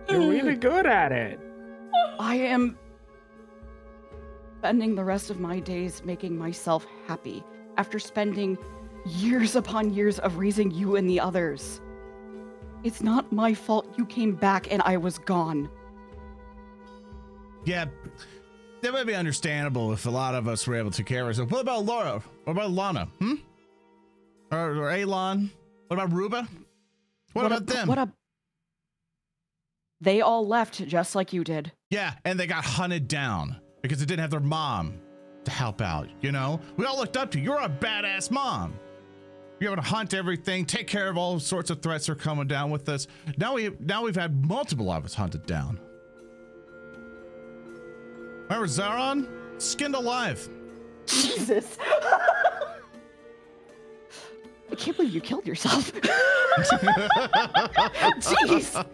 [0.08, 1.38] You're really good at it.
[2.18, 2.78] I am
[4.58, 7.44] spending the rest of my days making myself happy
[7.76, 8.56] after spending
[9.06, 11.80] years upon years of raising you and the others.
[12.84, 15.68] It's not my fault you came back and I was gone.
[17.64, 17.86] Yeah,
[18.82, 21.50] that would be understandable if a lot of us were able to care of ourselves.
[21.50, 22.22] What about Laura?
[22.44, 23.08] What about Lana?
[23.18, 23.34] Hmm?
[24.50, 25.50] Or, or Alon?
[25.88, 26.48] What about Ruba?
[27.32, 27.88] What, about a, them?
[27.88, 28.12] What a.
[30.00, 31.72] They all left just like you did.
[31.90, 35.00] Yeah, and they got hunted down because they didn't have their mom
[35.44, 36.60] to help out, you know?
[36.76, 37.44] We all looked up to you.
[37.44, 38.74] You're a badass mom.
[39.60, 42.46] You're able to hunt everything, take care of all sorts of threats that are coming
[42.46, 43.08] down with us.
[43.36, 45.80] Now we now we've had multiple of us hunted down.
[48.48, 49.28] Remember Zaron?
[49.60, 50.48] Skinned alive.
[51.06, 51.76] Jesus.
[54.70, 55.92] I can't believe you killed yourself.
[58.18, 58.84] Jeez.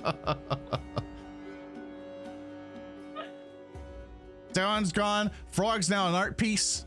[4.53, 5.31] Zaron's gone.
[5.49, 6.86] Frog's now an art piece.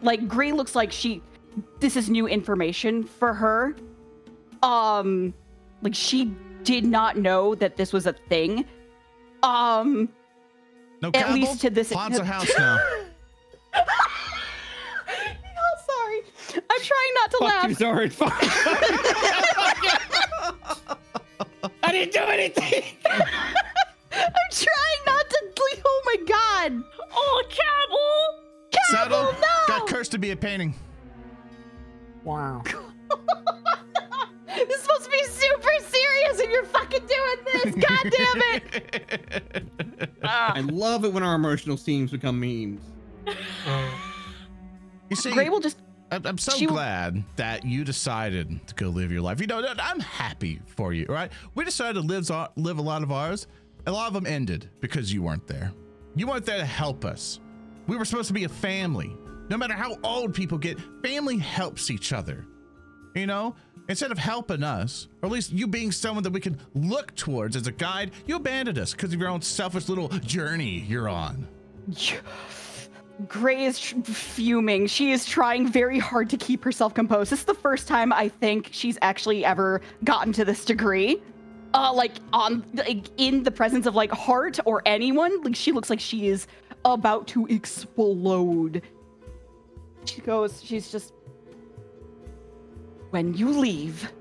[0.03, 1.23] Like, Gray looks like she.
[1.81, 3.75] This is new information for her.
[4.63, 5.33] Um,
[5.83, 6.33] like, she
[6.65, 8.65] did not know that this was a thing.
[9.43, 10.09] Um,
[11.03, 11.35] No At Cabell?
[11.35, 12.79] least to this- Haunts a house now.
[13.75, 13.85] oh,
[15.87, 16.21] sorry.
[16.71, 17.69] I'm trying not to Fuck laugh.
[17.69, 18.09] you, sorry.
[18.21, 18.43] Fuck.
[21.87, 22.83] I didn't do anything.
[23.11, 25.53] I'm trying not to.
[25.85, 26.83] Oh my god.
[27.13, 28.43] Oh, Cabell.
[28.91, 29.49] Saddle no!
[29.69, 30.75] got cursed to be a painting.
[32.25, 32.63] Wow.
[34.57, 37.75] This is supposed to be super serious, and you're fucking doing this.
[37.89, 40.11] God damn it.
[40.25, 40.55] Ah.
[40.55, 42.81] I love it when our emotional scenes become memes.
[45.11, 45.77] You see, Gray will just.
[46.11, 49.41] I'm, I'm so She- glad that you decided to go live your life.
[49.41, 51.07] You know, I'm happy for you.
[51.09, 51.31] right?
[51.55, 53.47] we decided to live live a lot of ours.
[53.87, 55.73] A lot of them ended because you weren't there.
[56.15, 57.41] You weren't there to help us.
[57.87, 59.13] We were supposed to be a family.
[59.49, 62.45] No matter how old people get, family helps each other.
[63.15, 63.55] You know,
[63.89, 67.55] instead of helping us, or at least you being someone that we can look towards
[67.55, 71.47] as a guide, you abandoned us because of your own selfish little journey you're on.
[73.29, 74.87] Gray is fuming.
[74.87, 77.33] She is trying very hard to keep herself composed.
[77.33, 81.23] This is the first time I think she's actually ever gotten to this degree.
[81.73, 85.89] Uh, like on like, in the presence of like Hart or anyone, like she looks
[85.89, 86.47] like she is
[86.85, 88.83] about to explode.
[90.05, 91.13] She goes, she's just.
[93.11, 94.13] When you leave,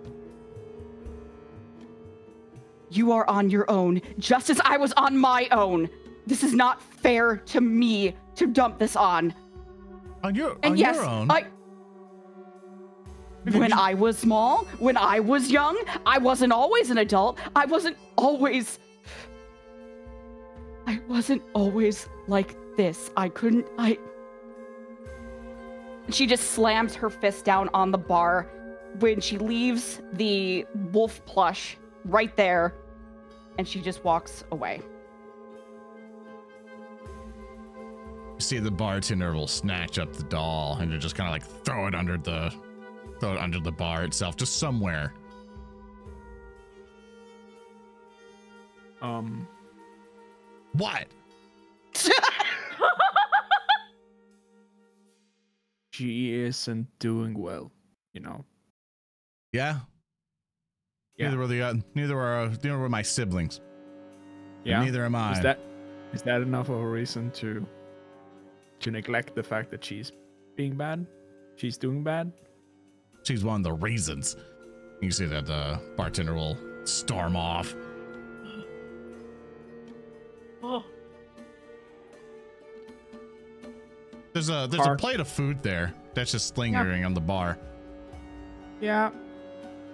[2.89, 5.89] you are on your own, just as I was on my own.
[6.27, 9.33] This is not fair to me to dump this on.
[10.23, 11.31] On your And on yes, your own.
[11.31, 11.45] I.
[13.51, 17.37] When I was small, when I was young, I wasn't always an adult.
[17.55, 18.79] I wasn't always.
[20.87, 23.11] I wasn't always like this.
[23.15, 23.67] I couldn't.
[23.77, 23.99] I.
[26.09, 28.49] She just slams her fist down on the bar
[28.99, 32.73] when she leaves the wolf plush right there
[33.57, 34.81] and she just walks away.
[38.35, 41.87] You see the bartender will snatch up the doll and just kind of like throw
[41.87, 42.53] it under the
[43.19, 45.13] throw it under the bar itself, just somewhere.
[49.01, 49.47] Um,
[50.73, 51.07] What?
[55.91, 57.71] she isn't doing well.
[58.13, 58.43] You know.
[59.53, 59.79] Yeah.
[61.17, 61.27] Yeah.
[61.27, 63.61] Neither were the uh, neither were uh, neither were my siblings.
[64.59, 64.83] And Yeah.
[64.83, 65.33] Neither am I.
[65.33, 65.59] Is that
[66.13, 67.65] is that enough of a reason to
[68.85, 70.11] to neglect the fact that she's
[70.55, 71.07] being bad?
[71.55, 72.31] She's doing bad?
[73.23, 74.35] She's one of the reasons.
[75.01, 77.75] You see that the bartender will storm off.
[80.61, 80.83] Oh,
[84.33, 87.57] There's a there's a plate of food there that's just lingering on the bar.
[88.81, 89.09] Yeah.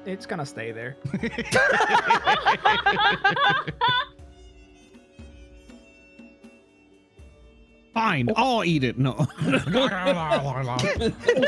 [0.05, 0.97] It's gonna stay there.
[7.93, 8.97] Fine, I'll eat it.
[8.97, 9.15] No.
[9.18, 9.26] oh,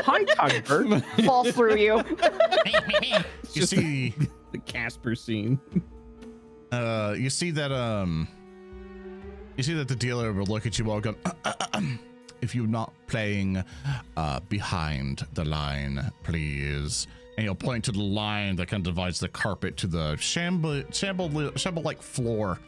[0.04, 1.24] hi, Tugbert.
[1.24, 2.02] Falls through you.
[3.54, 4.12] You see
[4.50, 5.60] the Casper scene.
[6.72, 8.26] uh you see that um
[9.56, 12.00] you see that the dealer will look at you all go "Uh, uh, uh, um,
[12.42, 13.62] if you're not playing
[14.16, 17.06] uh behind the line please
[17.36, 20.82] and he'll point to the line that kind of divides the carpet to the shamble
[20.90, 22.58] shamble shamble like floor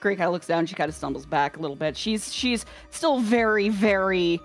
[0.00, 0.66] Gray kind of looks down.
[0.66, 1.96] She kind of stumbles back a little bit.
[1.96, 4.40] She's she's still very very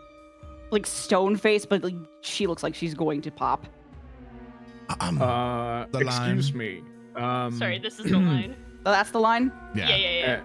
[0.72, 3.66] like stone faced, but like, she looks like she's going to pop.
[5.00, 6.58] um, Uh, The excuse line.
[6.58, 6.84] me.
[7.16, 8.56] Um, sorry, this is the line.
[8.88, 9.52] Oh, that's the line.
[9.74, 10.42] yeah, Yeah, yeah, yeah.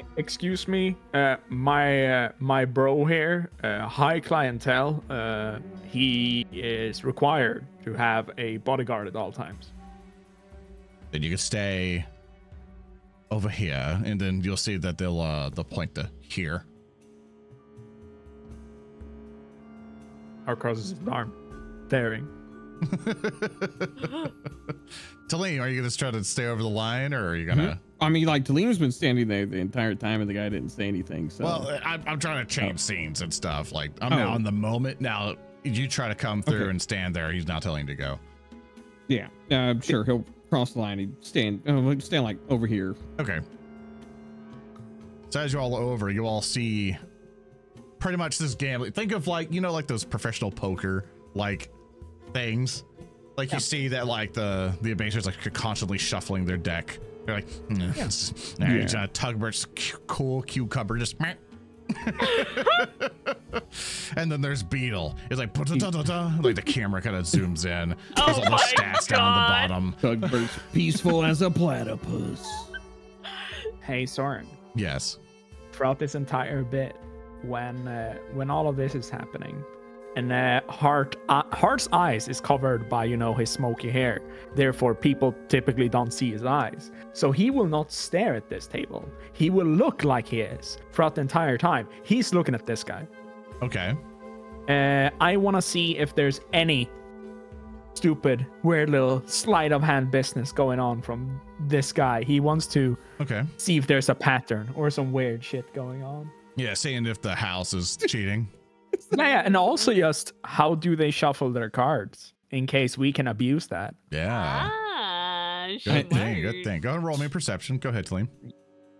[0.00, 5.00] Uh, excuse me, uh, my uh, my bro here, uh, high clientele.
[5.08, 9.72] Uh, he is required to have a bodyguard at all times.
[11.12, 12.04] then you can stay
[13.34, 16.64] over here and then you'll see that they'll uh they'll point to here
[20.46, 21.32] Or crosses his arm,
[21.88, 22.28] daring.
[25.28, 28.10] Talene, are you gonna try to stay over the line or are you gonna I
[28.10, 31.30] mean, like Talim's been standing there the entire time, and the guy didn't say anything.
[31.30, 33.72] So, Well, I, I'm trying to change scenes and stuff.
[33.72, 34.16] Like I'm Oh.
[34.16, 35.00] now in the moment.
[35.00, 36.70] Now you try to come through Okay.
[36.70, 37.32] and stand there.
[37.32, 38.18] He's not telling you to go.
[39.08, 40.24] yeah, uh, I'm sure he'll
[40.54, 41.00] cross the line.
[41.00, 42.94] He'd stand, uh, stand like over here.
[43.18, 43.40] Okay.
[45.30, 46.96] So as you're all over, you all see
[47.98, 48.92] pretty much this gambling.
[48.92, 51.70] Think of like you know like those professional poker like
[52.32, 52.84] things.
[53.36, 57.00] Like you see that like the the abasers like constantly shuffling their deck.
[57.26, 59.06] They're like, mm, it's- all right, Yeah.
[59.08, 61.16] Tugbert's cu- cool cucumber just.
[61.88, 63.08] Meh.
[64.16, 65.16] and then there's Beetle.
[65.30, 65.56] It's like
[66.42, 67.94] like the camera kind of zooms in.
[68.16, 69.70] Oh There's all the my stats down God.
[69.70, 69.94] the bottom.
[70.00, 72.46] Tugbert's Peaceful as a platypus.
[73.82, 74.46] Hey, Soren.
[74.74, 75.18] Yes.
[75.72, 76.96] throughout this entire bit
[77.42, 79.62] when uh, when all of this is happening
[80.16, 84.20] and uh, Hart uh, Hart's eyes is covered by you know his smoky hair.
[84.54, 86.92] Therefore people typically don't see his eyes.
[87.12, 89.08] So he will not stare at this table.
[89.32, 91.88] He will look like he is throughout the entire time.
[92.04, 93.06] He's looking at this guy.
[93.62, 93.94] Okay.
[94.68, 96.88] uh, I want to see if there's any
[97.94, 102.24] stupid weird little sleight of hand business going on from this guy.
[102.24, 103.42] He wants to Okay.
[103.56, 106.30] see if there's a pattern or some weird shit going on.
[106.56, 108.48] Yeah, seeing if the house is cheating.
[109.16, 113.26] Yeah, yeah, and also just how do they shuffle their cards in case we can
[113.28, 113.94] abuse that?
[114.10, 114.70] Yeah.
[114.72, 116.42] Ah, Good thing.
[116.42, 116.64] Good smart.
[116.64, 116.80] thing.
[116.80, 117.78] Go ahead and roll me perception.
[117.78, 118.28] Go ahead, Talim.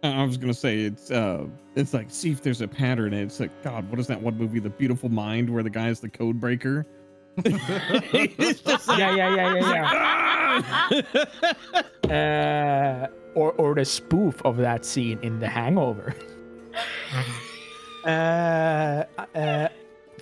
[0.02, 3.12] Uh, I was gonna say it's uh, it's like see if there's a pattern.
[3.14, 6.00] And it's like God, what is that one movie, The Beautiful Mind, where the guy's
[6.00, 6.86] the code breaker?
[7.44, 11.02] Just Yeah, yeah, yeah, yeah,
[12.10, 13.06] yeah.
[13.08, 16.14] uh, or or the spoof of that scene in The Hangover.
[18.04, 19.04] uh,
[19.34, 19.68] uh,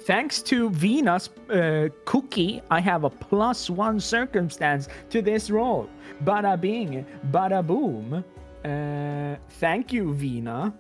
[0.03, 5.89] thanks to Vina's uh, Cookie, I have a plus one circumstance to this roll.
[6.25, 8.25] Bada bing, bada boom.
[8.65, 10.73] Uh, thank you, Vina.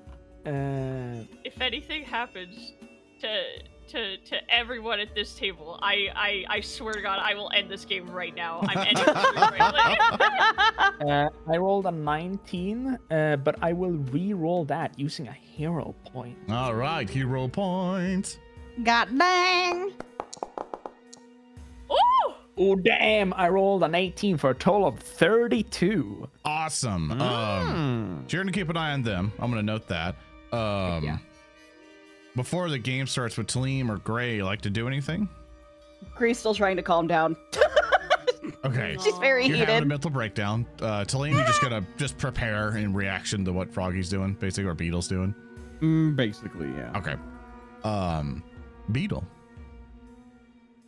[0.46, 2.74] Uh, if anything happens
[3.20, 3.42] to
[3.88, 7.70] to to everyone at this table, I I I swear to God, I will end
[7.70, 8.60] this game right now.
[8.62, 10.88] I'm ending this stream right now.
[11.02, 16.38] Uh, I rolled a 19, uh, but I will re-roll that using a hero point.
[16.48, 18.38] All right, hero points.
[18.82, 19.90] God dang.
[21.90, 22.32] Ooh!
[22.58, 23.32] Oh damn!
[23.34, 26.28] I rolled an 18 for a total of 32.
[26.44, 27.10] Awesome.
[27.12, 28.28] Um, Hmm.
[28.28, 29.32] so you're gonna keep an eye on them.
[29.38, 30.16] I'm gonna note that.
[30.52, 31.18] Um, Yeah.
[32.36, 35.28] before the game starts, with Talim or Gray like to do anything?
[36.14, 37.36] Gray's still trying to calm down.
[38.64, 38.96] Okay.
[39.02, 39.88] She's very You're having a heated.
[39.88, 40.66] mental breakdown.
[40.80, 44.74] Uh, Talim, you just gotta just prepare in reaction to what Froggy's doing, basically, or
[44.74, 45.34] Beetle's doing.
[45.80, 46.92] Mm, basically, yeah.
[46.96, 47.14] Okay.
[47.84, 48.42] Um,
[48.90, 49.24] Beetle.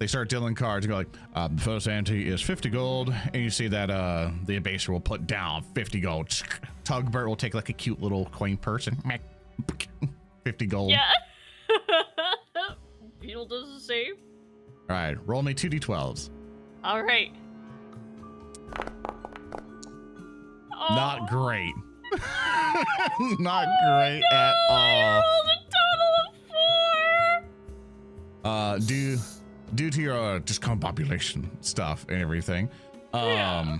[0.00, 3.42] They start dealing cards and go like, uh, the first ante is 50 gold, and
[3.42, 6.28] you see that uh the abaser will put down 50 gold.
[6.84, 9.00] Tugbert will take like a cute little coin purse and
[10.44, 10.90] 50 gold.
[10.90, 11.00] Yeah.
[13.20, 14.14] Beetle does the same.
[14.90, 16.28] All right, roll me two d12s.
[16.82, 17.32] All right.
[20.90, 21.72] Not Oh, great.
[23.38, 25.22] Not great no, at I all.
[25.22, 26.13] rolled a total.
[28.44, 29.16] Uh, due
[29.74, 32.68] due to your uh, discombobulation stuff and everything.
[33.12, 33.78] Um, Yeah.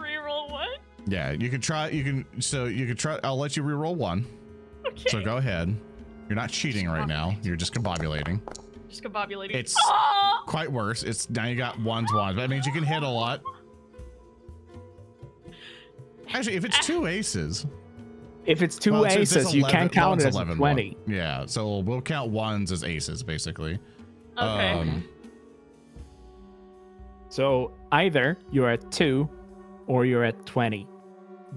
[0.00, 0.68] Reroll one.
[1.06, 1.88] yeah, you can try.
[1.88, 3.18] You can so you can try.
[3.24, 4.26] I'll let you reroll one.
[4.86, 5.02] Okay.
[5.08, 5.74] So go ahead.
[6.28, 7.34] You're not cheating right now.
[7.42, 8.40] You're just combobulating.
[8.88, 9.50] Just combobulating.
[9.54, 10.42] It's- Oh!
[10.46, 11.02] Quite worse.
[11.02, 12.36] It's now you got ones ones.
[12.36, 13.42] That means you can hit a lot.
[16.32, 17.66] Actually, if it's two aces,
[18.46, 20.56] If it's two well, since it's aces, you 11 can count one's it as 11,
[20.56, 20.96] 20.
[21.06, 23.78] one- Yeah, so we'll count ones as aces basically.
[24.36, 24.70] Okay.
[24.72, 25.04] Um,
[27.28, 29.28] So either you're at two
[29.86, 30.86] or you're at 20.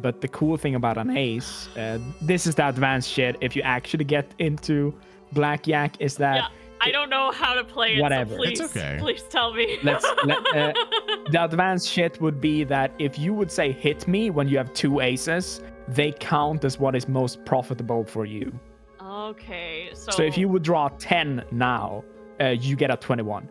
[0.01, 3.35] But the cool thing about an ace, uh, this is the advanced shit.
[3.41, 4.93] If you actually get into
[5.34, 6.47] blackjack, is that Yeah,
[6.81, 8.01] I don't know how to play it.
[8.01, 8.31] Whatever.
[8.31, 8.97] So please, It's okay.
[8.99, 9.77] please tell me.
[9.84, 10.73] Let's- let- uh,
[11.31, 14.72] the advanced shit would be that if you would say hit me when you have
[14.73, 18.57] two aces, they count as what is most profitable for you.
[19.01, 20.11] okay, so.
[20.11, 22.03] So, if you would draw 10 now,
[22.41, 23.49] uh, you get a 21.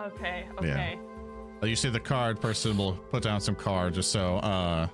[0.00, 0.46] Okay.
[0.58, 0.98] Okay.
[1.62, 4.88] Uh, You see the card person will put down some cards just so uh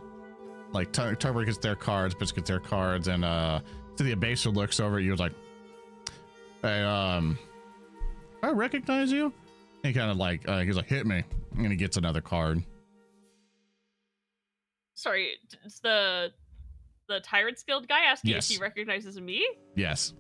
[0.73, 3.61] like T- Tugbert gets their cards, Bitch gets their cards, and uh
[3.97, 5.32] so the abaser looks over at you like
[6.61, 7.39] Hey, um
[8.43, 9.32] I recognize you?
[9.82, 11.24] He kind of like uh, he's like hit me.
[11.57, 12.62] And he gets another card.
[14.95, 16.32] Sorry, d- it's the
[17.09, 18.51] the Tyrants Guild guy asking Yes.
[18.51, 19.47] if he recognizes me.
[19.74, 20.14] Yes.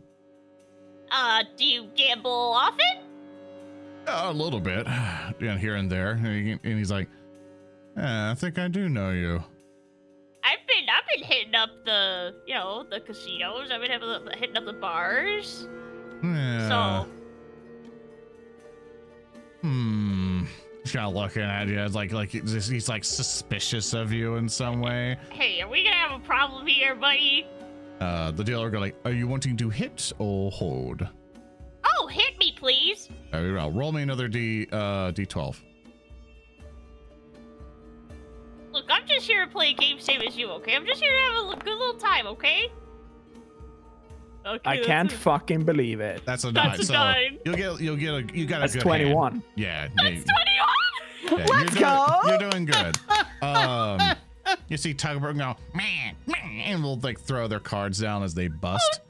[1.10, 3.04] Uh, do you gamble often?
[4.06, 4.86] a little bit.
[5.40, 6.12] Yeah, here and there.
[6.12, 7.08] And, he, and he's like,
[7.96, 9.36] "Eh, I think I do know you.
[10.42, 13.70] I've been I've been hitting up the you know the casinos.
[13.70, 15.68] I've been having, hitting up the bars.
[16.24, 16.68] Yeah.
[17.04, 17.08] So
[19.60, 19.97] Hmm.
[20.88, 24.36] He's kind of looking at you, it's like like he's, he's like suspicious of you
[24.36, 25.18] in some way.
[25.30, 27.46] hey, are we gonna have a problem here, buddy?
[28.00, 31.06] Uh, the dealer go like, "Are you wanting to hit or hold?"
[31.84, 33.10] Oh, hit me, please.
[33.30, 33.70] Very well.
[33.70, 35.56] Roll me another d uh d12.
[38.72, 40.74] Look, I'm just here to play a game same as you, okay?
[40.74, 42.72] I'm just here to have a good little time, okay?
[44.46, 44.60] Okay.
[44.64, 46.22] I can't a- fucking believe it.
[46.24, 46.78] That's a nine.
[46.78, 47.00] That's nine.
[47.12, 47.38] a so nine.
[47.44, 49.12] you'll get you'll get a you got That's a good hand.
[49.12, 49.42] 21.
[49.56, 49.88] Yeah.
[49.88, 50.24] That's yeah, 21!
[51.30, 52.06] Yeah, Let's you're doing, go.
[52.26, 52.98] You're doing good.
[53.42, 54.00] Um,
[54.68, 58.48] you see Tugbert go, man, man, and will like throw their cards down as they
[58.48, 59.00] bust.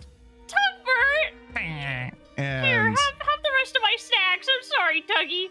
[0.47, 1.35] Tugbert!
[1.59, 4.49] Here, And have, have the rest of my snacks.
[4.49, 5.51] I'm sorry, Tuggy.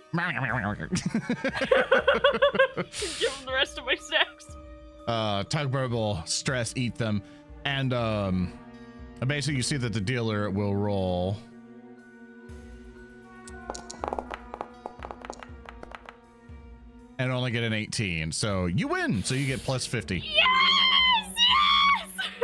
[3.19, 4.48] Give him the rest of my snacks.
[5.07, 7.22] uh, Tugbert will stress eat them,
[7.65, 8.53] and um,
[9.26, 11.38] basically you see that the dealer will roll.
[17.19, 18.31] And only get an 18.
[18.31, 19.23] So you win.
[19.23, 20.18] So you get plus 50.
[20.19, 20.26] Yes!
[22.15, 22.27] Yes!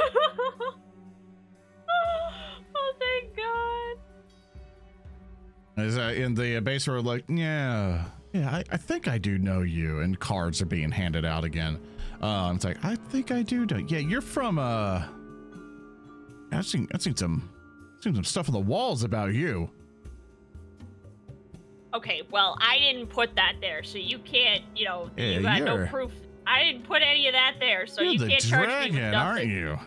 [2.76, 3.98] oh, thank God.
[5.78, 9.62] As uh, in the base are like, yeah, yeah, I, I think I do know
[9.62, 10.00] you.
[10.00, 11.80] And cards are being handed out again.
[12.22, 13.78] Uh, it's like, I think I do know.
[13.78, 15.04] Yeah, you're from, uh,
[16.52, 17.50] I've seen, I've seen some,
[18.02, 19.70] seen some stuff on the walls about you.
[21.94, 25.62] Okay, well, I didn't put that there, so you can't, you know, Yeah, you got
[25.62, 26.12] no proof.
[26.48, 29.14] I didn't put any of that there, so you can't charge me with nothing.
[29.14, 29.78] aren't you?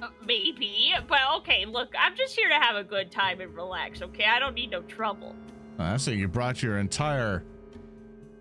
[0.00, 4.00] Uh, maybe, but okay, look, I'm just here to have a good time and relax,
[4.02, 4.24] okay?
[4.24, 5.34] I don't need no trouble.
[5.78, 7.42] I see you brought your entire,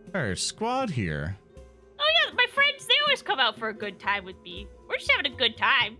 [0.05, 1.37] entire squad here.
[1.99, 4.67] Oh yeah, my friends, they always come out for a good time with me.
[4.87, 5.97] We're just having a good time.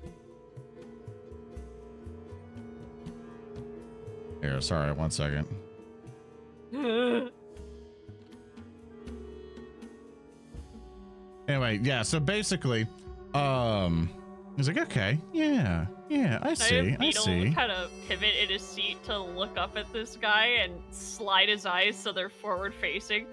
[4.41, 5.47] Here, sorry, one second.
[11.47, 12.87] Anyway, yeah, so basically,
[13.35, 14.09] um,
[14.57, 17.51] he's like, okay, yeah, yeah, I see, I see.
[17.51, 21.65] kind of pivot in his seat to look up at this guy and slide his
[21.67, 23.27] eyes so they're forward facing.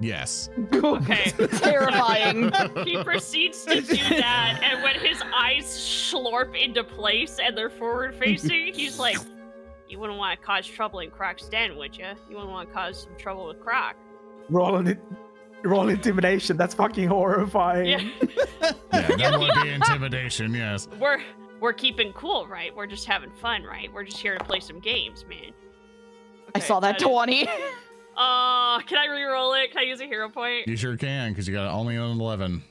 [0.00, 0.48] Yes.
[0.72, 1.30] Okay.
[1.58, 2.50] Terrifying.
[2.86, 8.14] he proceeds to do that, and when his eyes slurp into place and they're forward
[8.14, 9.18] facing, he's like,
[9.90, 12.06] You wouldn't want to cause trouble in Krohk's den, would you?
[12.28, 13.94] You wouldn't want to cause some trouble with Krohk.
[14.48, 14.98] Roll an,
[15.64, 16.56] roll intimidation.
[16.56, 17.86] That's fucking horrifying.
[17.86, 18.08] Yeah.
[18.92, 20.86] Yeah, that would be intimidation, yes.
[21.00, 21.20] We're
[21.60, 22.74] we're keeping cool, right?
[22.74, 23.90] We're just having fun, right?
[23.92, 25.52] We're just here to play some games, man.
[26.54, 27.48] I Okay, saw that 20.
[28.16, 29.70] Uh, can I re-roll it?
[29.70, 30.66] Can I use a hero point?
[30.68, 32.62] You sure can, because you got only an 11.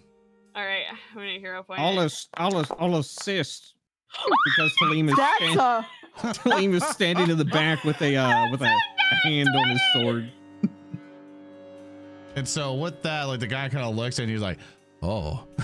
[0.56, 1.80] All right, I'm gonna hero point.
[1.80, 2.06] I'll, it.
[2.06, 3.74] ass- I'll, ass- I'll assist
[4.46, 5.88] because Talim is That's a
[6.34, 9.82] Talim is standing in the back with a uh, with a, a hand on his
[9.94, 10.32] sword.
[12.36, 14.60] And so with that, like the guy kind of looks and he's like,
[15.02, 15.44] "Oh,"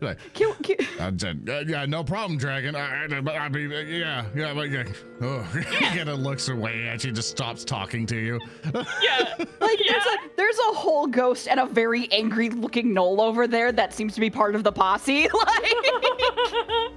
[0.00, 2.74] like, Can, can, I said, "Uh, "Yeah, no problem, Dragon.
[2.76, 4.84] I, I, I mean, uh, yeah, yeah, but yeah."
[5.20, 8.40] Oh, he kind of looks away at you, just stops talking to you.
[8.64, 9.34] Yeah.
[9.60, 9.92] like Yeah.
[9.92, 13.92] there's a there's a whole ghost and a very angry looking gnoll over there that
[13.92, 15.28] seems to be part of the posse.
[15.32, 16.92] Like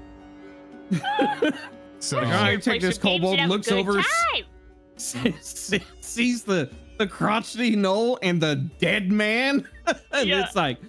[1.99, 4.01] So The guy Play take this some kobold, and have a looks over,
[4.97, 5.15] s-
[6.01, 9.65] sees the the crotchety gnoll and the dead man,
[10.11, 10.43] and Yeah.
[10.43, 10.79] it's like,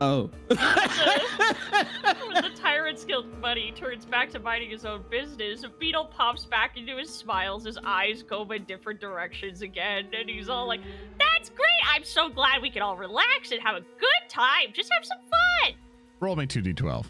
[0.00, 0.30] oh.
[0.48, 0.56] When
[2.42, 6.76] the Tyrant's Guild buddy turns back to minding his own business, a Beetle pops back
[6.78, 10.80] into his smiles, his eyes go in different directions again, and he's all like,
[11.18, 11.68] That's great!
[11.94, 14.72] I'm so glad we can all relax and have a good time.
[14.72, 15.74] Just have some fun!
[16.20, 17.04] roll me two d12.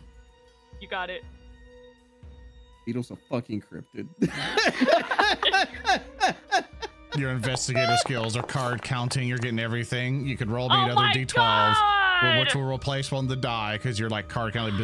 [0.80, 1.22] You got it.
[2.84, 4.08] Beetle's a fucking cryptid.
[7.16, 9.28] Your investigator skills are card counting.
[9.28, 10.26] You're getting everything.
[10.26, 12.40] You could roll me oh another d12, God!
[12.40, 14.76] which will replace one of the die because you're like card counting.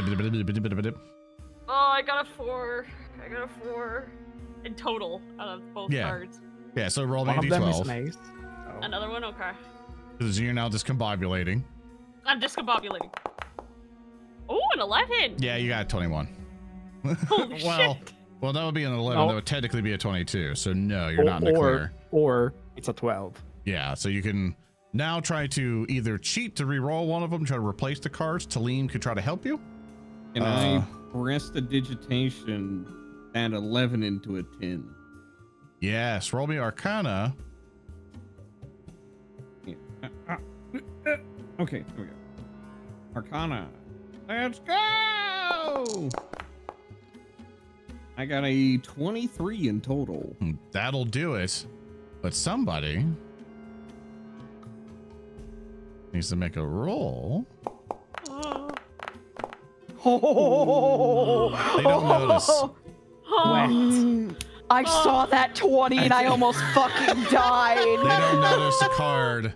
[1.69, 2.87] Oh, I got a four.
[3.25, 4.09] I got a four
[4.65, 6.09] in total out of both Yeah.
[6.09, 6.41] cards.
[6.77, 8.17] Yeah, so roll me One a of them is d12 nice.
[8.83, 9.25] Another one?
[9.25, 9.51] Okay.
[10.17, 11.63] because you're now discombobulating.
[12.25, 13.11] I'm discombobulating.
[14.49, 15.37] Oh, an 11!
[15.39, 16.29] Yeah, you got 21.
[17.29, 18.13] Holy well, shit.
[18.41, 19.19] well, that would be an 11.
[19.21, 19.29] No.
[19.29, 20.55] That would technically be a 22.
[20.55, 21.93] So no, you're or, not in the clear.
[22.11, 23.35] or it's a 12.
[23.65, 24.55] Yeah, so you can
[24.93, 28.47] now try to either cheat to re-roll one of them, try to replace the cards.
[28.47, 29.61] Talim could try to help you.
[30.35, 30.47] and Uh.
[30.47, 32.87] I prestidigitation
[33.35, 34.89] and 11 into a 10.
[35.81, 37.35] Yes, roll me Arcana.
[39.67, 39.75] Yeah.
[40.03, 40.37] Uh, uh,
[41.07, 41.17] uh,
[41.61, 42.13] okay, here we go.
[43.17, 43.69] Arcana.
[44.29, 46.09] Let's go!
[48.21, 50.37] I got a 23 in total.
[50.41, 51.65] Hmm, That'll do it.
[52.21, 53.07] But somebody
[56.13, 57.47] needs to make a roll.
[58.29, 58.69] oh,
[61.79, 62.51] They don't notice.
[63.33, 64.35] Oh,
[64.69, 67.79] I saw that 20 and I almost fucking died.
[67.79, 69.55] They don't notice a card,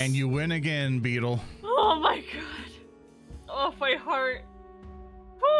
[0.00, 1.40] and you win again, Beetle.
[1.64, 2.70] oh my god.
[3.48, 4.44] Oh, my heart.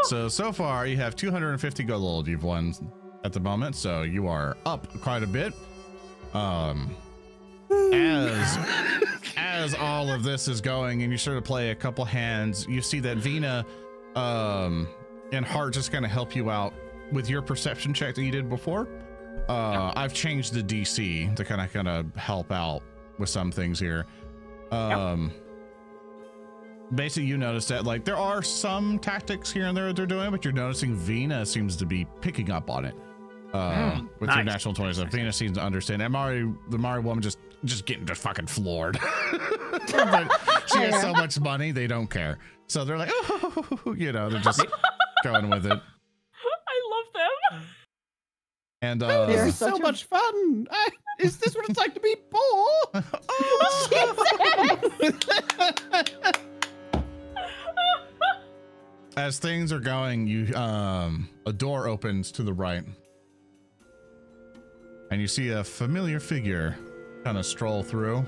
[0.04, 2.74] So so far you have 250 gold you've won
[3.24, 5.54] at the moment, so you are up quite a bit.
[6.34, 6.94] Um
[7.70, 8.58] as
[9.36, 12.82] as all of this is going and you sort of play a couple hands, you
[12.82, 13.64] see that Vina
[14.14, 14.86] um
[15.32, 16.74] and Hart just kind of help you out
[17.12, 18.88] with your perception check that you did before.
[19.48, 22.82] Uh I've changed the DC to kind of kind of help out
[23.18, 24.04] with some things here.
[24.70, 25.32] Um
[26.94, 30.30] basically you notice that like there are some tactics here and there that they're doing,
[30.30, 32.94] but you're noticing Vina seems to be picking up on it.
[33.52, 36.02] Uh, Mm, with your national toys, so Vina seems to understand.
[36.02, 38.98] And Mari, the Mari woman, just just getting just fucking floored.
[39.70, 40.28] but
[40.66, 42.38] she has so much money, they don't care.
[42.66, 44.64] So they're like, oh, you know, they're just
[45.22, 45.72] going with it.
[45.72, 47.62] I love them.
[48.82, 50.66] And uh, They're so a- much fun!
[50.70, 50.88] I,
[51.20, 53.02] is this what it's like to be poor?
[59.16, 62.84] as things are going, you um a door opens to the right.
[65.10, 66.76] And you see a familiar figure
[67.24, 68.24] kind of stroll through.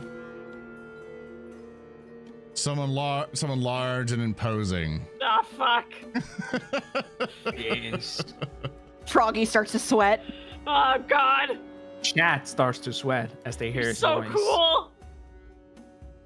[2.55, 5.07] Someone lar- someone large and imposing.
[5.23, 5.93] Ah, fuck.
[7.57, 8.23] Yes.
[9.07, 10.25] Froggy starts to sweat.
[10.67, 11.59] Oh, God.
[12.03, 14.31] Chat starts to sweat as they hear his so voice.
[14.33, 14.91] cool.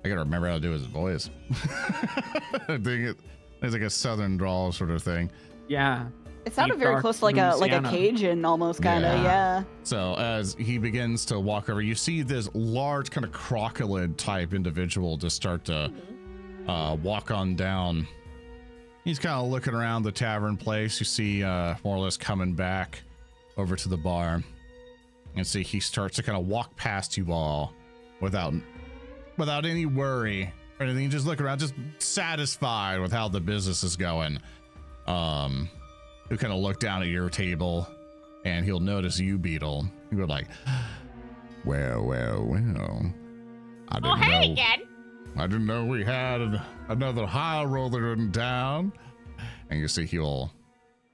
[0.04, 1.30] I gotta remember how to do his voice.
[1.50, 3.16] I think it
[3.62, 5.30] it's like a southern drawl sort of thing.
[5.68, 6.06] Yeah.
[6.46, 7.90] It sounded Deep very dark close to like a like a Louisiana.
[7.90, 9.22] Cajun almost kind of, Yeah.
[9.58, 9.64] yeah.
[9.82, 14.54] So as he begins to walk over, you see this large kind of crocodile type
[14.54, 15.92] individual just start to
[16.66, 18.08] uh, walk on down.
[19.04, 20.98] He's kind of looking around the tavern place.
[20.98, 23.02] You see uh, more or less coming back
[23.58, 24.42] over to the bar,
[25.36, 27.74] and see he starts to kind of walk past you all
[28.20, 28.54] without
[29.36, 31.11] without any worry or anything.
[31.11, 34.40] Just look around, just satisfied with how the business is going.
[35.07, 35.69] Um,
[36.28, 37.86] he'll kind of look down at your table
[38.44, 39.86] and he'll notice you, Beetle.
[40.09, 40.47] He'll go like,
[41.65, 43.12] "Well, well, well.
[43.89, 44.52] I didn't Oh, hey know.
[44.52, 44.81] again.
[45.36, 48.93] I didn't know we had another high roller in town."
[49.69, 50.52] And you see he'll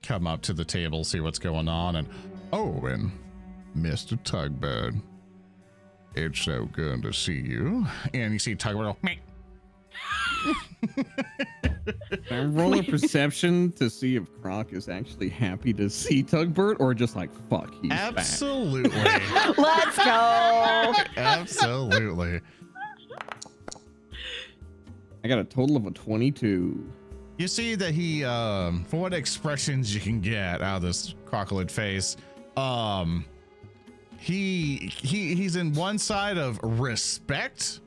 [0.02, 2.08] come up to the table, see what's going on, and
[2.52, 3.10] oh, and
[3.74, 4.94] Mister Tugbert,
[6.14, 7.86] it's so good to see you.
[8.14, 9.10] And you see Tugbert go,
[12.30, 16.94] I roll a perception to see if Krohk is actually happy to see Tugbert or
[16.94, 18.14] just like fuck he's back.
[18.16, 18.90] Absolutely.
[19.58, 20.94] Let's go.
[21.16, 22.40] Absolutely.
[25.24, 26.92] I got a total of a 22.
[27.38, 31.66] You see that he, um, for what expressions you can get out of this crocodile
[31.66, 32.16] face,
[32.56, 33.24] um,
[34.18, 37.80] he he he's in one side of respect,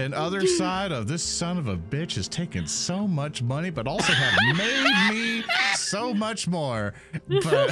[0.00, 3.86] and other side of this son of a bitch has taken so much money, but
[3.86, 5.44] also have made me
[5.74, 6.94] so much more.
[7.28, 7.70] But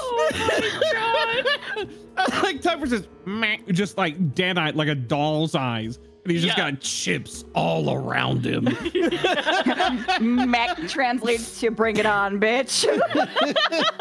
[0.00, 1.42] oh my
[1.76, 1.88] god.
[2.42, 3.08] like Tugbert's just
[3.72, 5.98] just like dead eyed, like a doll's eyes.
[6.24, 6.70] And he's just Yeah.
[6.72, 8.64] got chips all around him.
[10.50, 12.86] Mac translates to bring it on, bitch.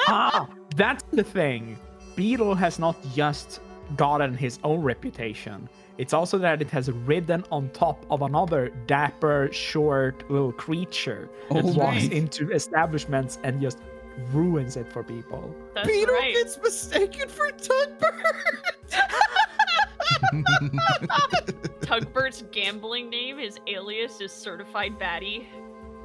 [0.08, 1.78] ah, that's the thing.
[2.18, 3.62] Beetle has not just
[3.96, 5.70] gotten his own reputation.
[5.98, 11.54] It's also that it has ridden on top of another dapper, short little creature oh
[11.56, 12.12] that Oh, walks right.
[12.12, 13.78] into establishments and just
[14.34, 15.56] ruins it for people.
[15.76, 16.34] That's Beetle right.
[16.34, 18.16] gets mistaken for Tugbert.
[21.82, 25.46] Tugbert's gambling name, his alias is Certified Baddie.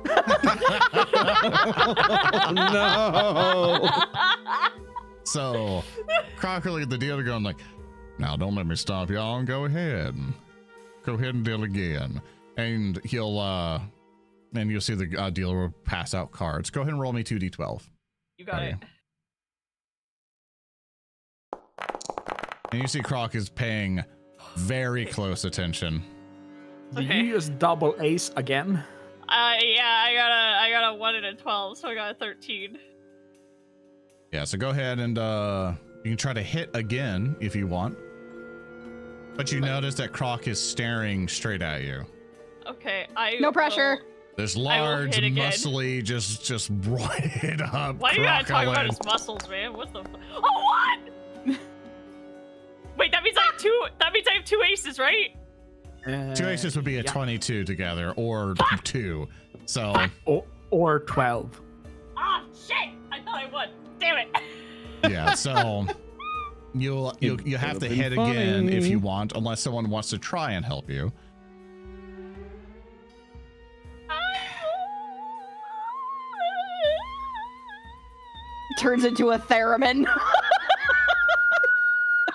[2.52, 3.88] no.
[5.24, 5.82] so,
[6.36, 7.58] Crocodile, the dealer, going like,
[8.18, 9.42] now don't let me stop y'all.
[9.42, 10.14] Go ahead,
[11.04, 12.20] go ahead and deal again,
[12.56, 13.80] and he'll uh,
[14.54, 16.70] and you'll see the uh, dealer will pass out cards.
[16.70, 17.82] Go ahead and roll me two d12.
[18.38, 18.76] you got it.
[22.72, 24.02] And you see Krohk is paying
[24.56, 26.02] very close attention.
[26.94, 27.20] Do Okay.
[27.22, 28.82] you just double ace again?
[29.28, 32.10] Uh, yeah, I got a, I got a one and a twelve, so I got
[32.10, 32.78] a thirteen.
[34.32, 35.72] Yeah, so go ahead and uh
[36.04, 37.96] you can try to hit again if you want.
[39.36, 42.04] But you notice that Krohk is staring straight at you.
[42.66, 43.36] Okay, I.
[43.40, 43.98] No pressure.
[44.02, 45.50] will- This large, hit again.
[45.50, 47.96] muscly, just just roided up.
[47.96, 48.86] Why do you gotta talk about crocodile.
[48.88, 49.72] his muscles, man?
[49.74, 50.00] What the?
[50.00, 50.40] F- oh,
[51.46, 51.58] what?
[52.98, 53.84] Wait, that means I have two.
[54.00, 55.34] That means I have two aces, right?
[56.34, 57.12] Two aces would be a Uh, yeah.
[57.12, 59.28] 22 together, or two.
[59.66, 59.94] So
[60.26, 61.60] Or, or 12.
[62.16, 62.88] Ah, shit!
[64.02, 64.28] Damn it.
[65.10, 65.86] yeah, so
[66.74, 70.18] you'll you'll you have to hit been again if you want, unless someone wants to
[70.18, 71.12] try and help you.
[78.78, 80.06] Turns into a theremin.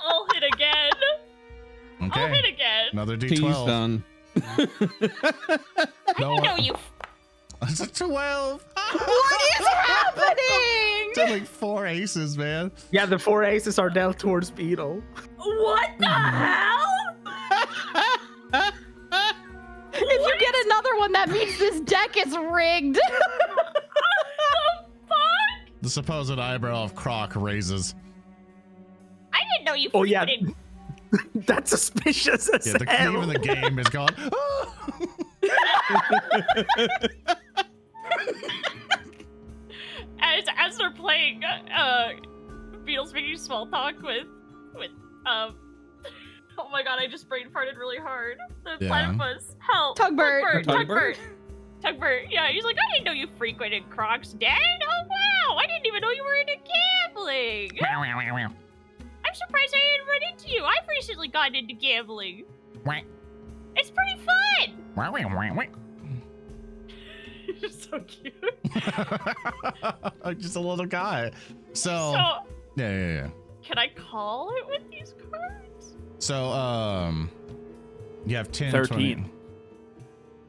[0.07, 0.91] I'll hit again.
[1.99, 2.85] I'll Okay, hit again.
[2.93, 3.65] another D12.
[3.67, 4.03] done.
[4.35, 4.67] I
[6.19, 6.75] No, didn't know you.
[7.63, 8.63] It's a 12.
[8.93, 11.11] What is happening?
[11.15, 12.71] Did like four aces, man.
[12.91, 15.01] Yeah, the four aces are dealt towards Beetle.
[15.37, 16.31] What the mm.
[16.31, 16.83] hell?
[19.99, 22.99] If you get another one, that means this deck is rigged.
[25.07, 25.17] Fuck!
[25.81, 27.95] The supposed eyebrow of Krohk raises.
[29.33, 29.89] I didn't know you.
[29.93, 30.25] Oh, yeah.
[31.35, 33.17] That's suspicious as Yeah, the, hell.
[33.17, 34.13] even the game is gone.
[40.37, 42.09] as as they're playing, uh,
[42.85, 44.27] Beetle's making small talk with
[44.75, 44.91] with
[45.25, 45.55] um.
[46.59, 46.97] Oh my god!
[46.99, 48.37] I just brain farted really hard.
[48.63, 48.87] The Yeah.
[48.87, 49.55] platypus.
[49.59, 49.95] Help!
[49.95, 50.41] Tugbert.
[50.41, 50.65] Tugbert.
[50.65, 50.87] Tugbert?
[50.87, 51.17] Tugbert.
[51.83, 52.21] Tugbert.
[52.31, 54.49] Yeah, he's like, I didn't know you frequented Krohk's Den.
[54.81, 55.55] Oh wow!
[55.57, 57.69] I didn't even know you were into gambling.
[59.23, 60.63] I'm surprised I didn't run into you.
[60.63, 62.45] I've recently gotten into gambling.
[63.75, 64.83] It's pretty fun.
[67.61, 68.33] You're so cute.
[70.23, 71.31] I'm Just a little guy.
[71.73, 73.27] So, So, yeah, yeah, yeah.
[73.63, 75.95] can I call it with these cards?
[76.19, 77.29] So, um,
[78.25, 79.15] you have 10, 13.
[79.17, 79.31] 20.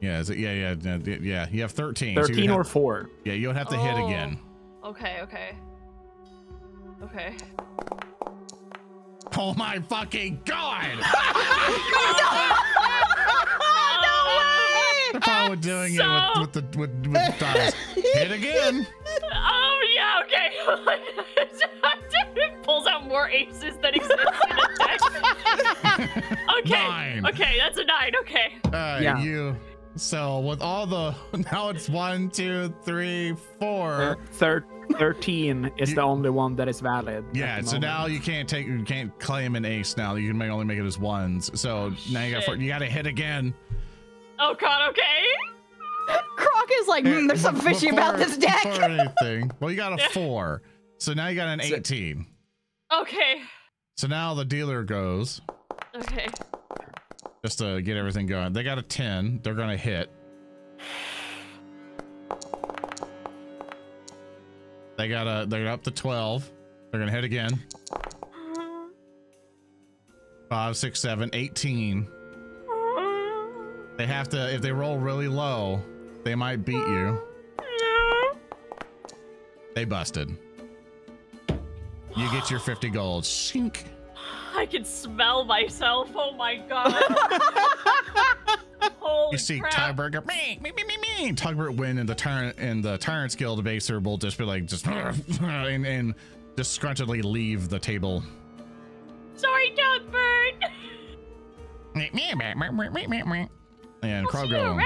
[0.01, 0.39] Yeah, is it?
[0.39, 0.74] Yeah, yeah,
[1.05, 1.47] yeah, yeah.
[1.51, 2.14] You have 13.
[2.16, 3.10] so you 13 or 4.
[3.24, 4.06] Yeah, you'll have to hit Oh.
[4.06, 4.39] again.
[4.85, 5.51] Okay, okay.
[7.02, 7.35] Okay.
[9.36, 10.98] Oh my fucking god!
[15.14, 17.72] Oh, Probably doing So- it with, with the with, with dice.
[18.14, 18.86] Hit again.
[19.35, 20.51] Oh yeah, okay.
[22.62, 24.98] Pulls out more aces that exist in the deck.
[26.60, 26.70] Okay.
[26.72, 27.26] Nine.
[27.26, 28.12] Okay, that's a nine.
[28.22, 28.55] Okay.
[28.64, 29.18] All right, Yeah.
[29.22, 29.56] you.
[29.97, 31.14] So with all the
[31.52, 34.16] now it's one, two, three, four.
[34.32, 34.64] Thir-
[34.98, 37.24] 13 is You- the only one that is valid.
[37.32, 40.14] Yeah, the so now you can't take you can't claim an ace now.
[40.16, 41.51] You can only make it as ones.
[41.60, 42.59] So now you got shit.
[42.59, 43.55] you got to hit again.
[44.39, 44.90] Oh god.
[44.90, 45.24] Okay.
[46.39, 48.62] Krohk is like, hmm, there's Be- something fishy about this deck.
[48.65, 49.51] Before anything.
[49.60, 50.62] Well, you got a four.
[50.98, 52.27] So now you got an 18.
[52.93, 53.43] Okay.
[53.97, 55.40] So now the dealer goes.
[55.94, 56.28] Okay.
[57.44, 58.52] just to get everything going.
[58.52, 59.40] They got a 10.
[59.43, 60.10] They're going to hit.
[64.97, 66.51] They got a they're up to 12.
[66.90, 67.60] They're going to hit again.
[70.48, 72.09] Five, six, seven, 18.
[73.99, 75.83] They have to if they roll really low,
[76.23, 77.20] they might beat you.
[79.75, 80.31] They busted.
[82.16, 83.25] You get your 50 gold.
[83.25, 83.83] Shink.
[84.57, 86.11] I can smell myself.
[86.15, 86.93] Oh my god.
[89.01, 89.99] Holy You see crap.
[90.27, 91.33] Me, me, me, me, me.
[91.33, 94.87] Tugbert win, and the tyrant and the Tyrant's Guild baser will just be like just
[94.87, 96.15] and, and
[96.55, 98.23] disgruntledly leave the table.
[99.35, 100.65] Sorry, Dogbird.
[104.03, 104.81] And We'll see you Krogo.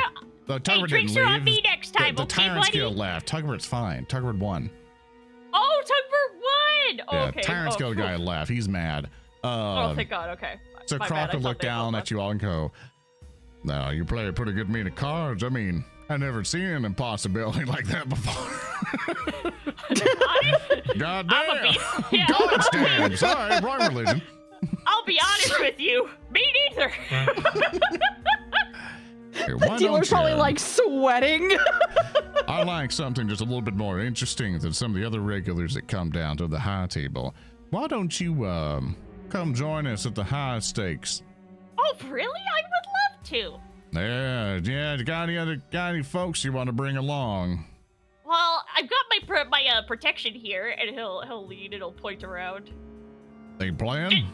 [0.46, 1.42] The Hey, Tugbert drinks didn't leave.
[1.44, 2.78] me next The, time, the okay, Tyrant's buddy?
[2.78, 3.28] Guild left.
[3.28, 4.06] Tugbert's fine.
[4.06, 4.70] Tugbert won.
[5.54, 7.18] Oh, Tugbert won.
[7.20, 7.40] Yeah, okay.
[7.42, 8.02] Tyrant's oh, Guild phew.
[8.02, 8.50] guy left.
[8.50, 9.08] He's mad.
[9.44, 10.30] Oh, Um, thank God.
[10.30, 10.54] Okay.
[10.86, 12.72] So My bad, Krohk would look down at you all and go,
[13.64, 15.44] "No, you play a pretty good mean of cards.
[15.44, 18.58] I mean, I never seen an impossibility like that before."
[20.98, 21.62] God I'm a damn!
[21.72, 21.80] beast.
[22.12, 22.26] Yeah.
[22.28, 23.16] God damn!
[23.16, 24.20] Sorry, wrong religion.
[24.86, 26.08] I'll be honest with you.
[26.32, 26.92] Me neither.
[29.32, 31.50] Hey, why Dealer's probably you- like sweating.
[32.48, 35.74] I like something just a little bit more interesting than some of the other regulars
[35.74, 37.34] that come down to the high table.
[37.70, 38.96] Why don't you um
[39.30, 41.22] come join us at the high stakes?
[41.78, 42.40] oh, really?
[42.40, 43.60] I would love
[43.92, 43.98] to.
[43.98, 44.94] Yeah, yeah.
[44.96, 47.64] You got any other got any folks you want to bring along?
[48.26, 51.92] Well, I've got my pr- my uh, protection here, and he'll he'll lean and he'll
[51.92, 52.70] point around.
[53.58, 54.26] They playing?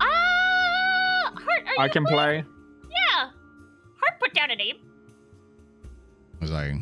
[0.00, 2.42] Ah, Hart, are I can playing?
[2.44, 2.50] play.
[4.04, 4.10] Yeah.
[4.20, 4.76] Put down a name.
[6.40, 6.74] He's like,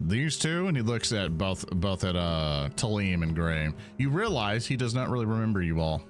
[0.00, 3.74] these two, and he looks at both both at uh Talim and Graham.
[3.96, 6.02] You realize he does not really remember you all.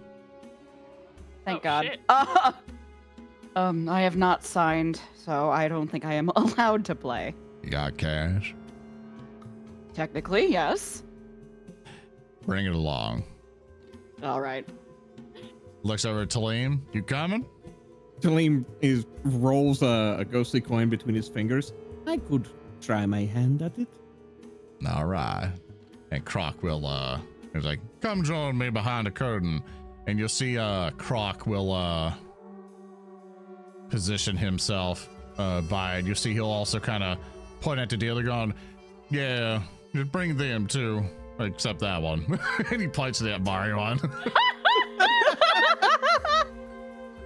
[1.44, 1.84] Thank Oh, God.
[1.86, 2.00] shit.
[2.08, 2.52] Uh,
[3.56, 7.34] um, I have not signed, so I don't think I am allowed to play.
[7.62, 8.54] You got cash?
[9.94, 11.02] Technically, yes.
[12.46, 13.24] Bring it along.
[14.22, 14.68] All right.
[15.82, 16.80] Looks over at Talim.
[16.92, 17.46] You coming?
[18.20, 21.72] Talim is rolls a, a ghostly coin between his fingers.
[22.06, 22.48] I could
[22.80, 23.88] try my hand at it.
[24.88, 25.52] All right.
[26.10, 27.20] And Krohk will uh
[27.52, 29.62] he's like, come join me behind the curtain.
[30.06, 32.14] And you'll see uh Krohk will uh
[33.88, 36.06] position himself uh by it.
[36.06, 37.18] You'll see he'll also kind of
[37.60, 38.54] point at the dealer going,
[39.10, 39.62] Yeah,
[39.94, 41.04] just bring them too.
[41.40, 42.38] Except that one.
[42.70, 44.00] and he points to that Mario one.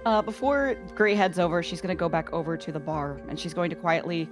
[0.05, 3.39] Uh, before Gray heads over, she's going to go back over to the bar and
[3.39, 4.29] she's going to quietly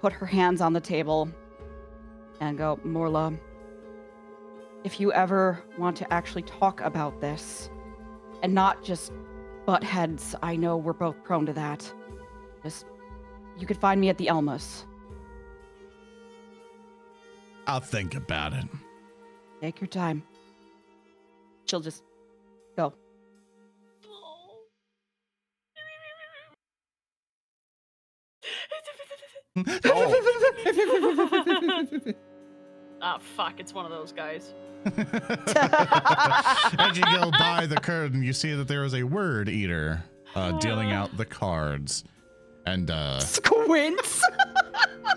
[0.00, 1.28] put her hands on the table
[2.40, 3.38] and go, Morla,
[4.82, 7.68] if you ever want to actually talk about this
[8.42, 9.12] and not just
[9.66, 11.92] butt heads, I know we're both prone to that.
[12.62, 12.86] Just,
[13.58, 14.86] you could find me at the Elmas.
[17.66, 18.64] I'll think about it.
[19.60, 20.22] Take your time.
[21.66, 22.02] She'll just
[22.74, 22.94] go.
[29.56, 29.64] Oh
[33.36, 33.58] fuck!
[33.58, 34.54] It's one of those guys.
[34.86, 34.96] As
[36.96, 40.02] you go by the curtain, you see that there is a word eater
[40.34, 42.04] uh, dealing out the cards.
[42.66, 44.24] And uh, Squints!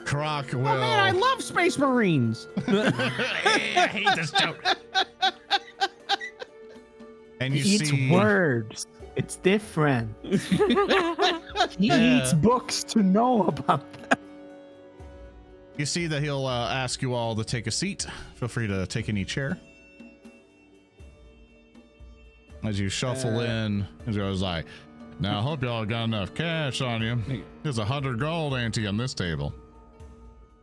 [0.04, 0.68] Krohk will.
[0.68, 2.48] Oh man, I love Space Marines.
[2.68, 4.64] I hate this joke.
[7.40, 8.88] And you He eats see words.
[9.16, 10.16] It's different.
[10.24, 10.38] He
[11.78, 12.22] Yeah.
[12.24, 14.18] eats books to know about them.
[15.78, 18.06] You see that he'll uh, ask you all to take a seat.
[18.36, 19.58] Feel free to take any chair.
[22.64, 24.66] As you shuffle in, he goes like,
[25.20, 27.44] "Now I hope y'all got enough cash on you.
[27.62, 29.54] There's a hundred gold ante on this table."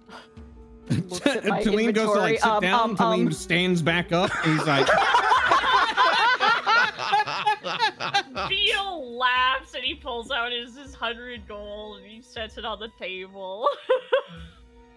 [0.91, 2.61] Looks at my Talim goes to like sit inventory.
[2.61, 2.91] down.
[2.91, 4.31] Um, Talim um, stands back up.
[4.45, 4.87] And he's like,
[8.49, 12.81] Beetle laughs and he pulls out his, his hundred gold and he sets it on
[12.81, 13.69] the table.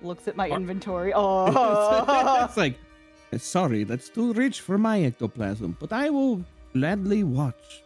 [0.03, 1.11] looks at my inventory.
[1.15, 2.45] Oh.
[2.45, 2.77] it's like,
[3.37, 6.43] sorry, that's too rich for my ectoplasm, but I will
[6.73, 7.83] gladly watch.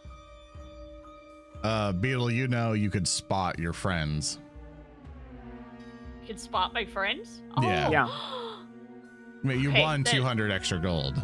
[1.62, 4.38] Uh, Beetle, you know you could spot your friends.
[6.22, 7.40] you can spot my friends.
[7.62, 7.86] Yeah.
[7.88, 7.90] Oh.
[7.92, 8.06] Yeah.
[9.44, 11.20] I mean, you Okay, won then- 200 extra gold.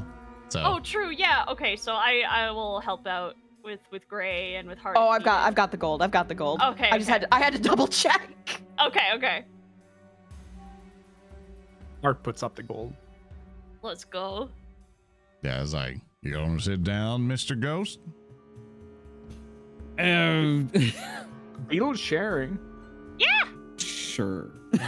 [0.48, 1.10] So Oh, true.
[1.10, 1.44] Yeah.
[1.48, 1.74] Okay.
[1.76, 3.34] So I I will help out
[3.64, 4.96] with with Gray and with Hart.
[4.98, 6.00] Oh, I've got I've got the gold.
[6.02, 6.60] I've got the gold.
[6.62, 7.12] Okay, I just okay.
[7.12, 8.30] had to, I had to double check.
[8.86, 9.08] Okay.
[9.16, 9.44] Okay.
[12.04, 12.92] Hart puts up the gold.
[13.80, 14.50] Let's go.
[15.42, 17.58] yeah, it's like, you gonna sit down, Mr.
[17.58, 17.98] Ghost?
[19.98, 20.70] Um,
[21.68, 22.58] Beetle sharing.
[23.18, 23.44] Yeah.
[23.78, 24.50] Sure.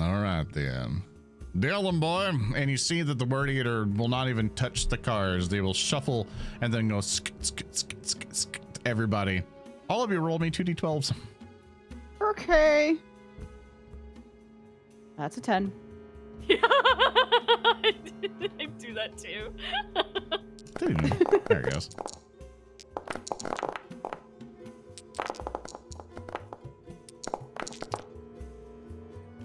[0.00, 1.00] All right then.
[1.58, 5.48] Dylan boy, and you see that the word eater will not even touch the cars.
[5.48, 6.26] They will shuffle
[6.60, 9.44] and then go sk, sk, sk, sk, sk, everybody.
[9.88, 11.12] All of you roll me 2d12s.
[12.20, 12.96] Okay.
[15.16, 15.72] That's a 10.
[16.48, 16.56] Yeah.
[16.62, 17.94] I
[18.78, 19.52] do that too.
[21.48, 21.90] there it goes.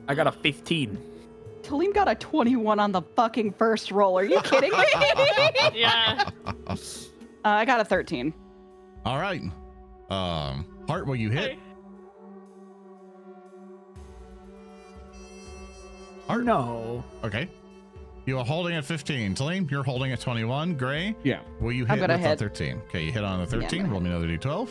[0.08, 0.98] I got a 15.
[1.62, 4.18] Talim got a 21 on the fucking first roll.
[4.18, 4.78] Are you kidding me?
[4.96, 6.30] uh, yeah.
[7.46, 8.34] I got a 13.
[9.06, 9.44] All right.
[10.10, 11.60] Um, Hart, will you hit?
[16.30, 17.04] Or no.
[17.24, 17.50] Okay.
[18.26, 19.34] You are holding at 15.
[19.34, 20.76] Talim, you're holding at 21.
[20.76, 21.40] Gray, Yeah.
[21.60, 22.40] will you hit gonna with a hit.
[22.40, 22.82] 13?
[22.88, 23.82] Okay, you hit on a 13.
[23.82, 24.70] gonna roll me another d12.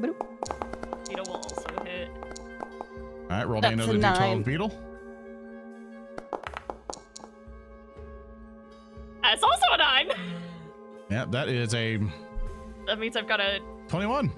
[0.00, 1.08] Boop.
[1.08, 2.08] Beetle will also hit.
[2.10, 4.42] All right, roll That's me another d12 nine.
[4.42, 4.72] beetle.
[9.22, 10.10] That's also a nine.
[11.10, 11.98] Yeah, that is a
[12.86, 13.58] That means I've got a
[13.88, 14.32] 21.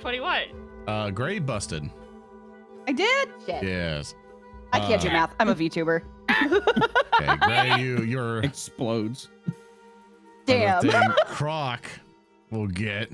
[0.00, 0.42] 21.
[0.88, 1.88] Uh, Gray busted.
[2.88, 3.28] I did?
[3.46, 3.62] Shit.
[3.62, 4.14] Yes.
[4.76, 5.34] I can't do Uh, math.
[5.40, 6.02] I'm a VTuber.
[6.30, 9.30] Okay, Gray, you, you're Explodes.
[10.44, 10.84] Damn.
[10.84, 11.80] The thing Krohk
[12.50, 13.10] will get.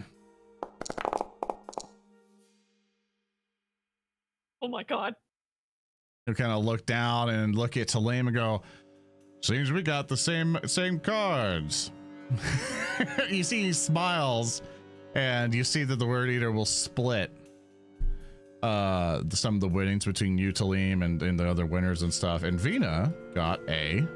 [4.60, 5.14] Oh my god.
[6.26, 8.62] He'll kind of look down and look at Talim and go,
[9.42, 11.90] "Seems we got the same same cards."
[13.30, 14.62] you see, he smiles,
[15.14, 17.30] and you see that the word eater will split.
[18.62, 22.44] Uh, some of the winnings between you, Talim, and, and the other winners and stuff.
[22.44, 24.06] And Vina got a.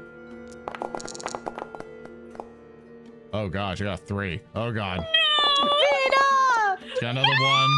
[3.33, 4.39] Oh gosh, you got three.
[4.55, 5.67] Oh god, No!
[5.69, 6.77] Vina!
[7.01, 7.69] got another one.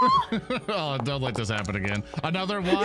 [0.68, 2.04] oh, don't let this happen again.
[2.22, 2.74] Another one.
[2.74, 2.84] No!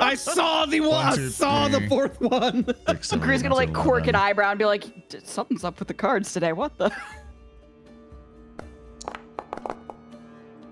[0.00, 0.90] I saw the one.
[0.90, 2.66] One, I two, saw the fourth one.
[2.88, 4.84] Six, seven, Greer's eight, gonna like nine, quirk an eyebrow and be like,
[5.22, 6.52] something's up with the cards today.
[6.52, 6.90] What the?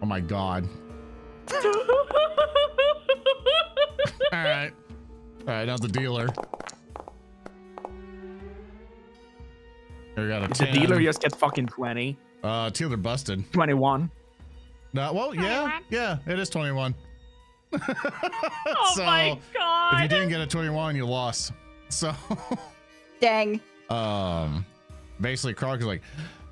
[0.07, 0.69] Oh my god.
[1.53, 1.65] All
[4.33, 4.71] right.
[5.41, 6.29] All right, now the dealer.
[10.17, 12.17] We got a The dealer just get fucking 20.
[12.45, 13.53] Uh, dealer busted.
[13.53, 14.09] 21.
[14.93, 15.83] No, well, yeah, 21.
[15.91, 16.95] yeah, it is 21.
[17.75, 19.95] Oh so, my god.
[19.95, 21.53] if you didn't get a 21, you lost.
[21.89, 22.15] So,
[23.21, 23.61] Dang.
[23.91, 24.65] um,
[25.21, 26.03] basically, Krohk is like,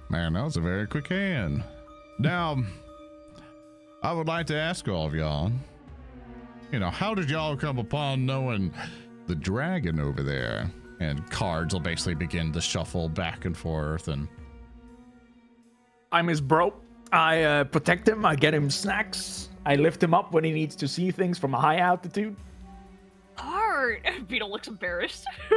[0.08, 1.62] man, that was a very quick hand.
[2.18, 2.64] Now,
[4.04, 5.50] I would like to ask all of y'all,
[6.70, 8.70] you know, how did y'all come upon knowing
[9.26, 10.70] the dragon over there?
[11.00, 14.08] And cards will basically begin to shuffle back and forth.
[14.08, 14.28] And
[16.12, 16.74] I'm his bro.
[17.12, 18.26] I uh, protect him.
[18.26, 19.48] I get him snacks.
[19.64, 22.36] I lift him up when he needs to see things from a high altitude.
[23.38, 24.06] Art.
[24.28, 25.24] Beetle looks embarrassed.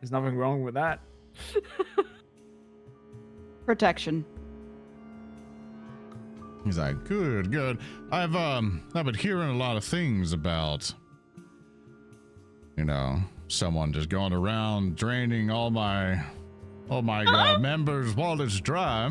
[0.00, 1.00] There's nothing wrong with that.
[3.66, 4.24] Protection.
[6.64, 7.78] He's like, good, good.
[8.10, 10.92] I've, um, I've been hearing a lot of things about,
[12.76, 16.22] you know, someone just going around draining all my,
[16.90, 19.10] all my uh, members' wallets dry.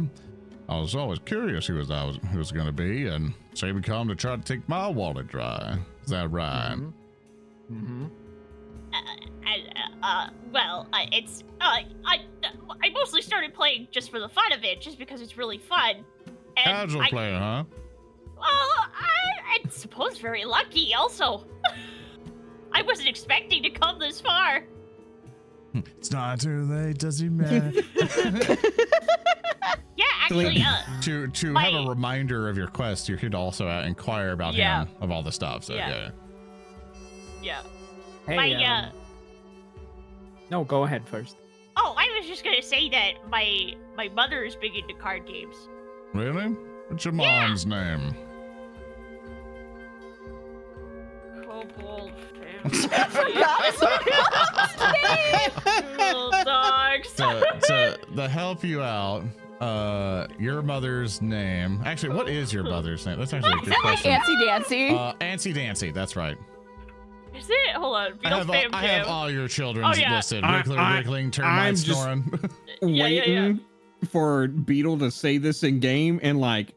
[0.69, 3.67] I was always curious who was I was who was going to be, and so
[3.67, 5.77] he would come to try to take my wallet dry.
[6.03, 6.77] Is that right?
[7.71, 8.05] Mm-hmm.
[8.93, 12.19] uh, uh, well, uh, it's uh, I
[12.81, 16.05] I mostly started playing just for the fun of it, just because it's really fun.
[16.57, 17.63] And Casual I, player, huh?
[18.37, 20.93] Well, I, I suppose very lucky.
[20.93, 21.45] Also,
[22.71, 24.63] I wasn't expecting to come this far.
[25.97, 27.73] It's not too late, does he man?
[29.95, 33.67] Yeah, actually, uh, to to have a reminder of your quest, you're here to also
[33.67, 34.85] uh, inquire about Yeah.
[34.85, 35.63] him of all the stuff.
[35.63, 35.89] So Yeah.
[35.89, 36.09] yeah.
[37.43, 37.61] yeah.
[38.27, 38.89] Hey, my um, uh,
[40.49, 41.37] no, go ahead first.
[41.77, 45.55] oh, I was just gonna say that my my mother is big into card games.
[46.13, 46.47] Really?
[46.89, 47.47] What's your Yeah.
[47.47, 48.15] mom's name?
[51.43, 52.11] Kobold
[52.63, 53.73] forgot
[55.97, 57.13] Little dogs.
[57.13, 59.23] to, to, to help you out,
[59.59, 61.81] uh, your mother's name.
[61.85, 63.19] Actually, what is your mother's name?
[63.19, 64.11] That's actually a good question.
[64.11, 64.89] Fancy dancy.
[64.89, 65.91] Uh, Ancy Dancy.
[65.91, 66.37] That's right.
[67.35, 67.75] Is it?
[67.75, 68.19] Hold on.
[68.23, 70.15] I have, all, Fam I have all your children's Oh, yeah.
[70.15, 70.43] listed.
[70.43, 72.39] I- Wriggler, I- wriggling, I'm just- snoring.
[72.81, 73.53] Yeah, yeah, yeah.
[74.03, 76.73] Waiting for Beetle to say this in game, and like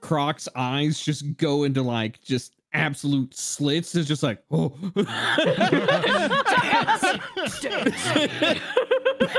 [0.00, 3.96] Krohk's eyes just go into like just absolute slits.
[3.96, 4.68] It's just like, oh.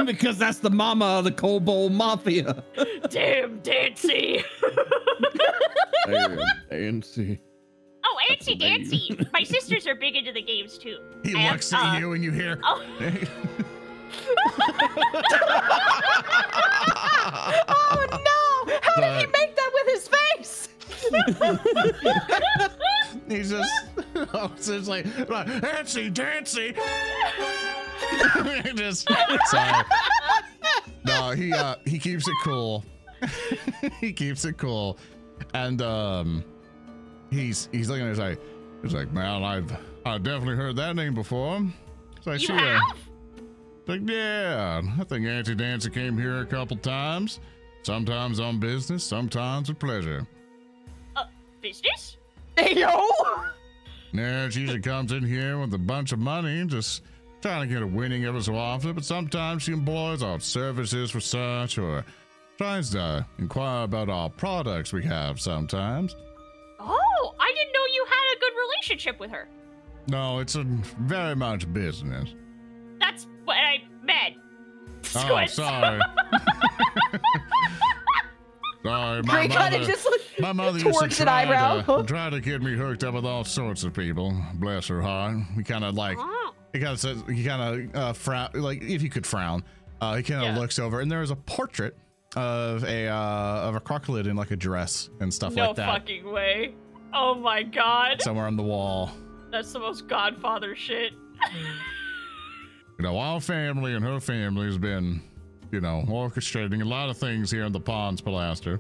[0.06, 2.62] because that's the mama of the Kobold Mafia.
[3.10, 4.44] Damn, Dancy.
[6.08, 6.38] Damn,
[6.70, 7.40] Nancy.
[8.04, 8.60] Oh, That's Antsy.
[8.60, 9.28] Dancy.
[9.32, 10.98] My sisters are big into the games too.
[11.24, 12.60] He I have, looks at uh, you and you hear.
[12.66, 12.84] Oh,
[17.70, 18.74] Oh no!
[18.82, 20.70] How did he But- make that with his face?
[23.30, 23.70] He's just,
[24.34, 25.48] oh, it's just like, like
[26.14, 26.74] Dancy,
[28.76, 29.08] just
[29.48, 29.84] sorry.
[31.06, 32.84] No, he uh he keeps it cool.
[34.00, 34.98] he keeps it cool,
[35.54, 36.44] and um,
[37.32, 38.40] he's he's looking at us like,
[38.82, 39.72] he's like, man, I've
[40.06, 41.62] I've definitely heard that name before.
[42.22, 42.98] So I you see, uh, have?
[43.88, 47.40] Like, yeah, I think Auntie Dancy came here a couple times.
[47.84, 50.28] Sometimes on business, sometimes with pleasure.
[51.16, 51.24] Uh,
[51.62, 52.18] business?
[52.58, 53.02] Hey yo!
[54.12, 57.04] Yeah, she usually comes in here with a bunch of money, just
[57.42, 58.94] trying to get a winning every so often.
[58.94, 62.04] But sometimes she employs our services for such, or
[62.58, 66.16] tries to inquire about our products we have sometimes.
[66.80, 69.48] Oh, I didn't know you had a good relationship with her.
[70.08, 72.34] No, it's a very much business.
[73.00, 74.36] That's what I meant.
[75.16, 75.48] Oh, sorry.
[78.84, 79.78] sorry, my Gray kind mother.
[79.82, 81.82] of just like My mother used to torques an try eyebrow.
[82.02, 84.36] to, try to get me hooked up with all sorts of people.
[84.56, 85.38] Bless her heart.
[85.56, 86.54] He kind of like Oh.
[86.74, 89.64] he kind of says he kind of uh, frown like if you could frown
[90.02, 90.60] uh, he kind of Yeah.
[90.62, 91.98] looks over and there is a portrait
[92.36, 93.16] of a uh,
[93.68, 96.74] of a crocodile in like a dress and stuff no like that No fucking way.
[97.14, 98.22] Oh my god.
[98.22, 99.12] somewhere on the wall
[99.52, 101.14] That's the most godfather shit.
[102.98, 105.22] you know our family and her family has been
[105.72, 108.80] you know orchestrating a lot of things here in the ponds Palaster.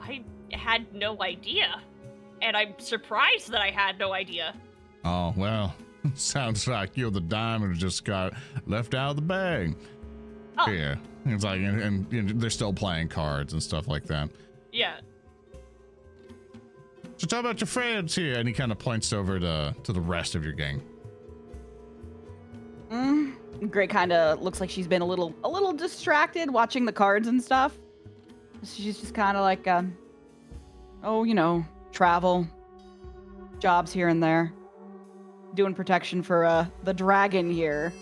[0.00, 0.22] I
[0.52, 1.80] had no idea.
[2.42, 4.54] And I'm surprised that I had no idea.
[5.04, 5.74] oh well
[6.14, 8.34] sounds like you're the diamond who just got
[8.66, 9.76] left out of the bag
[10.56, 10.70] Oh.
[10.70, 10.94] yeah
[11.26, 14.28] it's like and, and, and they're still playing cards and stuff like that
[14.72, 14.96] Yeah.
[17.16, 20.00] So tell about your friends here, and he kind of points over to to the
[20.00, 20.82] rest of your gang.
[22.90, 23.70] Mm.
[23.70, 27.28] Gray kind of looks like she's been a little a little distracted watching the cards
[27.28, 27.78] and stuff.
[28.62, 29.96] She's just kind of like, um,
[31.02, 32.46] oh, you know, travel,
[33.58, 34.52] jobs here and there,
[35.54, 37.92] doing protection for uh the dragon here.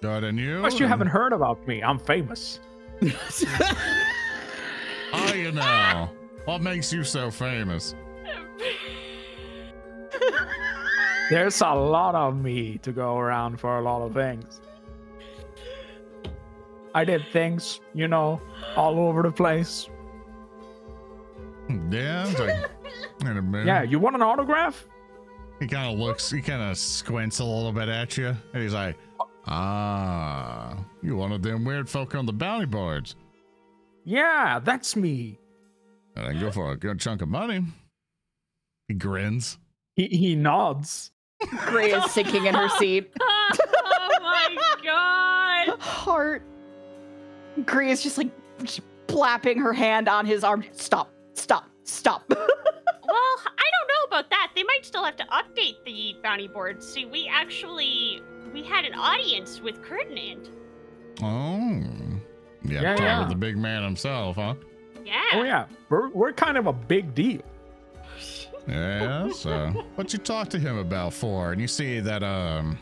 [0.00, 0.56] Good, and you?
[0.56, 2.60] Unless you haven't heard about me, I'm famous.
[5.12, 6.10] Oh, you know.
[6.44, 7.94] What makes you so famous?
[11.30, 14.60] There's a lot of me to go around for a lot of things.
[16.94, 18.40] I did things, you know,
[18.76, 19.88] all over the place.
[21.90, 22.70] Yeah, it's like,
[23.22, 23.66] wait a minute.
[23.66, 24.86] Yeah, you want an autograph?
[25.60, 28.72] He kind of looks, he kind of squints a little bit at you, and he's
[28.72, 28.96] like,
[29.46, 33.16] ah, you one of them weird folk on the bounty boards.
[34.04, 35.38] Yeah, that's me.
[36.16, 37.64] And I go for a good chunk of money.
[38.88, 39.58] He grins.
[39.98, 41.10] He, he nods.
[41.66, 43.12] Gray is sinking in her seat.
[43.20, 45.76] oh my god.
[45.80, 46.42] Hart.
[47.66, 48.30] Gray is just like
[48.62, 50.64] just plapping her hand on his arm.
[50.70, 51.10] Stop!
[51.34, 51.68] Stop!
[51.82, 52.22] Stop!
[52.28, 54.52] Well, I don't know about that.
[54.54, 56.80] They might still have to update the bounty board.
[56.82, 58.22] See, we actually
[58.52, 60.50] we had an audience with Ferdinand.
[61.22, 61.82] Oh.
[62.64, 63.18] Yeah, Yeah, yeah.
[63.20, 64.54] with the big man himself, huh?
[65.04, 65.22] Yeah.
[65.32, 67.40] Oh yeah, we're we're kind of a big deal.
[68.68, 71.52] Yeah, so what you talk to him about for?
[71.52, 72.78] And you see that um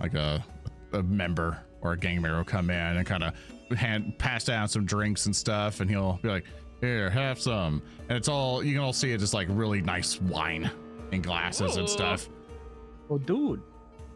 [0.00, 0.44] like a
[0.92, 3.34] a member or a gang member will come in and kind of
[3.76, 6.44] hand pass down some drinks and stuff and he'll be like,
[6.80, 7.82] Here, have some.
[8.08, 10.70] And it's all you can all see it just like really nice wine
[11.12, 12.28] in glasses and stuff.
[13.10, 13.62] Oh, dude.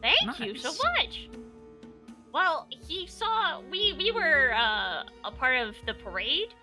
[0.03, 1.29] Thank you so much.
[2.33, 6.55] Well, he saw we we were uh, a part of the parade,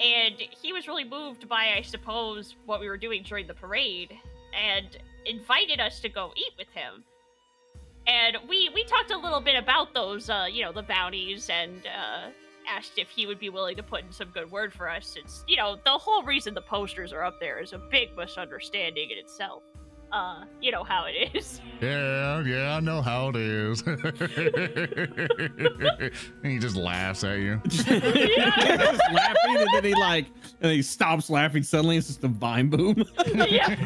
[0.00, 4.16] and he was really moved by, I suppose, what we were doing during the parade,
[4.54, 4.96] and
[5.26, 7.04] invited us to go eat with him.
[8.06, 11.82] And we we talked a little bit about those, uh, you know, the bounties, and
[11.86, 12.30] uh,
[12.68, 15.06] asked if he would be willing to put in some good word for us.
[15.06, 19.10] Since you know the whole reason the posters are up there is a big misunderstanding
[19.10, 19.62] in itself.
[20.10, 21.60] Uh, you know how it is.
[21.80, 23.82] Yeah, yeah, I know how it is.
[23.86, 24.02] and
[26.42, 27.60] he just laughs at you.
[27.68, 30.26] Just laughing, and then he like,
[30.60, 31.96] and he stops laughing suddenly.
[31.98, 33.04] It's just a vine boom.
[33.36, 33.76] yeah.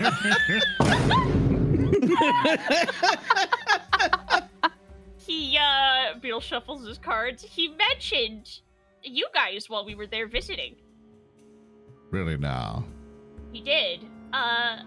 [5.27, 7.43] he uh Beetle shuffles his cards.
[7.43, 8.61] He mentioned
[9.03, 10.77] you guys while we were there visiting.
[12.11, 12.85] really now.
[13.53, 14.01] He did.
[14.33, 14.83] Uh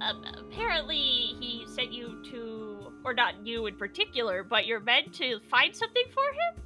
[0.00, 5.40] um, apparently he sent you to or not you in particular, but you're meant to
[5.50, 6.64] find something for him?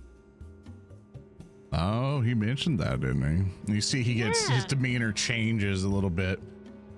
[1.73, 3.75] Oh, he mentioned that, didn't he?
[3.75, 6.41] You see, he gets his demeanor changes a little bit.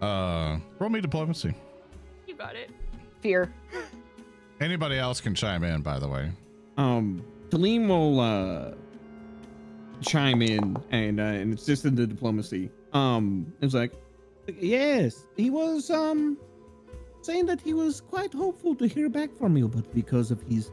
[0.03, 1.55] Uh, roll me diplomacy.
[2.27, 2.71] You got it.
[3.23, 3.53] Fear.
[4.61, 6.31] Anybody else can chime in, by the way.
[6.77, 8.75] Um, Talim will uh
[10.03, 12.71] chime in and uh, and it's just in the diplomacy.
[12.93, 13.93] Um, it's like,
[14.59, 16.39] Yes, he was um
[17.23, 20.71] saying that he was quite hopeful to hear back from you, but because of his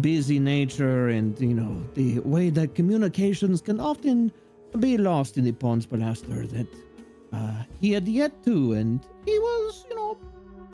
[0.00, 4.30] busy nature and you know the way that communications can often
[4.78, 6.66] be lost in the Pons Blaster, that
[7.32, 10.18] uh, he had yet to, and he was, you know,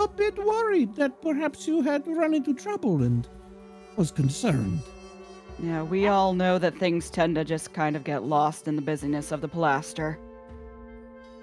[0.00, 3.28] a bit worried that perhaps you had run into trouble and
[3.96, 4.80] was concerned.
[5.62, 8.82] Yeah, we all know that things tend to just kind of get lost in the
[8.82, 10.18] busyness of the plaster.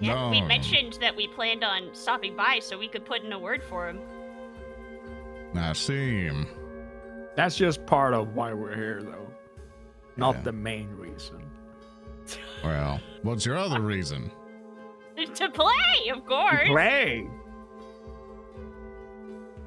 [0.00, 3.38] Yeah, we mentioned that we planned on stopping by so we could put in a
[3.38, 4.00] word for him.
[5.54, 6.30] I see.
[7.36, 9.28] That's just part of why we're here, though.
[10.16, 10.42] Not Yeah.
[10.42, 11.50] the main reason.
[12.64, 14.30] Well, what's your other reason?
[15.34, 16.66] To play, of course.
[16.68, 17.28] Play.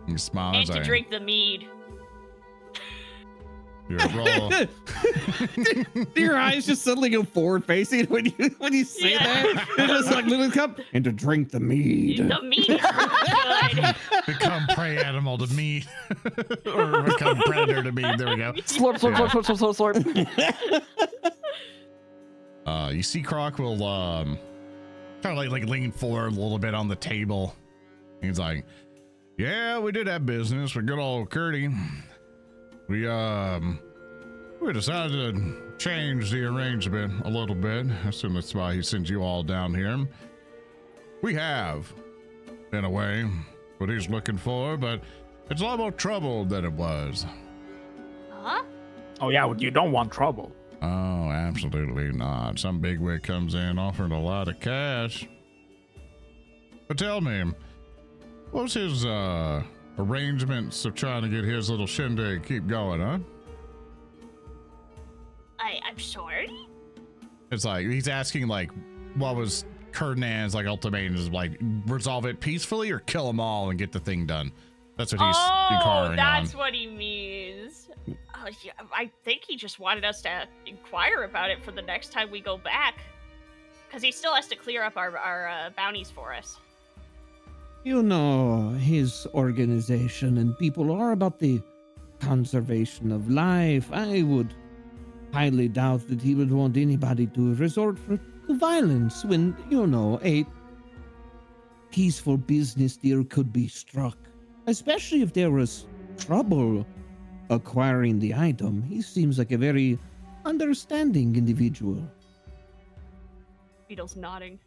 [0.08, 0.58] He smiles.
[0.58, 1.68] And to like, drink the mead.
[3.90, 4.50] You roll.
[6.16, 9.24] your eyes just suddenly go forward facing when you when you say Yeah.
[9.24, 9.68] that.
[9.78, 12.20] It's just like little cup and to drink the mead.
[12.20, 13.96] The mead is really good.
[14.26, 15.84] become prey animal to me,
[16.66, 18.04] or become predator to me.
[18.18, 18.54] There we go.
[18.54, 20.82] Slurp, slurp, slurp, slurp, slurp, slurp,
[21.16, 21.32] slurp.
[22.66, 24.38] Uh, you see, Krohk will um,
[25.22, 27.54] kind of like like lean forward a little bit on the table.
[28.22, 28.66] He's like,
[29.38, 31.70] "Yeah, we did have business with good old Curdy.
[32.94, 33.80] We um,
[34.62, 37.88] we decided to change the arrangement a little bit.
[37.88, 40.08] I assume that's why he sent you all down here.
[41.24, 41.92] We have,
[42.72, 43.28] in a way,
[43.80, 45.02] what he's looking for, but
[45.50, 47.26] it's a lot more trouble than it was."
[48.30, 48.62] Huh?
[49.22, 50.52] Oh yeah, well, you don't want trouble.
[50.84, 52.60] Oh, absolutely not.
[52.60, 55.28] Some bigwig comes in offering a lot of cash.
[56.88, 57.54] But tell me,
[58.52, 59.64] what was his uh
[59.98, 63.20] arrangements of trying to get his little shindig keep going, huh?
[65.60, 66.52] I, I'm sorry?
[67.52, 68.72] It's like he's asking like
[69.16, 71.52] what was Ferdinand's like ultimatum is like
[71.86, 74.52] resolve it peacefully or kill them all and get the thing done.
[74.98, 76.60] That's what he's oh, that's on.
[76.60, 77.90] what he means.
[78.08, 82.12] Uh, yeah, I think he just wanted us to inquire about it for the next
[82.12, 82.96] time we go back.
[83.88, 86.60] Because he still has to clear up our, our uh, bounties for us.
[87.86, 91.62] You know, his organization and people are about the
[92.22, 93.92] conservation of life.
[93.92, 94.54] I would
[95.34, 98.20] highly doubt that he would want anybody to resort to
[98.56, 100.46] violence when, you know, a
[101.92, 104.18] peaceful business deal could be struck.
[104.66, 105.86] Especially if there was
[106.18, 106.86] trouble
[107.50, 108.82] acquiring the item.
[108.82, 110.00] He seems like a very
[110.46, 112.02] understanding individual.
[113.90, 114.58] Beetle's nodding.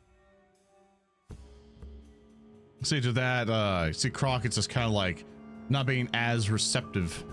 [2.86, 5.24] See to that, uh see Crockett's just kind of like
[5.68, 7.24] not being as receptive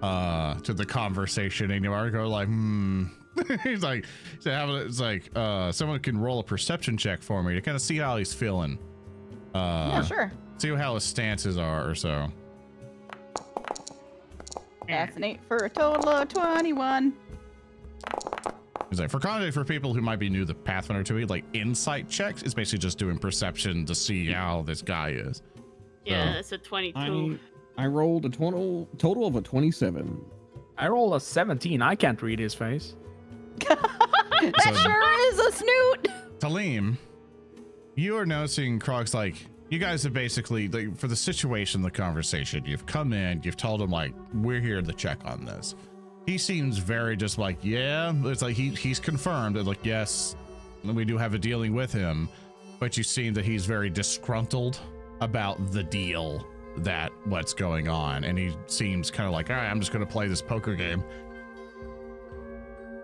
[0.00, 2.08] uh to the conversation anymore.
[2.08, 3.04] Go like, hmm.
[3.62, 4.06] he's like,
[4.46, 7.82] having it's like, uh, someone can roll a perception check for me to kind of
[7.82, 8.78] see how he's feeling.
[9.54, 10.32] Uh, yeah, sure.
[10.56, 12.32] see how his stances are or so.
[14.88, 17.12] That's an eight for a total of 21.
[18.90, 22.08] He's like, for context, for people who might be new to Pathfinder 2, like insight
[22.08, 25.42] checks is basically just doing perception to see how this guy is.
[26.04, 27.38] Yeah, that's a 22.
[27.76, 30.20] I I rolled a total total of a twenty-seven.
[30.78, 31.82] I roll a 17.
[31.82, 32.94] I can't read his face.
[34.40, 36.08] That So- sure is a snoot.
[36.38, 36.96] Talim,
[37.96, 39.34] you are noticing Krohk's like,
[39.68, 43.82] you guys have basically, like, for the situation, the conversation, you've come in, you've told
[43.82, 45.74] him, like, we're here to check on this.
[46.28, 50.36] He seems very just like, yeah, it's like he, he's confirmed that, like, yes,
[50.84, 52.28] we do have a dealing with him,
[52.78, 54.78] but you seem that he's very disgruntled
[55.22, 56.46] about the deal
[56.76, 58.24] that what's going on.
[58.24, 60.74] And he seems kind of like, all right, I'm just going to play this poker
[60.74, 61.02] game.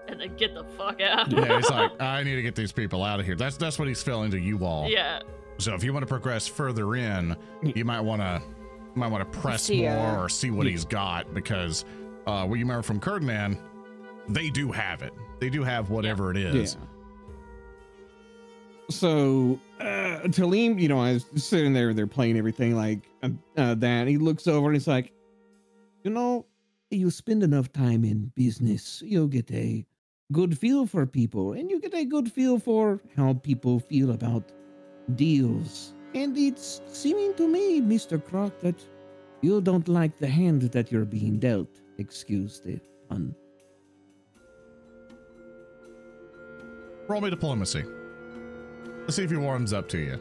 [0.06, 1.32] and then get the fuck out.
[1.32, 3.36] Yeah, he's like, I need to get these people out of here.
[3.36, 4.90] That's that's what he's feeling to you all.
[4.90, 5.20] yeah.
[5.56, 8.42] So if you want to progress further in, you might want to
[8.94, 11.84] might want to press See, more uh, or see what he's got because
[12.26, 13.58] uh, what you remember from Ferdinand,
[14.28, 15.12] they do have it.
[15.40, 16.76] They do have whatever it is.
[18.90, 23.74] So uh, Talim, you know, I was sitting there, they're playing everything like uh, uh,
[23.76, 24.06] that.
[24.08, 25.12] He looks over and he's like,
[26.02, 26.46] You know,
[26.90, 29.86] you spend enough time in business, you'll get a
[30.32, 34.52] good feel for people, and you get a good feel for how people feel about
[35.14, 35.94] deals.
[36.14, 38.18] And it's seeming to me, Mr.
[38.22, 38.76] Krohk, that
[39.42, 41.68] You don't like the hand that you're being dealt.
[41.98, 43.34] Excuse the pun.
[47.08, 47.84] Roll me diplomacy.
[49.02, 50.18] Let's see if he warms up to you.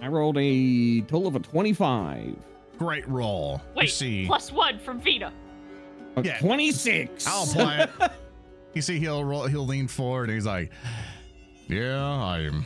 [0.00, 2.36] I rolled a total of a 25.
[2.78, 3.60] Great roll.
[3.74, 5.32] You Wait, see, plus one from Vina.
[6.16, 6.38] A Yeah.
[6.38, 7.26] 26.
[7.26, 7.90] I'll apply it.
[8.74, 10.70] you see, he'll roll, he'll lean forward and he's like,
[11.66, 12.64] "Yeah, I'm."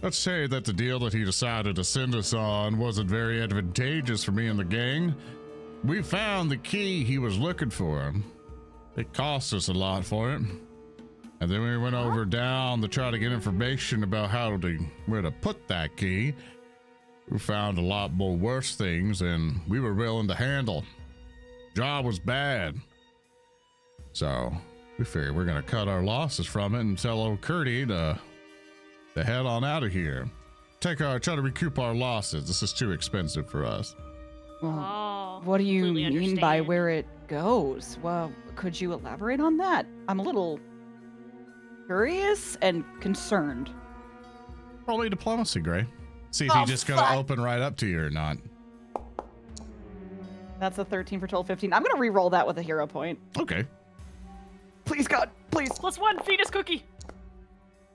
[0.00, 4.22] Let's say that the deal that he decided to send us on wasn't very advantageous
[4.22, 5.14] for me and the gang.
[5.82, 8.14] We found the key he was looking for.
[8.96, 10.42] It cost us a lot for it.
[11.40, 15.22] And then we went over down to try to get information about how to where
[15.22, 16.32] to put that key.
[17.28, 20.84] We found a lot more worse things than we were willing to handle.
[21.74, 22.76] Job was bad.
[24.12, 24.52] So
[24.96, 28.18] we figured we're gonna cut our losses from it and tell old Curdy to
[29.18, 30.28] to head on out of here.
[30.80, 32.46] Take our try to recoup our losses.
[32.46, 33.96] This is too expensive for us.
[34.62, 35.40] Well, Oh.
[35.44, 37.98] what do you completely mean by where it goes?
[38.02, 39.86] Well, could you elaborate on that?
[40.08, 40.60] I'm a little
[41.86, 43.70] curious and concerned.
[44.86, 45.86] Roll me diplomacy, Gray.
[46.30, 47.16] See if Oh, he's just gonna fuck.
[47.16, 48.36] open right up to you or not.
[50.60, 51.72] That's a 13 for total 15.
[51.72, 53.18] I'm gonna re-roll that with a hero point.
[53.38, 53.64] Okay.
[54.84, 55.70] Please, God, please.
[55.70, 56.84] Plus one fetus cookie.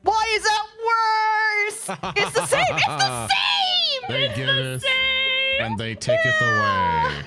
[0.04, 2.14] Why is that worse?
[2.18, 2.64] It's the same.
[2.70, 4.10] It's the same.
[4.10, 5.62] They It's give the it same.
[5.62, 7.24] and they take it away.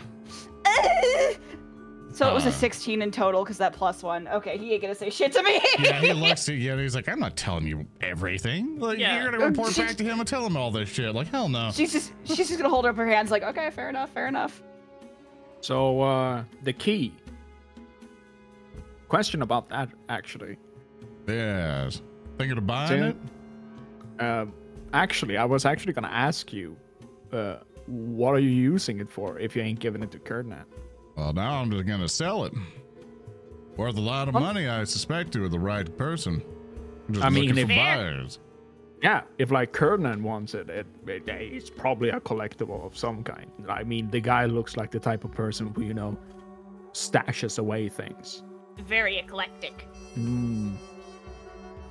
[2.13, 2.51] so it was Uh.
[2.51, 4.29] a 16 in total because that plus one.
[4.29, 5.61] Okay, he ain't gonna say shit to me.
[5.79, 8.79] Yeah, he looks at you and he's like, I'm not telling you everything.
[8.79, 9.23] Like Yeah.
[9.23, 11.15] you're gonna report back to him and tell him all this shit.
[11.15, 11.71] Like, hell no.
[11.73, 14.63] she's just she's just gonna hold up her hands like, okay, fair enough, fair enough.
[15.63, 17.15] So uh the key.
[19.09, 20.59] Question about that actually.
[21.29, 22.03] Yes.
[22.39, 23.03] Thinking of buying Sam?
[24.19, 24.23] it?
[24.23, 24.47] Uh,
[24.93, 26.77] actually, I was actually gonna ask you,
[27.33, 27.57] uh,
[27.87, 30.65] what are you using it for if you ain't giving it to Kurdnat?
[31.17, 32.53] Well, now I'm just gonna sell it.
[33.77, 34.41] Worth a lot of Huh?
[34.41, 36.43] money, I suspect, to the right person.
[37.09, 38.39] I'm just I mean, looking for if- buyers.
[39.03, 43.51] Yeah, if like Kurdnat wants it, it, it, it's probably a collectible of some kind.
[43.69, 46.17] I mean, the guy looks like the type of person who you know
[46.93, 48.43] stashes away things.
[48.79, 49.87] Very eclectic.
[50.19, 50.73] Mm.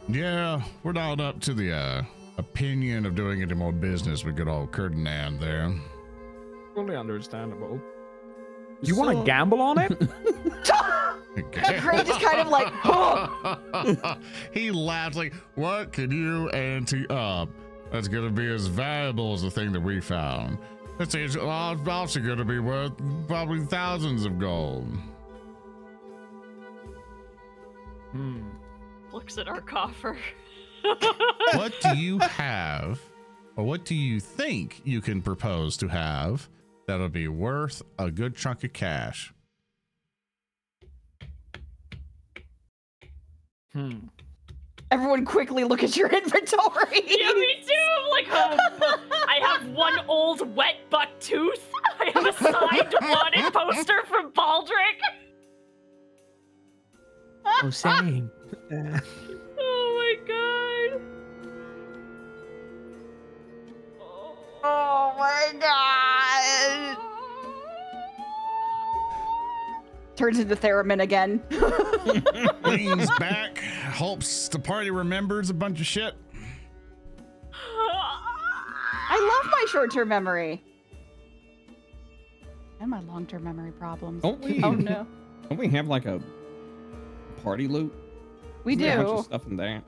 [0.07, 2.03] Yeah, we're not up to the uh,
[2.37, 5.73] opinion of doing any more business with good old Ferdinand there.
[6.73, 7.81] Fully understandable.
[8.81, 9.91] You want to gamble on it?
[11.37, 11.79] Okay.
[11.79, 14.17] Gray just kind of like, oh,
[14.53, 17.49] he laughs like, "What can you ante up?
[17.91, 20.57] That's gonna be as valuable as the thing that we found.
[20.97, 22.93] That's it's also gonna be worth
[23.27, 24.87] probably thousands of gold."
[28.11, 28.41] hmm.
[29.15, 30.17] Looks at our coffer.
[31.53, 32.99] what do you have,
[33.55, 36.49] or what do you think you can propose to have
[36.85, 39.33] that'll be worth a good chunk of cash?
[43.71, 44.07] Hmm.
[44.91, 47.03] everyone quickly look at your inventory.
[47.07, 47.73] yeah, me too.
[47.73, 51.71] I'm like, oh, I have one old wet buck tooth.
[52.01, 54.99] I have a signed wanted poster from Baldric.
[57.63, 58.29] Oh, same.
[59.57, 61.01] Oh my god.
[64.63, 66.97] Oh my god.
[70.15, 71.41] Turns into Theremin again.
[72.63, 76.15] Leans back, hopes the party remembers a bunch of shit.
[79.07, 80.63] I love my short-term memory.
[82.79, 84.23] And my long-term memory problems.
[84.23, 84.61] Don't we?
[84.63, 85.05] Oh no.
[85.49, 86.21] Don't we have like a
[87.43, 87.93] party loot?
[88.65, 89.19] We Isn't there A bunch do.
[89.19, 89.81] of stuff in there.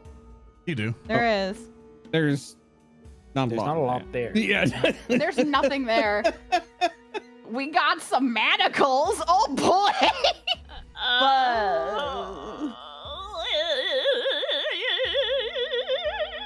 [0.66, 0.96] You do.
[1.08, 1.50] There oh.
[1.50, 1.68] is.
[2.12, 2.56] There's
[3.36, 3.68] not a there's lot.
[3.68, 4.32] not a in lot there.
[4.34, 4.44] there.
[4.44, 4.92] Yeah.
[5.08, 6.24] There's nothing there.
[7.50, 9.22] We got some manacles.
[9.26, 9.90] Oh boy.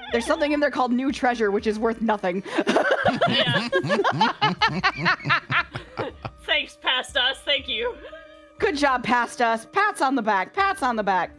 [0.12, 2.44] There's something in there called new treasure, which is worth nothing.
[3.28, 3.68] Yeah.
[6.46, 7.40] Thanks, past us.
[7.46, 7.96] Thank you.
[8.60, 9.66] Good job, past us.
[9.72, 10.54] Pats on the back.
[10.54, 11.32] Pats on the back.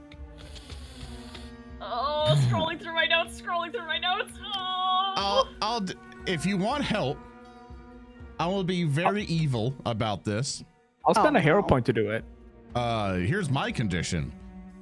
[2.32, 4.32] Oh, scrolling through my notes, scrolling through my notes.
[4.42, 5.12] Oh.
[5.16, 5.84] I'll, I'll,
[6.26, 7.18] if you want help,
[8.40, 10.64] I will be very evil about this.
[11.06, 12.24] I'll spend Oh, a hero point to do it.
[12.74, 14.32] Uh, here's my condition.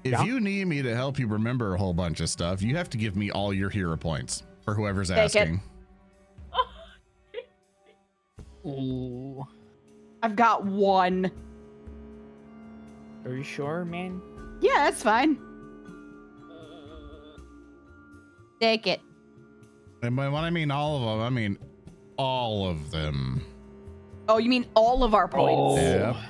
[0.04, 0.22] If Yeah.
[0.24, 2.96] you need me to help you remember a whole bunch of stuff, you have to
[2.98, 5.24] give me all your hero points for whoever's Take it.
[5.24, 5.60] asking.
[8.66, 9.44] Ooh.
[10.22, 11.30] I've got one.
[13.24, 14.20] Are you sure, man?
[14.60, 15.38] Yeah, that's fine.
[18.60, 19.00] Take it.
[20.02, 21.58] And by when I mean all of them, I mean
[22.16, 23.42] all of them.
[24.28, 25.28] Oh, you mean all of our oh.
[25.28, 25.58] points?
[25.58, 25.76] Oh.
[25.76, 26.16] Yep.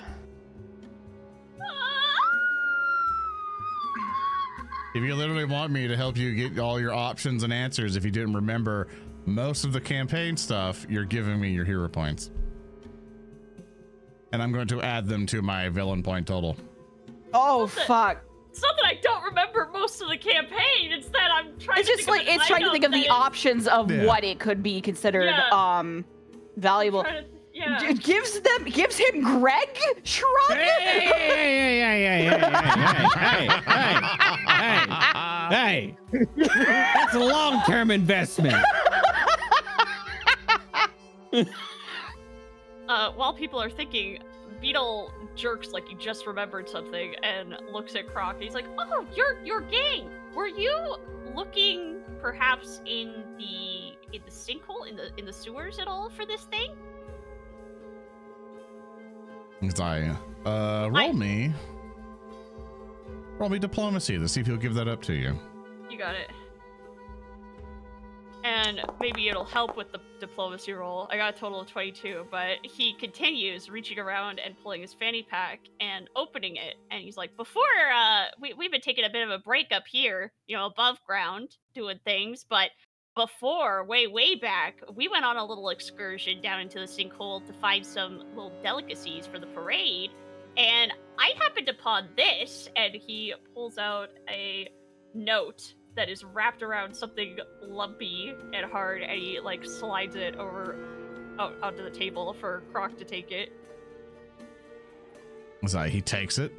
[4.93, 8.05] If you literally want me to help you get all your options and answers, if
[8.05, 8.89] you didn't remember
[9.25, 12.33] most of the campaign stuff, you're giving me your hero points.
[14.33, 16.57] And I'm going to add them to my villain point total.
[17.33, 18.25] Oh fuck!
[18.51, 20.91] It's not that I don't remember most of the campaign.
[20.93, 21.79] It's that I'm trying.
[21.81, 23.11] It's to just think like of an it's trying to think of the that is-
[23.11, 24.05] options of Yeah.
[24.05, 25.49] what it could be considered Yeah.
[25.53, 26.05] um
[26.57, 27.03] valuable.
[27.05, 27.79] trying to- yeah.
[27.79, 30.31] D- gives them gives him Greg shrug.
[30.51, 32.39] Hey, hey, hey, hey, hey, hey,
[33.17, 33.97] hey, hey, hey,
[35.51, 36.95] hey, hey.
[36.95, 38.57] That's a long-term investment.
[42.89, 44.19] Uh, while people are thinking,
[44.61, 48.35] Beetle jerks like he just remembered something and looks at Krohk.
[48.35, 50.11] And he's like, "Oh, your your gang.
[50.35, 50.97] Were you
[51.35, 56.27] looking perhaps in the in the sinkhole in the in the sewers at all for
[56.27, 56.77] this thing?"
[59.79, 60.17] I
[60.47, 61.53] uh, roll I- me,
[63.39, 65.39] roll me diplomacy to see if he'll give that up to you.
[65.91, 66.31] You got it.
[68.43, 71.09] And maybe it'll help with the diplomacy roll.
[71.11, 75.23] I got a total of 22, but he continues reaching around and pulling his fanny
[75.23, 76.77] pack and opening it.
[76.91, 77.63] And he's like, Before,
[77.95, 80.99] uh, we, we've been taking a bit of a break up here, you know, above
[81.07, 82.71] ground, doing things, but
[83.17, 87.53] before, way, way back, we went on a little excursion down into the sinkhole to
[87.55, 90.11] find some little delicacies for the parade.
[90.57, 94.69] And I happened upon this, and he pulls out a
[95.13, 100.77] note that is wrapped around something lumpy and hard, and he like slides it over
[101.39, 103.53] out, onto the table for Krohk to take it.
[105.75, 106.53] I he takes it.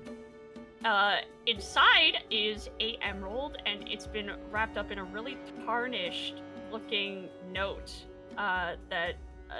[0.85, 6.41] Uh, inside is a emerald, and it's been wrapped up in a really tarnished
[6.71, 7.93] looking note.
[8.37, 9.15] Uh, that
[9.49, 9.53] uh,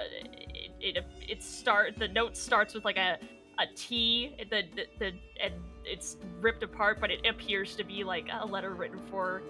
[0.80, 3.18] it, it it start the note starts with like a
[3.58, 4.34] a T.
[4.50, 5.06] The, the the
[5.42, 5.54] and
[5.84, 9.42] it's ripped apart, but it appears to be like a letter written for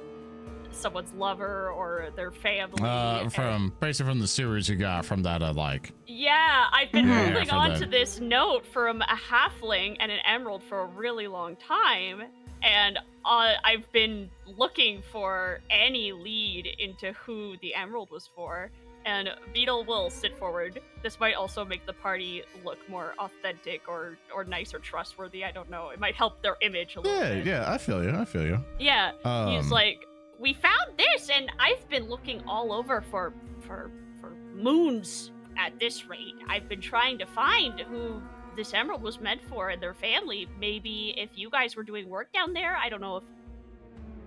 [0.74, 2.82] someone's lover or their family.
[2.82, 6.93] Uh, and- from basically from the series you got from that uh, like yeah, I've
[6.93, 7.78] been Yeah, holding on that.
[7.81, 12.23] to this note from a halfling and an emerald for a really long time,
[12.62, 14.28] and uh, I've been
[14.59, 18.70] looking for any lead into who the emerald was for.
[19.05, 20.81] And Beetle will sit forward.
[21.03, 25.44] This might also make the party look more authentic or or nice or trustworthy.
[25.44, 25.89] I don't know.
[25.89, 27.47] It might help their image a little yeah bit.
[27.47, 28.62] yeah I feel you I feel you.
[28.78, 29.11] Yeah.
[29.49, 30.05] He's Um, like,
[30.43, 33.90] we found this, and I've been looking all over for for
[34.20, 36.35] for moons at this rate.
[36.48, 38.20] I've been trying to find who
[38.56, 40.48] this emerald was meant for and their family.
[40.60, 43.23] Maybe if you guys were doing work down there, I don't know if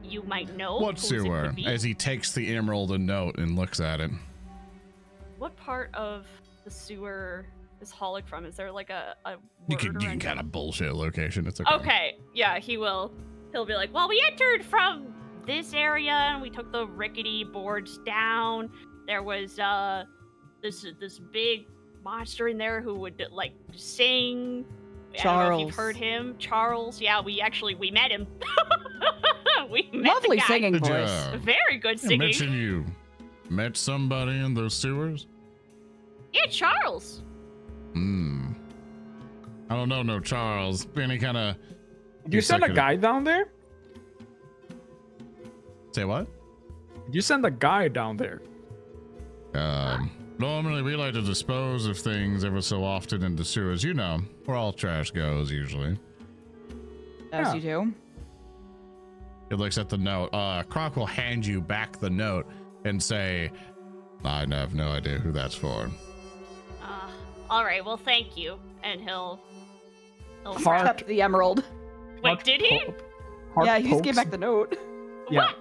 [0.04, 0.78] you might know.
[0.78, 1.54] what sewer?
[1.66, 4.10] As he takes the emerald and note and looks at it.
[5.38, 6.26] What part of
[6.64, 7.46] the sewer
[7.82, 8.46] is Holic from?
[8.46, 9.36] Is there like a, a
[9.68, 11.46] You can you can kind of bullshit location.
[11.46, 11.76] It's okay.
[11.76, 13.12] Okay, yeah, he will.
[13.52, 15.14] He'll be like, "Well, we entered from
[15.46, 18.70] this area and we took the rickety boards down.
[19.08, 20.04] There was uh
[20.62, 21.68] this this big
[22.04, 24.66] monster in there who would like sing.
[25.20, 27.00] I don't know if you've heard him, Charles.
[27.00, 28.28] Yeah, we actually we met him.
[29.72, 30.48] we met Lovely the guy.
[30.48, 30.90] singing voice.
[30.90, 31.40] job.
[31.42, 32.20] Very good I singing.
[32.20, 32.86] mentioned you
[33.50, 35.28] met somebody in those sewers.
[36.34, 37.24] Yeah, Charles.
[37.94, 38.48] Hmm.
[39.70, 40.86] I don't know, no Charles.
[40.98, 41.56] Any kind of
[42.26, 42.76] Did you send a second.
[42.76, 43.48] guy down there?
[45.96, 46.28] Say what?
[47.10, 48.42] You send a guy down there?
[49.54, 53.82] Um, normally we like to dispose of things ever so often in the sewers.
[53.82, 55.98] You know, where all trash goes usually.
[57.32, 57.54] As Yeah.
[57.54, 57.94] you do.
[59.48, 60.32] He looks at the note.
[60.34, 62.46] Uh, Krohk will hand you back the note
[62.84, 63.50] and say,
[64.26, 65.90] "I have no idea who that's for."
[66.84, 67.10] Uh,
[67.50, 67.86] all right.
[67.86, 68.60] Well, thank you.
[68.84, 69.40] And he'll.
[70.44, 71.64] he'll Hart- grab- the emerald.
[72.22, 72.82] Wait, Hart did he?
[73.54, 74.78] po- yeah, he just gave back the note.
[75.32, 75.40] Yeah.
[75.46, 75.56] What?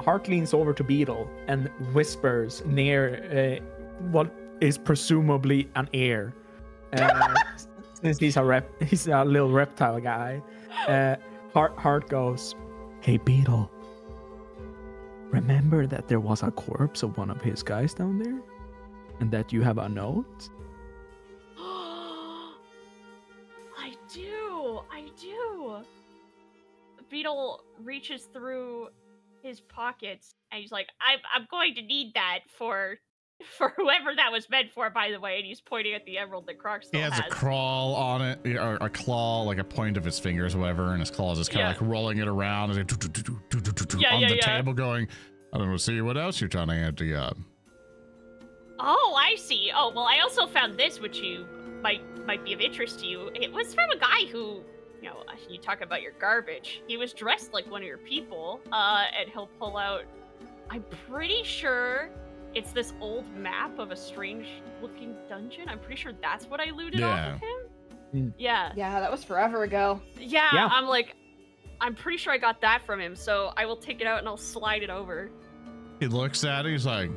[0.00, 3.64] Hart leans over to Beetle and whispers near uh,
[4.10, 6.34] what is presumably an ear.
[6.92, 7.34] Uh,
[8.02, 10.42] since he's a rep, he's a little reptile guy.
[10.86, 11.16] Uh,
[11.52, 12.54] Hart, Hart goes,
[13.00, 13.70] "Hey Beetle,
[15.30, 18.40] remember that there was a corpse of one of his guys down there,
[19.20, 20.48] and that you have a note."
[21.58, 22.54] I
[24.12, 24.80] do.
[24.90, 25.76] I do.
[27.10, 28.88] Beetle reaches through
[29.44, 32.96] his pockets and he's like, "I'm I'm going to need that for
[33.58, 36.46] for whoever that was meant for." By the way, and he's pointing at the emerald
[36.46, 37.26] that Krohk He still has has.
[37.26, 40.90] a crawl on it, or a claw, like a point of his fingers, or whatever,
[40.92, 41.70] and his claws is kind Yeah.
[41.72, 44.56] of like rolling it around and it Yeah, on yeah, the yeah.
[44.56, 45.08] table, going,
[45.52, 45.76] I don't know.
[45.76, 47.36] See what else you're trying to ante up.
[48.80, 49.70] Uh, oh, I see.
[49.74, 51.46] Oh, well, I also found this, which you
[51.82, 53.30] might might be of interest to you.
[53.34, 54.62] It was from a guy who,
[55.04, 56.82] you know, uh, you talk about your garbage.
[56.86, 60.04] He was dressed like one of your people, uh, and he'll pull out.
[60.70, 62.08] I'm pretty sure
[62.54, 65.68] it's this old map of a strange-looking dungeon.
[65.68, 67.34] I'm pretty sure that's what I looted off Yeah.
[67.34, 67.58] of him.
[68.12, 68.28] Hmm.
[68.38, 68.72] Yeah.
[68.76, 70.00] Yeah, that was forever ago.
[70.18, 70.68] yeah, Yeah.
[70.72, 71.14] I'm like,
[71.82, 73.14] I'm pretty sure I got that from him.
[73.14, 75.30] So I will take it out and I'll slide it over.
[76.00, 76.70] He looks at it.
[76.70, 77.10] He's like,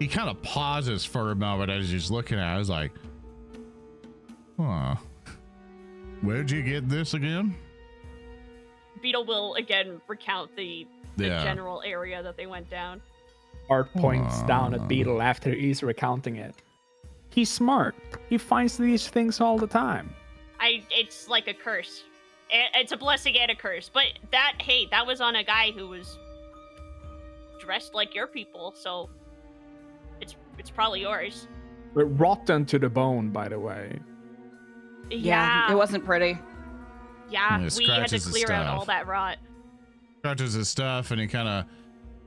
[0.00, 2.58] he kind of pauses for a moment as he's looking at it.
[2.58, 2.90] He's like,
[4.58, 4.96] huh.
[6.22, 7.54] Where'd you get this again?
[9.02, 10.86] Beetle will again recount the,
[11.16, 11.42] the Yeah.
[11.42, 13.02] general area that they went down.
[13.68, 16.54] Hart points down at Beetle after he's recounting it.
[17.30, 17.94] He's smart.
[18.28, 20.14] He finds these things all the time.
[20.60, 22.04] I it's like a curse.
[22.52, 23.88] I- It's a blessing and a curse.
[23.92, 26.18] But that hey, that was on a guy who was
[27.60, 29.08] dressed like your people, so
[30.20, 31.48] it's it's probably yours.
[31.94, 33.98] But rotten to the bone, by the way.
[35.12, 36.38] Yeah, it wasn't pretty.
[37.30, 37.58] yeah.
[37.60, 39.38] Yeah, we had to clear out all that rot.
[40.22, 41.64] Touches his stuff and he kind of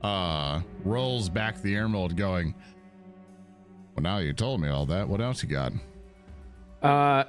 [0.04, 2.54] uh rolls back the emerald, going,
[3.94, 5.08] "Well, now you told me all that.
[5.08, 5.72] What else you got?"
[6.82, 7.24] Uh,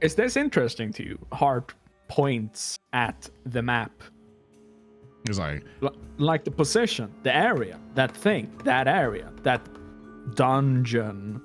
[0.00, 1.18] is this interesting to you?
[1.32, 1.74] Hart
[2.08, 3.90] points at the map.
[5.26, 9.60] He's like, L- like the position, the area, that thing, that area, that
[10.34, 11.40] dungeon.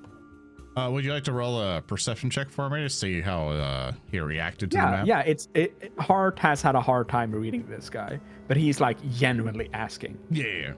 [0.77, 3.91] Uh, "Would you like to roll a perception check for me to see how uh
[4.11, 5.19] he reacted to the Yeah, map?" yeah.
[5.21, 8.97] It's it, it- Hart has had a hard time reading this guy, but he's like
[9.11, 10.17] genuinely asking.
[10.29, 10.73] yeah,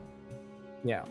[0.84, 1.06] Yeah.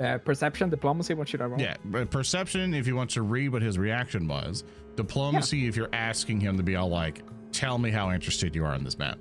[0.00, 1.14] Uh, perception, diplomacy.
[1.14, 1.60] What should I roll?
[1.60, 1.76] yeah.
[1.84, 4.64] But perception, if you want to read what his reaction was.
[4.96, 7.22] Diplomacy, if you're asking him to be all like,
[7.52, 9.18] "Tell me how interested you are in this map."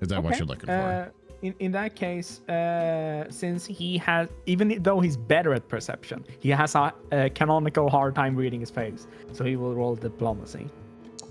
[0.00, 1.12] Is that what you're looking for?
[1.40, 6.50] In, in that case, uh, since he has, even though he's better at perception, he
[6.50, 9.06] has a, a canonical hard time reading his face.
[9.32, 10.68] So he will roll diplomacy.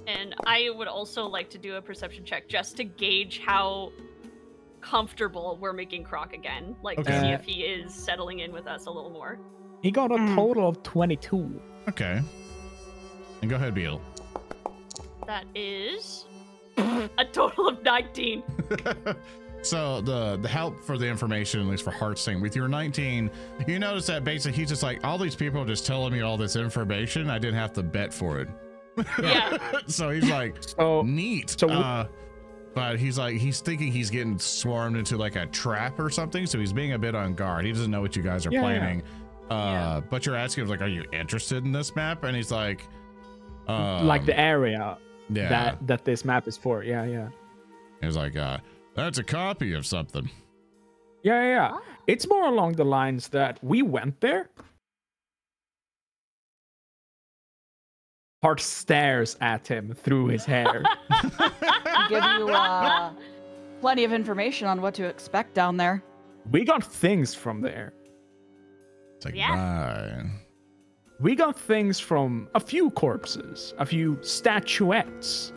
[0.08, 3.92] And I would also like to do a perception check just to gauge how
[4.80, 6.78] comfortable we're making Krohk again.
[6.82, 9.38] Like to see if he is settling in with us a little more.
[9.82, 10.36] He got a Mm.
[10.36, 11.60] total of 22.
[11.90, 12.22] Okay.
[13.42, 14.02] And go ahead, Beetle.
[15.26, 16.26] That is
[16.78, 18.44] a total of 19.
[19.62, 23.30] so the the help for the information, at least for Hart's thing, with your 19,
[23.68, 26.38] you notice that basically he's just like, all these people are just telling me all
[26.38, 27.30] this information.
[27.30, 28.48] I didn't have to bet for it.
[29.22, 29.58] Yeah.
[29.88, 31.50] so he's like, So neat.
[31.52, 32.08] so w- uh,
[32.74, 36.46] but he's like, he's thinking he's getting swarmed into like a trap or something.
[36.46, 37.66] So he's being a bit on guard.
[37.66, 38.78] He doesn't know what you guys are Yeah, yeah.
[38.80, 39.04] planning.
[39.50, 40.02] Uh, Yeah.
[40.10, 42.24] but you're asking him like, are you interested in this map?
[42.24, 42.84] And he's like,
[43.68, 44.98] um, like the area
[45.30, 45.50] yeah.
[45.50, 46.84] that that this map is for.
[46.84, 47.30] Yeah, yeah.
[48.02, 48.60] He's like, uh,
[48.98, 50.30] that's a copy of something.
[51.24, 51.70] Yeah, yeah, yeah.
[51.74, 51.82] Ah.
[52.08, 54.50] It's more along the lines that we went there.
[58.44, 60.84] Hart stares at him through his hair.
[62.10, 63.12] Give you uh,
[63.82, 66.04] plenty of information on what to expect down there.
[66.52, 67.94] we got things from there.
[69.18, 69.54] It's like, Yeah.
[70.22, 70.32] right.
[71.20, 75.52] We got things from a few corpses, a few statuettes.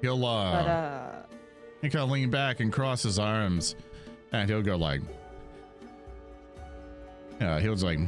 [0.00, 1.12] He'll uh, But uh,
[1.82, 3.74] he kind of lean back and cross his arms,
[4.32, 5.00] and he'll go like,
[7.40, 7.98] yeah, he was like,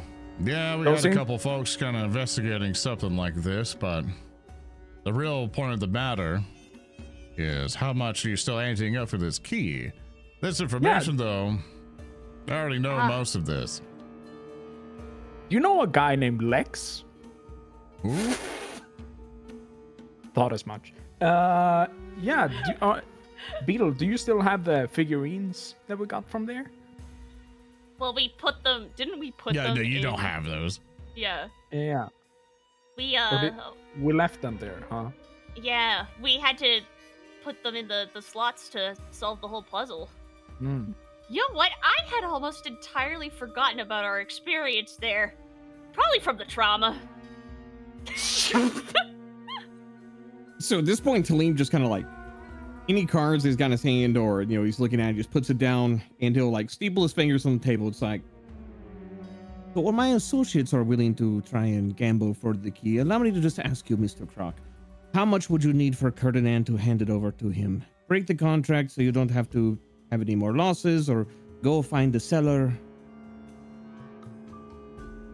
[0.43, 4.05] yeah, we Those got a couple folks kind of investigating something like this, but
[5.05, 6.43] the real point of the matter
[7.37, 9.91] is how much are you still anteing up for this key?
[10.41, 11.57] This information, though,
[12.49, 13.07] I already know Ah.
[13.09, 13.83] most of this.
[15.49, 17.05] You know a guy named Lex?
[18.07, 18.35] Ooh.
[20.35, 20.93] Thought as much.
[21.21, 21.87] Uh,
[22.21, 22.49] yeah.
[22.49, 23.01] Do, uh,
[23.67, 26.71] Beetle, do you still have the figurines that we got from there?
[27.99, 28.89] Well, we put them.
[28.97, 29.77] Didn't we put Yeah, them?
[29.77, 30.81] Yeah, no, you in- don't have those.
[31.15, 31.49] Yeah.
[31.71, 32.09] Yeah,
[32.97, 33.41] We uh.
[33.41, 33.55] did-
[34.01, 35.11] we left them there, huh?
[35.57, 36.81] Yeah, we had to
[37.45, 40.09] put them in the the slots to solve the whole puzzle.
[40.59, 40.93] Hmm.
[41.29, 41.71] You know what?
[41.83, 45.35] I had almost entirely forgotten about our experience there.
[45.93, 46.99] Probably from the trauma.
[50.61, 52.05] So at this point, Talim just kind of like
[52.87, 55.31] any cards he's got in his hand or you know he's looking at, it, just
[55.31, 57.89] puts it down and he'll like steeple his fingers on the table.
[57.89, 58.21] It's like,
[59.73, 63.31] But when my associates are willing to try and gamble for the key, allow me
[63.31, 64.27] to just ask you, Mr.
[64.27, 64.55] Krohk,
[65.15, 67.83] how much would you need for Ferdinand to hand it over to him?
[68.07, 69.79] Break the contract so you don't have to
[70.11, 71.27] have any more losses, or
[71.63, 72.73] go find the seller.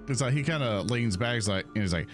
[0.09, 1.35] It's like he kind of leans back.
[1.35, 2.07] He's like, and he's like,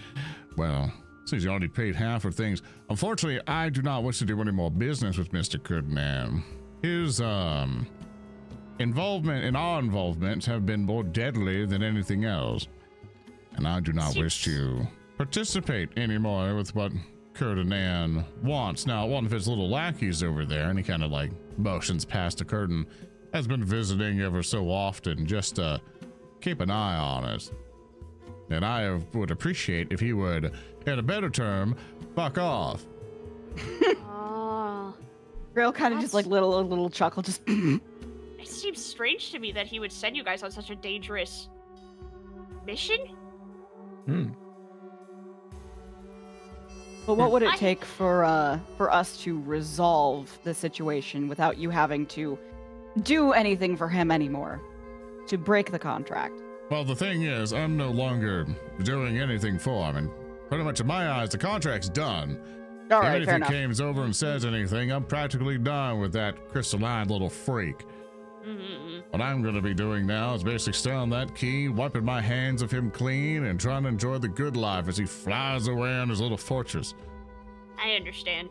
[0.57, 0.91] well,
[1.25, 4.51] since you already paid half of things, unfortunately, I do not wish to do any
[4.51, 6.43] more business with Mister Kurdnan.
[6.81, 7.87] his um
[8.79, 12.67] involvement and our involvement have been more deadly than anything else.
[13.55, 16.91] And I do not wish to participate anymore with what
[17.33, 18.87] Curtinan wants.
[18.87, 22.39] Now, one of his little lackeys over there, and he kind of like motions past
[22.39, 22.87] the curtain,
[23.31, 25.79] has been visiting ever so often just to
[26.41, 27.51] keep an eye on us.
[28.53, 30.53] And I would appreciate if he would,
[30.85, 31.75] in a better term,
[32.15, 32.85] fuck off.
[34.05, 34.93] Oh.
[35.53, 37.81] Grail kind of just like little a little chuckle, just It
[38.47, 41.47] seems strange to me that he would send you guys on such a dangerous
[42.65, 42.97] mission.
[44.05, 44.29] Hmm.
[47.05, 51.69] But what would it take for uh for us to resolve the situation without you
[51.69, 52.37] having to
[53.01, 54.61] do anything for him anymore?
[55.27, 56.41] To break the contract.
[56.69, 58.45] Well, the thing is, I'm no longer
[58.83, 60.09] doing anything for him, and
[60.49, 62.39] pretty much in my eyes, the contract's done.
[62.91, 63.49] All Even if he enough.
[63.49, 67.85] comes over and says anything, I'm practically done with that crystalline little freak.
[68.45, 68.99] Mm-hmm.
[69.09, 72.61] What I'm going to be doing now is basically stealing that key, wiping my hands
[72.61, 76.09] of him clean, and trying to enjoy the good life as he flies away on
[76.09, 76.93] his little fortress.
[77.81, 78.49] I understand.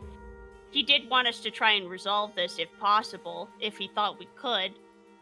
[0.71, 4.27] He did want us to try and resolve this if possible, if he thought we
[4.35, 4.73] could,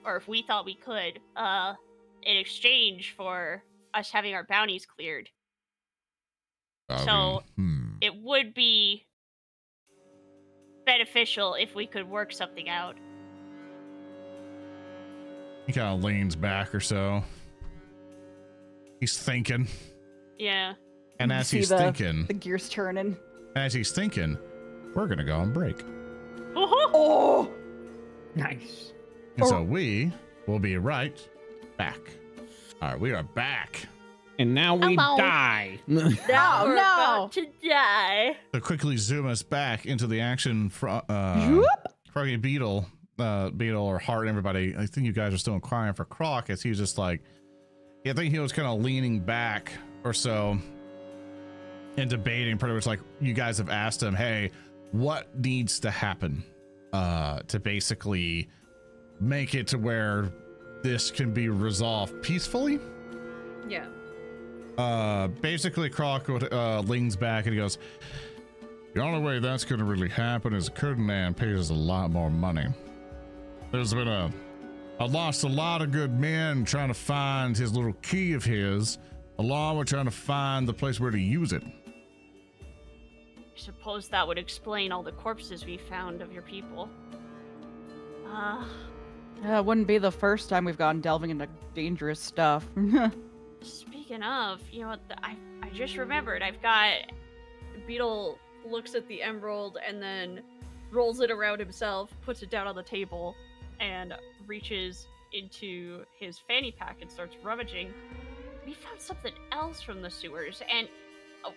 [0.06, 1.74] or if we thought we could, uh,
[2.24, 5.30] in exchange for us having our bounties cleared.
[6.90, 7.78] I So- mean, hmm.
[8.02, 9.06] It would be
[10.86, 12.96] beneficial if we could work something out.
[15.68, 17.24] He kind of leans back or so.
[19.00, 19.68] He's thinking,
[20.38, 20.74] Yeah.
[21.20, 23.16] and as he's the- thinking, The gears turning.
[23.56, 24.38] as he's thinking,
[24.96, 25.78] we're going to go on break.
[26.56, 27.54] Oh, Oh,
[28.36, 28.94] Nice.
[29.38, 30.12] And so we
[30.48, 31.18] will be right
[31.82, 32.00] back.
[32.80, 33.88] All right, we are back.
[34.38, 35.18] And now we Hello.
[35.18, 35.80] die.
[35.88, 36.82] now Oh, we're no.
[36.82, 38.38] about to die.
[38.54, 41.66] To quickly zoom us back into the action from uh, Whoop.
[42.14, 42.86] Froggy Beetle,
[43.18, 44.76] uh, Beetle or Hart, and everybody.
[44.78, 47.24] I think you guys are still inquiring for Krohk as he's just like,
[48.06, 49.72] yeah, I think he was kind of leaning back
[50.04, 50.60] or so
[51.98, 54.52] and debating pretty much like you guys have asked him, hey,
[54.92, 56.44] what needs to happen
[56.94, 58.50] uh, to basically
[59.20, 60.32] make it to where
[60.84, 62.80] this can be resolved peacefully?
[63.68, 63.86] Yeah.
[64.78, 67.78] uh basically Krohk uh leans back and he goes
[68.94, 72.68] the only way that's gonna really happen is Kurdanan pays us a lot more money
[73.72, 74.32] there's been a
[75.00, 78.98] i lost a lot of good men trying to find his little key of his
[79.40, 81.64] along with trying to find the place where to use it
[83.38, 86.90] I suppose that would explain all the corpses we found of your people.
[88.28, 88.64] Uh,
[89.42, 92.68] Yeah, it wouldn't be the first time we've gone delving into dangerous stuff.
[93.62, 96.42] speaking of, you know I I just remembered.
[96.42, 96.94] I've got
[97.88, 100.42] Beetle looks at the emerald and then
[100.92, 103.36] rolls it around himself, puts it down on the table,
[103.80, 104.14] and
[104.46, 107.94] reaches into his fanny pack and starts rummaging.
[108.66, 110.88] We found something else from the sewers, and
[111.46, 111.54] oh,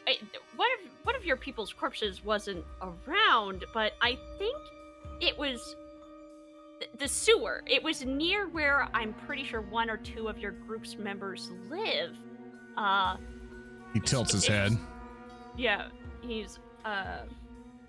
[0.56, 4.56] one of one of your people's corpses wasn't around, but I think
[5.20, 5.76] it was
[6.98, 7.62] the sewer.
[7.66, 12.16] It was near where I'm pretty sure one or two of your group's members live.
[12.76, 13.16] Uh,
[13.92, 14.76] he tilts his head
[15.56, 15.88] yeah,
[16.20, 17.22] he's uh,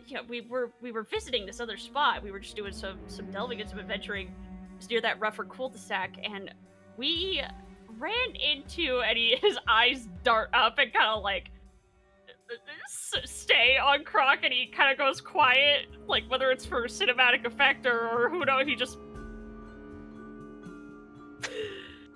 [0.08, 0.20] yeah.
[0.28, 2.24] We were we were visiting this other spot.
[2.24, 4.34] We were just doing some some delving and some adventuring.
[4.90, 6.54] Near that rougher cul-de-sac, and
[6.98, 7.42] we
[7.98, 11.50] ran into and he, his eyes dart up and kind of like
[13.24, 17.86] stay on Krohk, and he kind of goes quiet, like whether it's for cinematic effect
[17.86, 18.66] or, or who knows.
[18.66, 18.98] He just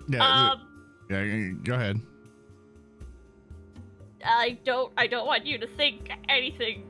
[0.08, 0.66] yeah um.
[1.08, 2.00] yeah go ahead
[4.24, 6.84] I don't I don't want you to think anything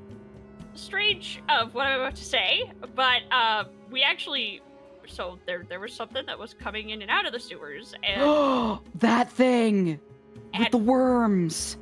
[0.74, 4.60] strange of what I'm about to say, but uh, we actually
[5.06, 8.80] so there there was something that was coming in and out of the sewers, and
[8.96, 10.00] that thing
[10.58, 11.76] with the worms.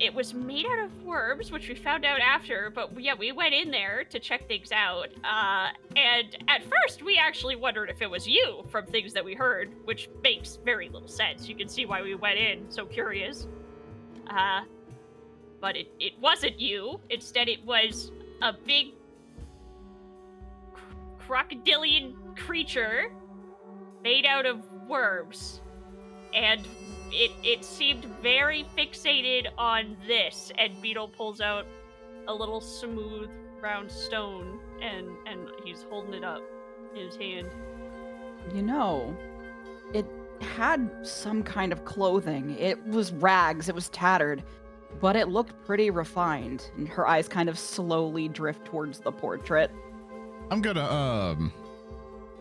[0.00, 2.70] It, was made out of worms, which we found out after.
[2.74, 7.16] But yeah, we went in there to check things out, uh, and at first we
[7.16, 11.08] actually wondered if it was you from things that we heard, which makes very little
[11.08, 11.48] sense.
[11.48, 13.46] You can see why we went in so curious.
[14.28, 14.62] Uh,
[15.60, 17.00] but it, it wasn't you.
[17.10, 18.12] Instead, it was
[18.42, 18.92] a big
[20.72, 20.82] cr-
[21.18, 23.12] crocodilian creature
[24.02, 25.60] made out of worms.
[26.34, 26.66] And
[27.12, 30.52] it, it seemed very fixated on this.
[30.58, 31.66] And Beetle pulls out
[32.28, 33.30] a little smooth
[33.60, 36.42] round stone and, and he's holding it up
[36.94, 37.48] in his hand.
[38.54, 39.16] You know,
[39.92, 40.06] it
[40.40, 42.56] had some kind of clothing.
[42.58, 44.42] It was rags, it was tattered,
[45.00, 46.70] but it looked pretty refined.
[46.76, 49.70] And her eyes kind of slowly drift towards the portrait.
[50.50, 51.52] I'm gonna um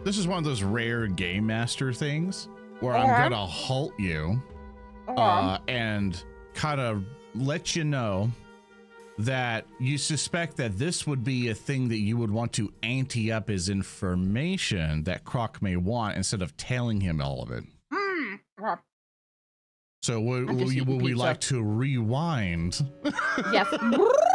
[0.04, 2.48] this is one of those rare game master things
[2.80, 4.42] where I'm gonna halt you
[5.18, 6.24] uh, and
[6.54, 7.04] kind of
[7.36, 8.32] let you know
[9.20, 13.32] that you suspect that this would be a thing that you would want to ante
[13.32, 17.66] up as information that Krohk may want instead of telling him all of it.
[17.94, 18.80] Mm.
[20.02, 21.18] So would, will, you, will we pizza.
[21.18, 22.80] like to rewind,
[23.52, 23.68] yes.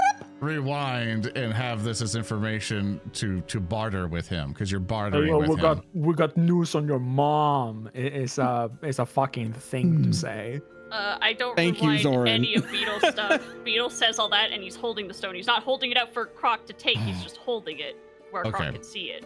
[0.45, 5.39] rewind, and have this as information to to barter with him because you're bartering Oh,
[5.39, 5.61] with we him.
[5.61, 7.91] got we got news on your mom.
[7.95, 10.61] I- It's a it's a fucking thing to say.
[10.93, 12.29] Uh, I don't Thank you, rewind Zoran.
[12.29, 13.43] any of Beetle's stuff.
[13.65, 15.35] Beetle says all that, and he's holding the stone.
[15.35, 16.99] He's not holding it out for Krohk to take.
[16.99, 17.97] He's just holding it
[18.31, 18.65] where Okay.
[18.65, 19.25] Krohk can see it.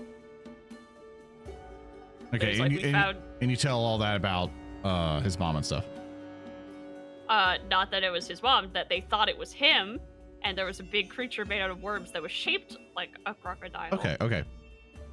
[2.34, 4.50] okay, and, like you, and, found, and you tell all that about
[4.84, 5.84] uh, his mom and stuff.
[7.28, 10.00] uh, not that it was his mom, that they thought it was him,
[10.42, 13.34] and there was a big creature made out of worms that was shaped like a
[13.34, 13.92] crocodile.
[13.94, 14.44] Okay, okay.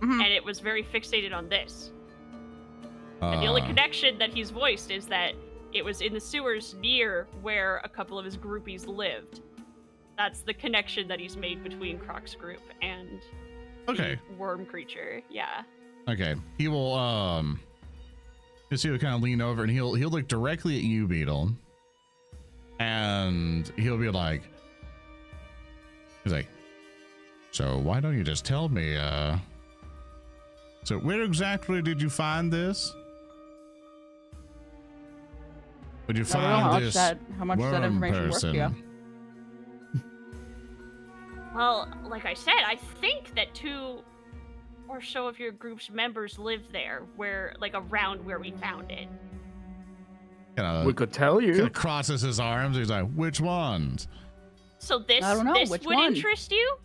[0.01, 1.91] And it was very fixated on this.
[3.21, 5.33] And the only Uh, connection that he's voiced is that
[5.73, 9.41] it was in the sewers near where a couple of his groupies lived.
[10.17, 13.21] That's the connection that he's made between Krohk's group and
[13.87, 14.19] the Okay.
[14.37, 15.21] worm creature.
[15.29, 15.63] Yeah.
[16.07, 16.35] Okay.
[16.57, 17.59] He will um
[18.69, 21.51] just he will kind of lean over and he'll he'll look directly at you, Beetle.
[22.79, 24.43] And he'll be like
[26.25, 26.47] He's like,
[27.51, 29.37] So why don't you just tell me, uh
[30.83, 32.93] so where exactly did you find this?
[36.07, 38.29] Would you I don't know how find much this that how much that worm information
[38.29, 38.61] worth to you.
[38.61, 38.83] person?
[41.55, 44.01] Well, like I said, I think that two
[44.87, 49.07] or so of your group's members live there, where like around where we found it.
[50.57, 51.69] Kind we could tell you.
[51.69, 52.77] crosses his arms.
[52.77, 54.07] He's like, which ones?
[54.85, 56.13] So this I don't know, this which would one?
[56.13, 56.77] interest you?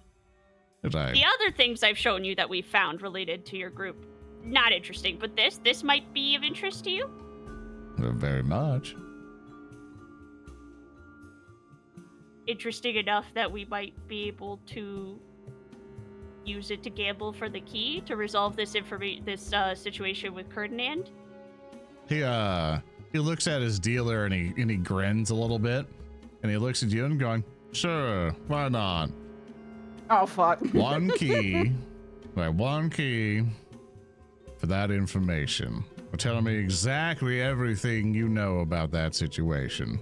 [0.82, 4.06] He's like, The other things I've shown you that we found related to your group,
[4.42, 5.18] not interesting.
[5.20, 7.10] But this, this might be of interest to you.
[7.98, 8.96] "Well, very much.
[12.46, 15.20] Interesting enough that we might be able to
[16.46, 20.50] use it to gamble for the key to resolve this information, this uh, situation with
[20.50, 21.10] Ferdinand.
[22.08, 22.78] He uh
[23.12, 25.84] he looks at his dealer and he and he grins a little bit,
[26.42, 29.10] and he looks at you and going, "Sure, why not?
[30.10, 30.60] Oh fuck.
[30.73, 31.73] One key,
[32.34, 32.49] right?
[32.52, 33.44] One key
[34.58, 35.84] for that information.
[36.10, 40.00] Well, tell me exactly everything you know about that situation."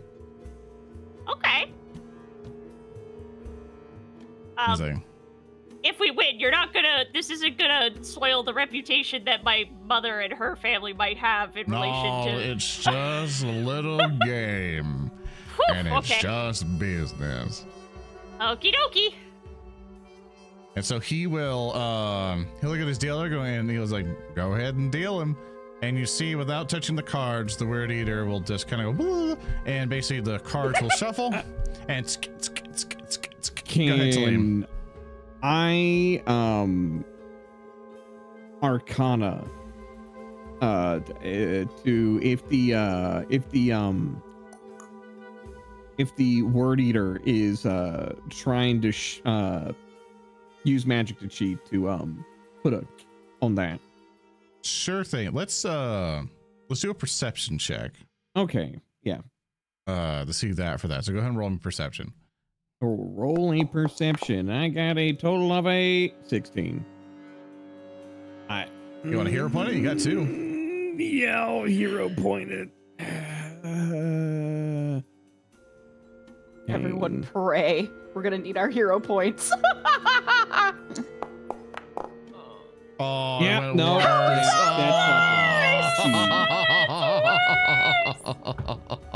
[1.28, 1.72] Okay.
[4.66, 5.04] He's Um,
[5.84, 7.04] if we win, you're not gonna.
[7.12, 11.64] This isn't gonna soil the reputation that my mother and her family might have in
[11.68, 12.32] "No, relation to.
[12.32, 15.07] No, it's just a little game,
[15.58, 16.20] Whew, and it's okay.
[16.20, 17.64] just business."
[18.40, 19.14] Okie dokie.
[20.76, 24.06] And so he will um he'll look at his dealer go and he was like,
[24.36, 25.36] go ahead and deal him.
[25.82, 29.04] And you see, without touching the cards, the word eater will just kind of go,
[29.04, 31.32] "Blah," and basically the cards will shuffle
[31.88, 34.16] and sk- sk- sk- sk- sk- go ahead, Talim.
[34.18, 34.66] Can
[35.42, 37.04] I um
[38.62, 39.44] Arcana
[40.60, 41.00] uh uh,
[41.84, 44.20] to if the uh if the um
[45.98, 49.72] if the word eater is uh trying to sh- uh
[50.64, 52.24] use magic to cheat to um
[52.62, 52.84] put a
[53.42, 53.80] on that.
[54.62, 55.32] Sure thing.
[55.32, 56.22] Let's uh
[56.68, 57.92] let's do a perception check.
[58.36, 58.76] Okay.
[59.02, 59.18] Yeah.
[59.86, 61.04] Uh to see that for that.
[61.04, 62.12] So go ahead and roll me perception.
[62.82, 64.50] So roll a perception.
[64.50, 66.84] I got a total of a 16.
[68.48, 68.66] I
[69.04, 69.74] You want a hero point it?
[69.76, 70.20] You got two.
[70.20, 72.70] Mm, Yeah, I'll hero point it.
[73.58, 75.00] Uh,
[76.68, 77.30] Everyone dang.
[77.30, 77.90] pray.
[78.14, 79.52] We're gonna need our hero points.
[83.00, 84.04] Oh, yeah, it went no, worse.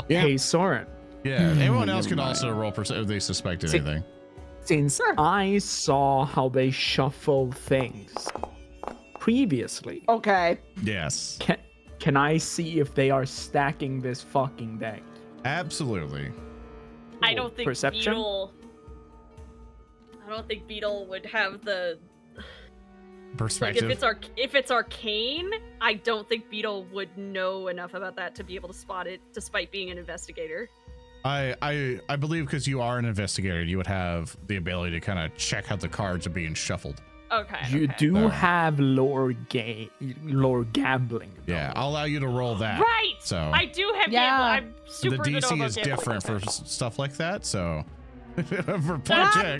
[0.09, 0.21] Yeah.
[0.21, 0.87] Hey, Soren.
[1.23, 4.03] yeah, hmm, everyone else Never can also roll for if they suspect See- anything.
[4.65, 8.13] Since I saw how they shuffle things
[9.19, 10.59] previously, okay.
[10.81, 11.57] Yes, can
[11.99, 15.03] can I see if they are stacking this fucking deck?
[15.45, 16.31] absolutely.
[17.23, 18.13] I don't think Perception?
[18.13, 18.53] Beetle.
[20.25, 21.99] I don't think Beetle would have the
[22.35, 23.89] like if Perspective.
[23.89, 25.49] it's arc if it's arcane.
[25.81, 29.21] I don't think Beetle would know enough about that to be able to spot it,
[29.33, 30.69] despite being an investigator.
[31.25, 34.99] I I I believe because you are an investigator, you would have the ability to
[34.99, 37.01] kind of check how the cards are being shuffled.
[37.31, 37.57] Okay.
[37.69, 37.95] You okay.
[37.97, 39.89] do have lore game,
[40.23, 41.31] lore gambling.
[41.47, 41.73] Yeah.
[41.75, 42.79] I'll allow you to roll that.
[42.79, 43.15] Right.
[43.19, 44.21] So I do have Yeah.
[44.29, 44.43] gamble.
[44.45, 47.45] I'm the super good DC about is different for s- stuff like that.
[47.45, 47.83] So
[48.35, 49.59] for God blackjack,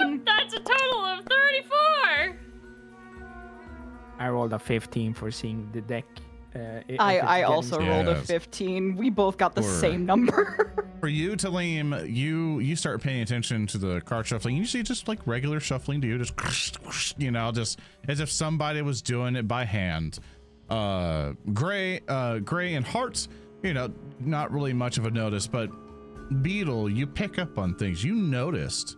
[0.00, 2.36] Oh, that's a total of thirty-four.
[4.18, 6.04] I rolled rolled a 15 for seeing the deck.
[6.54, 7.88] Uh, i- I, I also small.
[7.88, 8.96] rolled a 15.
[8.96, 10.74] We both got the Or- same number.
[11.00, 14.56] For you, Talim, you you start paying attention to the card shuffling.
[14.56, 16.34] You see just like regular shuffling to you, just
[17.18, 20.20] you know, just as if somebody was doing it by hand.
[20.70, 23.28] Uh, gray, uh, gray and hearts,
[23.64, 23.90] you know,
[24.20, 25.70] not really much of a notice, but
[26.42, 28.04] Beetle, you pick up on things.
[28.04, 28.96] You noticed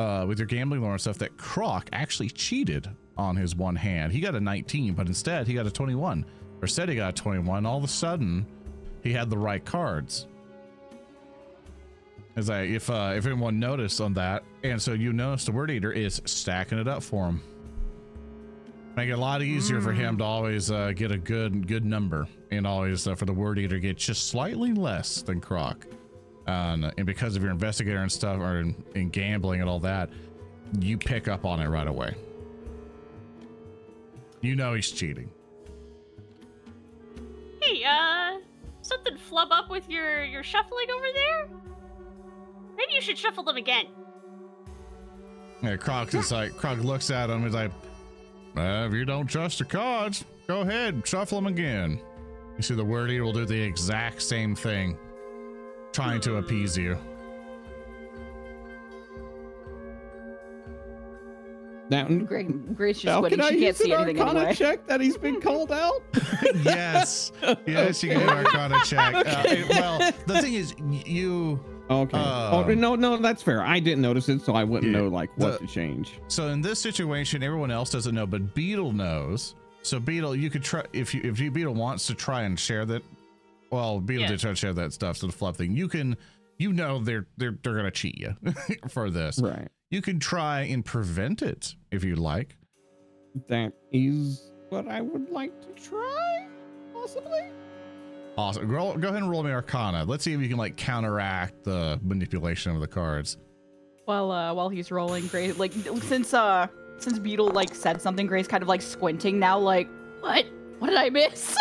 [0.00, 4.10] uh, with your gambling lore and stuff that Krohk actually cheated on his one hand.
[4.12, 6.24] He got a 19, but instead he got a 21.
[6.62, 7.66] Or said he got 21.
[7.66, 8.46] All of a sudden,
[9.02, 10.28] he had the right cards.
[12.36, 15.70] As I, if uh, if anyone noticed on that, and so you notice the word
[15.70, 17.42] eater is stacking it up for him,
[18.96, 22.26] make it a lot easier for him to always uh, get a good good number,
[22.50, 25.82] and always uh, for the word eater get just slightly less than Krohk,
[26.46, 30.08] um, and because of your investigator and stuff, or in, in gambling and all that,
[30.80, 32.14] you pick up on it right away.
[34.40, 35.30] You know he's cheating.
[37.72, 38.38] Hey, uh,
[38.82, 41.48] something flub up with your your shuffling over there?
[42.76, 43.86] Maybe you should shuffle them again.
[45.62, 47.44] Yeah, Krohk is like Krohk looks at him.
[47.44, 47.70] He's like,
[48.56, 51.98] uh, "If you don't trust the cards, go ahead, shuffle them again."
[52.58, 54.98] You see, the word eater will do the exact same thing,
[55.92, 56.98] trying to appease you.
[61.92, 63.38] That Gray, Gray's just now, sweating.
[63.38, 64.54] can I She can't use see an anything Arcana anyway.
[64.54, 66.02] check that he's been called out?
[66.64, 67.32] yes,
[67.66, 69.14] yes, you can do Arcana check.
[69.14, 70.74] Uh, well, the thing is,
[71.06, 71.62] you.
[71.90, 72.16] Okay.
[72.16, 73.62] oh Um, no, no, that's fair.
[73.62, 76.18] I didn't notice it, so I wouldn't Yeah, know like what the- to change.
[76.28, 79.54] So in this situation, everyone else doesn't know, but Beetle knows.
[79.82, 82.86] So Beetle, you could try if you if you Beetle wants to try and share
[82.86, 83.02] that.
[83.70, 84.28] Well, Beetle Yeah.
[84.28, 85.18] did try to share that stuff.
[85.18, 86.16] So the fluff thing, you can,
[86.58, 88.34] you know, they're they're they're gonna cheat you
[88.88, 89.38] for this.
[89.42, 89.68] Right.
[89.92, 92.56] You can try and prevent it if you like.
[93.48, 96.46] That is what I would like to try,
[96.94, 97.42] possibly.
[98.38, 98.70] Awesome.
[98.70, 100.04] Roll, go ahead and roll me Arcana.
[100.04, 103.36] Let's see if you can like counteract the manipulation of the cards.
[104.06, 108.46] While uh, while he's rolling, Gray like since uh since Beetle like said something, Grace
[108.48, 109.90] kind of like squinting now, like
[110.20, 110.46] what?
[110.78, 111.54] What did I miss?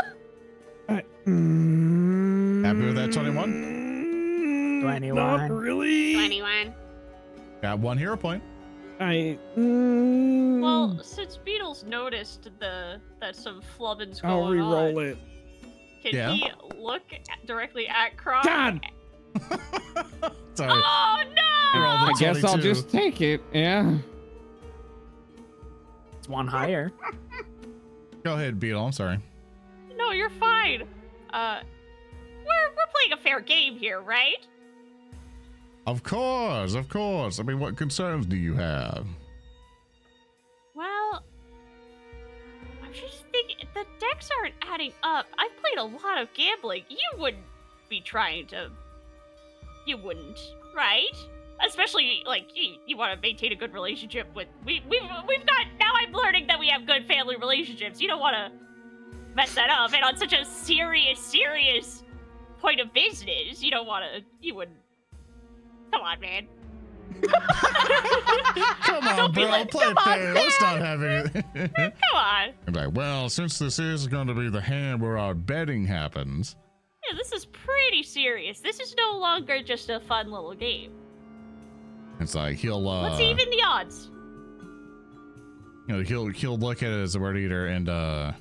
[0.87, 4.81] I, Happy with that 21?
[4.83, 5.15] 21.
[5.15, 6.13] Not really.
[6.13, 6.73] 21.
[7.61, 8.43] Got one hero point.
[8.99, 9.37] I.
[9.57, 15.17] mm, Well, since Beetle's noticed the that some flubbing's going I'll re-roll on, it.
[16.03, 16.31] can Yeah.
[16.33, 18.43] he look at- directly at Krohk?
[18.43, 18.81] God.
[20.55, 20.71] Sorry.
[20.83, 21.23] Oh
[21.73, 22.05] You're all no!
[22.05, 22.61] the I guess I'll 22.
[22.73, 23.41] just take it.
[23.53, 23.97] Yeah.
[26.19, 26.91] It's one higher.
[28.23, 28.85] Go ahead, Beetle.
[28.85, 29.19] I'm sorry.
[29.95, 30.83] No, you're fine.
[31.31, 31.61] Uh,
[32.39, 34.45] we're we're playing a fair game here, right?
[35.87, 37.39] Of course, of course.
[37.39, 39.05] I mean, what concerns do you have?
[40.75, 41.23] Well,
[42.83, 45.25] I'm just thinking the decks aren't adding up.
[45.37, 46.83] I've played a lot of gambling.
[46.89, 47.43] You wouldn't
[47.89, 48.69] be trying to.
[49.87, 50.39] You wouldn't,
[50.75, 51.15] right?
[51.65, 55.65] Especially like you, you want to maintain a good relationship with we we've we've got
[55.79, 55.93] now.
[55.95, 57.99] I'm learning that we have good family relationships.
[57.99, 58.51] You don't want to
[59.35, 62.03] mess that up, and on such a serious, serious
[62.59, 64.23] point of business, you don't want to.
[64.41, 64.77] You wouldn't.
[65.91, 66.47] Come on, man.
[68.81, 69.43] Come on, Don't bro.
[69.45, 70.33] like- Play on, fair.
[70.33, 71.31] Let's not have it.
[71.75, 72.49] Come on.
[72.67, 76.55] I'm like, well, since this is going to be the hand where our betting happens,
[77.09, 78.59] Yeah, this is pretty serious.
[78.59, 80.91] This is no longer just a fun little game.
[82.19, 84.09] it's like he'll uh, Let's even the odds.
[85.87, 88.31] you know, he'll he'll look at it as a word eater and uh,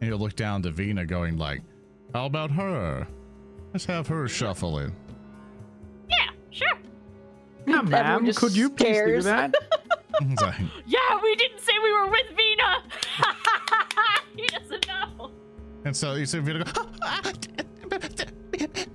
[0.00, 1.60] and he'll look down to Vina, going like,
[2.14, 3.06] "How about her?
[3.72, 4.90] Let's have her shuffle it."
[6.08, 6.78] Yeah, sure.
[7.66, 9.24] Yeah, Everyone ma'am, could you please do stares.
[9.24, 9.54] that?
[10.20, 10.42] It's
[10.86, 12.82] Yeah, we didn't say we were with Vina.
[14.36, 15.30] he doesn't know.
[15.84, 16.72] and so you see Vina go,
[17.02, 17.32] ah, ah,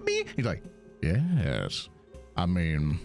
[0.03, 0.25] me.
[0.35, 0.61] He's like,
[1.01, 1.87] yes.
[2.35, 2.99] I mean,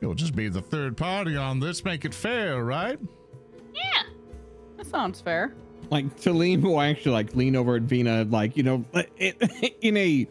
[0.00, 1.84] you'll just be the third party on this.
[1.84, 2.98] Make it fair, right?
[3.74, 4.02] Yeah.
[4.76, 5.54] that sounds fair.
[5.90, 8.84] Like Talim will actually like lean over at Vina, like you know,
[9.18, 10.28] in a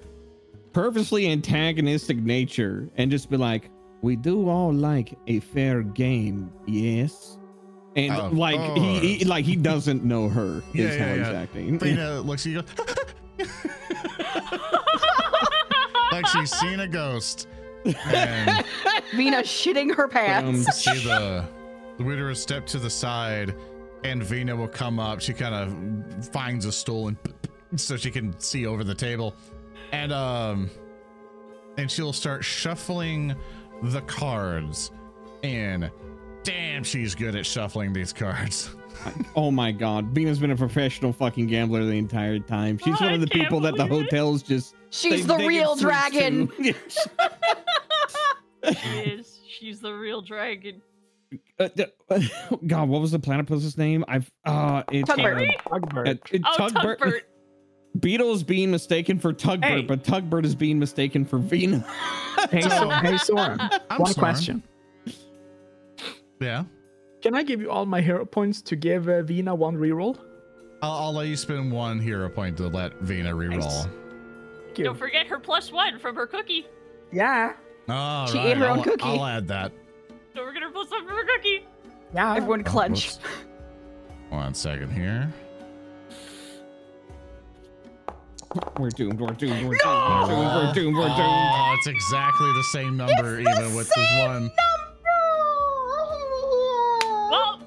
[0.73, 3.69] purposely antagonistic nature, and just be like,
[4.01, 7.37] "We do all like a fair game, yes."
[7.95, 11.27] And Of like he, he like he doesn't know her Yeah, is yeah, how he's
[11.27, 11.41] yeah.
[11.41, 11.79] acting.
[11.79, 12.95] Vina looks at you, goes,
[16.11, 17.47] like she's seen a ghost.
[18.05, 18.65] And
[19.15, 20.67] Vina shitting her pants.
[20.77, 21.45] see the
[21.97, 23.53] the widower step to the side,
[24.03, 25.19] and Vina will come up.
[25.19, 27.17] She kind of finds a stool and
[27.75, 29.33] so she can see over the table,
[29.91, 30.69] and um,
[31.77, 33.35] and she'll start shuffling
[33.83, 34.91] the cards.
[35.43, 35.89] And
[36.43, 38.69] damn, she's good at shuffling these cards.
[39.35, 42.77] Oh my god, Vina's been a professional fucking gambler the entire time.
[42.77, 44.11] She's one I of the people that the believe it.
[44.11, 46.47] hotels just She's they- the they real dragon.
[46.57, 46.73] to.
[48.79, 49.39] She is.
[49.47, 50.81] She's the real dragon.
[51.57, 51.85] Uh, d-
[52.67, 54.03] God, what was the platypus's name?
[54.07, 55.57] I've uh, it's uh, Terry?
[55.67, 56.07] Tugbird.
[56.07, 56.99] uh, it- Oh, Tugbert.
[56.99, 57.21] Tugbert.
[57.99, 59.81] Beetle's being mistaken for Tugbert, Hey.
[59.81, 61.79] but Tugbert is being mistaken for Vina.
[62.49, 63.59] Hey, so, hey, Soren.
[63.89, 64.15] I'm One Soren.
[64.15, 64.63] question.
[66.39, 66.63] Yeah.
[67.21, 70.17] Can I give you all my hero points to give uh, Vina one reroll?
[70.81, 73.59] I'll, I'll let you spend one hero point to let Vina reroll.
[73.59, 73.87] Nice.
[74.73, 76.65] Don't forget her plus one from her cookie.
[77.11, 77.53] Yeah.
[77.89, 79.03] All She right, ate her own I'll, cookie.
[79.03, 79.71] I'll add that.
[80.33, 81.65] Don't forget her plus one from her cookie.
[82.15, 82.35] Yeah.
[82.35, 83.15] Everyone Oh, clench.
[83.17, 83.19] whoops.
[84.29, 85.31] One second here.
[88.77, 89.19] We're doomed.
[89.19, 89.65] We're doomed.
[89.67, 90.27] We're doomed.
[90.27, 90.55] We're doomed.
[90.55, 90.97] We're doomed.
[90.97, 91.19] We're doomed.
[91.19, 94.51] Oh, it's exactly the same number, even with this one.
[97.29, 97.61] Well,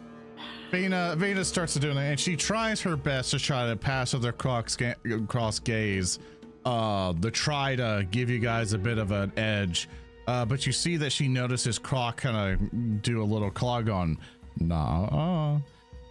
[0.71, 4.13] Vina, Vina starts to do it, and she tries her best to try to pass
[4.13, 4.95] with her cross, ga-
[5.27, 6.19] cross gaze,
[6.65, 9.89] uh, to try to give you guys a bit of an edge.
[10.27, 14.19] Uh, but you see that she notices Krohk kind of do a little clog on,
[14.59, 15.59] nah,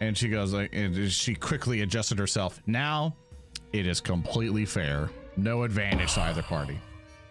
[0.01, 2.61] and she goes like, and she quickly adjusted herself.
[2.67, 3.15] Now,
[3.73, 6.79] it is completely fair, no advantage to either party.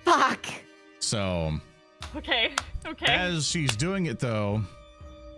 [0.04, 0.46] Fuck.
[0.98, 1.52] So,
[2.16, 2.52] okay,
[2.84, 3.06] okay.
[3.06, 4.62] as she's doing it though,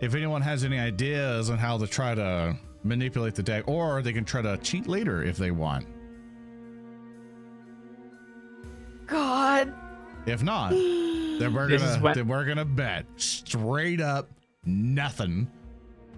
[0.01, 4.13] if anyone has any ideas on how to try to manipulate the deck, or they
[4.13, 5.85] can try to cheat later if they want.
[9.07, 9.73] God.
[10.25, 14.29] If not, then we're This gonna then we're gonna bet straight up
[14.65, 15.49] nothing.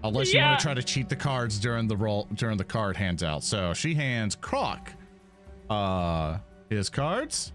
[0.04, 2.96] Unless you want to try to cheat the cards during the roll during the card
[2.96, 3.42] handout.
[3.42, 4.88] So she hands Krohk
[5.70, 6.38] uh
[6.70, 7.52] his cards.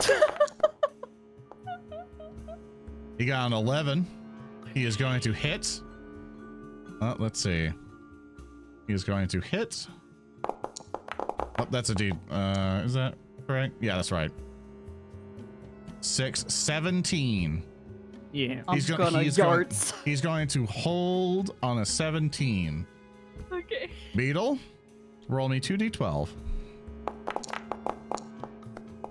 [3.20, 4.06] He got an 11.
[4.72, 5.78] He is going to hit.
[7.02, 7.70] Uh, let's see.
[8.86, 9.86] He is going to hit.
[10.48, 12.14] Oh, that's a D.
[12.30, 13.74] Uh, is that correct?
[13.78, 14.30] Yeah, that's right.
[16.00, 17.62] Six, 17.
[18.32, 18.62] Yeah.
[18.68, 19.66] I'm He's go- gonna he's going-
[20.04, 22.86] He's going to hold on a 17.
[23.52, 23.90] okay.
[24.14, 24.58] Beetle,
[25.28, 26.28] roll me 2d12.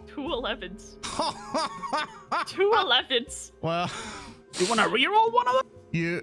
[0.08, 0.96] Two 11s.
[2.48, 3.52] Two 11s.
[3.62, 3.90] well,
[4.58, 5.64] You want to reroll one of them?
[5.92, 6.22] you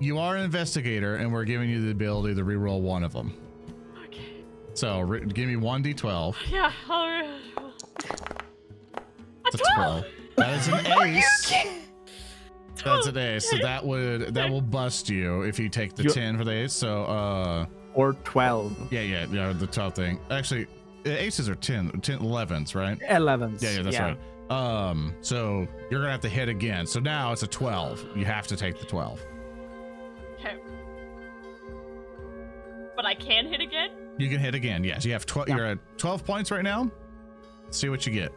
[0.00, 3.34] you are an investigator, and we're giving you the ability to reroll one of them.
[4.06, 4.42] Okay.
[4.74, 6.36] So re- give me 1d12.
[6.50, 6.72] Yeah.
[6.88, 7.28] All right.
[8.94, 9.00] A
[9.44, 10.04] That's a 12.
[10.36, 11.52] That is an ace.
[12.84, 13.50] That's an ace.
[13.50, 16.52] So that would that will bust you if you take the You- 10 for the
[16.52, 16.72] ace.
[16.72, 18.92] So uh Or 12.
[18.92, 20.18] yeah, yeah, yeah, the top thing.
[20.30, 20.66] Actually,
[21.04, 22.98] aces are 10, 10 11s, right?
[23.00, 23.62] 11s.
[23.62, 24.18] Yeah, yeah, that's right.
[24.50, 26.86] Um, so you're gonna have to hit again.
[26.86, 28.04] So now it's a 12.
[28.16, 29.20] You have to take the 12.
[30.40, 30.56] Okay.
[32.96, 33.90] But I can hit again?
[34.18, 34.84] You can hit again.
[34.84, 35.48] Yes, you have 12.
[35.48, 35.56] Yeah.
[35.56, 36.90] You're at 12 points right now.
[37.64, 38.32] Let's see what you get.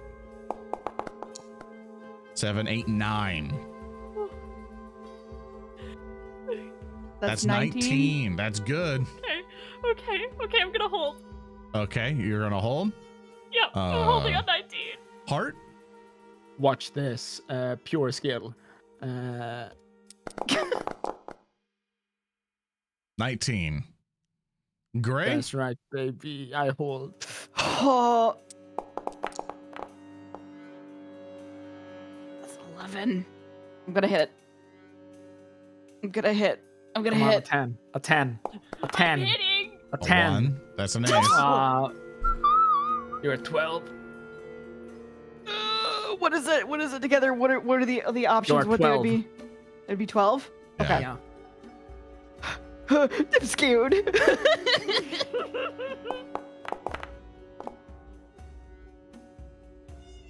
[2.36, 3.54] Seven, eight, nine.
[7.24, 8.36] That's, That's 19.
[8.36, 9.00] That's good.
[9.02, 9.42] Okay.
[9.90, 10.26] Okay.
[10.44, 11.24] Okay, I'm gonna hold.
[11.74, 12.92] Okay, you're gonna hold.
[13.54, 13.70] Yep.
[13.76, 14.80] I'm Uh, holding on 19.
[15.30, 15.56] Hart.
[16.60, 17.40] Watch this.
[17.48, 18.54] Uh, pure skill.
[19.02, 19.70] Uh,
[23.18, 23.84] 19.
[25.02, 25.36] Gray.
[25.36, 26.52] that's right, baby.
[26.54, 27.14] I hold.
[27.58, 28.36] Oh.
[32.42, 33.26] That's 11.
[33.88, 34.30] I'm gonna hit.
[36.04, 36.62] I'm gonna hit.
[36.96, 37.46] I'm gonna Come on, a hit.
[37.46, 37.78] 10.
[37.96, 38.40] A 10.
[38.84, 39.08] A 10.
[39.22, 39.78] I'm hitting.
[39.92, 40.32] A A 10.
[40.34, 40.62] one.
[40.78, 41.12] That's an ace.
[41.32, 41.90] Uh,
[43.22, 43.84] you're at 12.
[45.48, 45.52] Uh,
[46.20, 46.68] what is it?
[46.68, 47.34] What is it together?
[47.34, 48.62] What are what are the the options?
[48.62, 49.04] at What they would 12.
[49.04, 49.28] be?
[49.88, 50.50] It'd be 12.
[50.80, 50.86] Yeah.
[50.86, 51.00] Okay.
[51.02, 51.18] Yeah.
[53.40, 53.96] I'm scared.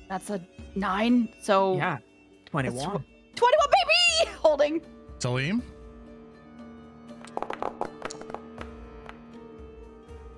[0.10, 0.42] That's a
[0.76, 1.30] nine.
[1.42, 1.98] So Yeah.
[2.52, 2.78] 21.
[2.84, 3.04] 21,
[3.36, 4.32] baby!
[4.38, 4.82] Holding.
[5.20, 5.64] Salim.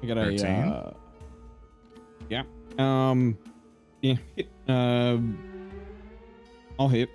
[0.02, 0.46] I got a 13.
[0.46, 0.94] uh,
[2.30, 2.44] yeah.
[2.78, 3.38] Um
[4.02, 4.16] yeah.
[4.36, 5.38] hit, Um
[6.80, 7.10] I'll hit.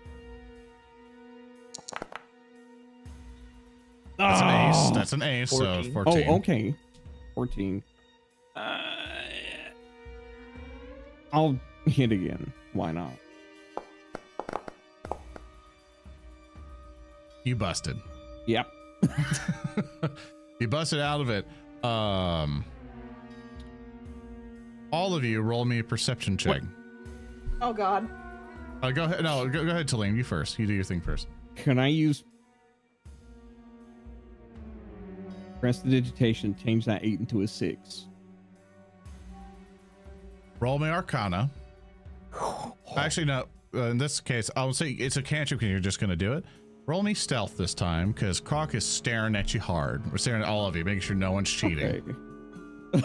[4.17, 4.77] That's an ace.
[4.77, 4.93] Oh.
[4.95, 5.51] That's an ace.
[5.51, 5.93] So 14.
[5.93, 6.25] 14.
[6.29, 6.75] Oh, okay.
[7.35, 7.83] 14.
[8.55, 8.61] Uh,
[11.33, 12.53] I'll hit again.
[12.75, 13.13] Why not?
[17.45, 17.97] You busted.
[18.47, 18.67] Yep.
[20.61, 21.47] you busted out of it.
[21.85, 22.65] Um,
[24.93, 26.63] all of you, roll me a perception check.
[26.63, 26.71] What?
[27.63, 28.09] Oh God.
[28.83, 29.23] Uh, go ahead.
[29.23, 30.17] No, go, go ahead, Talene.
[30.17, 30.59] You first.
[30.59, 31.29] You do your thing first.
[31.55, 32.25] Can I use
[35.61, 36.55] prestidigitation?
[36.55, 38.07] Change that eight into a six.
[40.59, 41.51] Roll me Arcana.
[42.97, 43.47] Actually, no.
[43.73, 46.33] Uh, in this case, I'll say it's a cantrip because you're just going to do
[46.33, 46.45] it.
[46.91, 50.03] Roll me stealth this time because Krohk is staring at you hard.
[50.11, 51.79] We're staring at all of you, making sure no one's cheating.
[52.93, 53.05] Okay.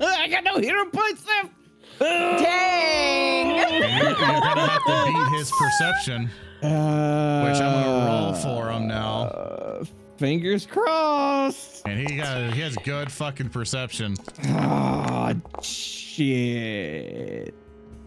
[0.00, 1.50] I got no hero points left.
[1.98, 3.48] Dang!
[3.48, 6.30] You're, you're gonna have to beat his perception.
[6.62, 9.22] Uh, Which I'm gonna roll for him now.
[9.22, 9.84] uh,
[10.16, 11.82] fingers crossed.
[11.84, 14.14] And he got he has good fucking perception.
[14.50, 17.52] Ah, shit.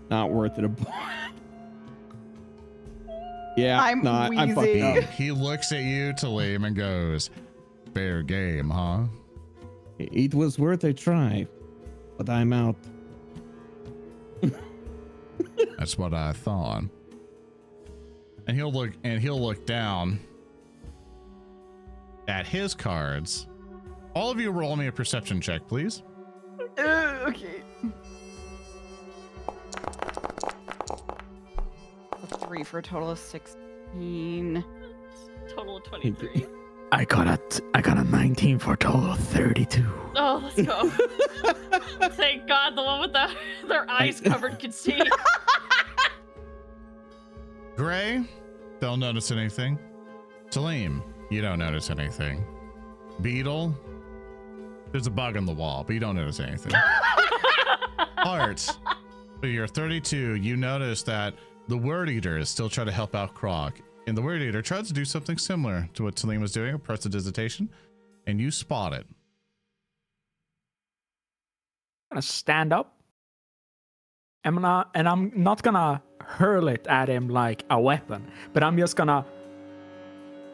[0.09, 0.63] Not worth it.
[0.63, 0.85] a b-
[3.57, 4.35] yeah, I'm not.
[4.35, 4.83] I'm wheezing.
[4.83, 5.03] up.
[5.11, 7.29] He looks at you, Talim, and goes,
[7.93, 9.03] "Fair game, huh?"
[9.99, 11.47] It was worth a try,
[12.17, 12.75] but I'm out.
[15.77, 16.83] That's what I thought.
[18.47, 20.19] And he'll look and he'll look down
[22.27, 23.47] at his cards.
[24.15, 26.03] All of you roll me a perception check, please.
[26.77, 27.63] Uh, okay.
[32.61, 34.63] Three for a total of 16.
[35.49, 36.45] Total of 23.
[36.91, 39.83] I got a t- I got a 19 for a total of 32.
[40.15, 40.89] Oh, let's go.
[42.09, 43.31] Thank God the one with the
[43.67, 45.01] their eyes covered can see.
[47.75, 48.23] Gray,
[48.79, 49.79] don't notice anything.
[50.51, 52.45] Talim, you don't notice anything.
[53.21, 53.75] Beetle,
[54.91, 56.73] there's a bug in the wall, but you don't notice anything.
[58.17, 58.77] Hart,
[59.41, 60.35] you're 32.
[60.35, 61.33] You notice that
[61.67, 63.73] the Word Eater is still trying to help out Krohk.
[64.07, 66.79] And the Word Eater tries to do something similar to what Talim was doing, a
[66.79, 67.69] prestidigitation,
[68.27, 69.05] and you spot it.
[72.09, 72.95] I'm gonna stand up.
[74.43, 78.77] I'm gonna, and I'm not gonna hurl it at him like a weapon, but I'm
[78.77, 79.23] just gonna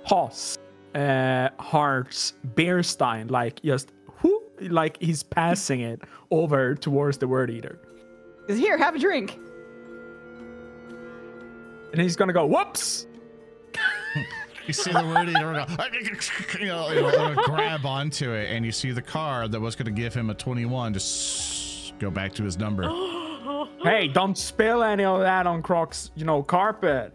[0.08, 0.58] toss
[0.94, 7.50] uh, Hart's beer stein, like just whoo, like he's passing it over towards the word
[7.50, 7.80] eater,
[8.48, 9.40] Is here, have a drink.
[11.92, 13.08] And he's gonna go whoops.
[14.68, 15.54] You see the Word Eater
[16.58, 19.78] go, you know, you know, grab onto it, and you see the card that was
[19.78, 22.84] going to give him a 21 just go back to his number.
[23.84, 27.14] Hey, don't spill any of that on Krohk's, you know, carpet.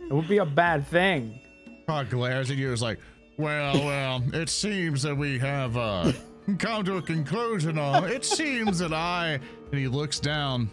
[0.00, 1.40] It would be a bad thing.
[1.88, 2.72] Krohk glares at you.
[2.72, 2.98] Is like,
[3.38, 6.12] well, well, it seems that we have uh,
[6.58, 8.04] come to a conclusion on.
[8.04, 10.70] It seems that I, and he looks down,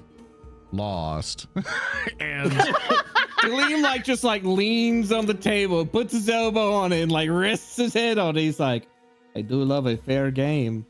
[0.74, 1.48] lost,
[2.20, 7.12] and Liam like just like leans on the table, puts his elbow on it, and
[7.12, 8.42] like rests his head on it.
[8.42, 8.88] He's like,
[9.36, 10.86] I do love a fair game.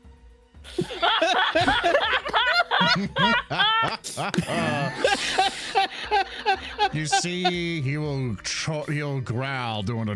[6.92, 10.12] you see, he will tro- he'll growl doing a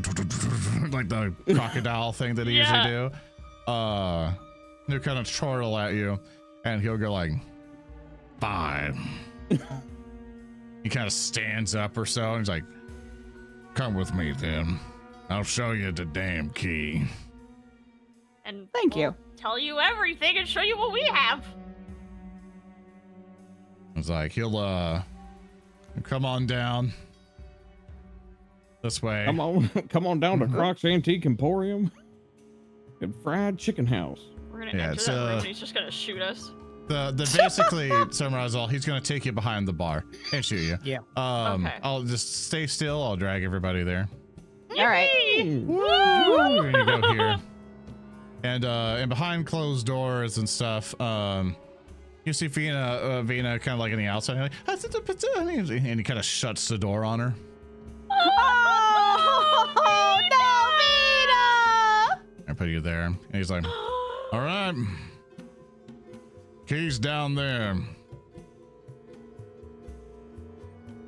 [0.91, 2.87] like the crocodile thing that he Yeah.
[2.87, 3.73] usually do.
[3.73, 4.33] Uh,
[4.87, 6.19] he'll kind of chortle at you,
[6.65, 7.33] and he'll go like,
[8.41, 8.99] "Fine."
[9.51, 12.65] He kind of stands up or so, and he's like,
[13.75, 14.79] "Come with me, then.
[15.29, 17.03] I'll show you the damn key."
[18.45, 19.15] And Thank we'll you.
[19.37, 21.45] Tell you everything and show you what we have.
[23.97, 25.03] It's like he'll uh,
[26.03, 26.93] come on down
[28.83, 29.25] this way.
[29.27, 30.53] "Come on, come on down to Mhm.
[30.55, 31.91] Krohk's Antique Emporium
[33.01, 34.21] and Fried Chicken House."
[34.53, 36.53] We're gonna Yeah, enter it's, that room uh, and he's just gonna shoot us.
[36.89, 38.67] The the basically summarize all.
[38.67, 40.79] He's gonna take you behind the bar and shoot you.
[40.85, 40.99] Yeah.
[41.17, 41.75] Um, Okay.
[41.83, 43.03] I'll just stay still.
[43.03, 44.09] I'll drag everybody there.
[44.79, 45.09] All right.
[45.37, 45.67] Yippee!
[45.67, 47.37] We're gonna go here.
[48.45, 51.57] And uh, and behind closed doors and stuff, um,
[52.25, 56.19] you see Vina, uh, Vina, kind of like in the outside, like, and he kind
[56.19, 57.35] of shuts the door on her.
[58.09, 60.47] Oh, no,
[60.79, 62.23] Vina!
[62.49, 63.65] I put you there, and he's like,
[64.33, 64.75] "All right,
[66.67, 67.77] keys down there."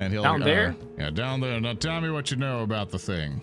[0.01, 0.75] And he'll Down uh, there?
[0.97, 1.59] yeah, down there.
[1.59, 3.41] Now tell me what you know about the thing.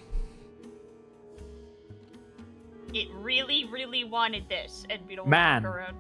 [2.95, 5.65] It really, really wanted this, and we don't Man.
[5.65, 5.97] walk around.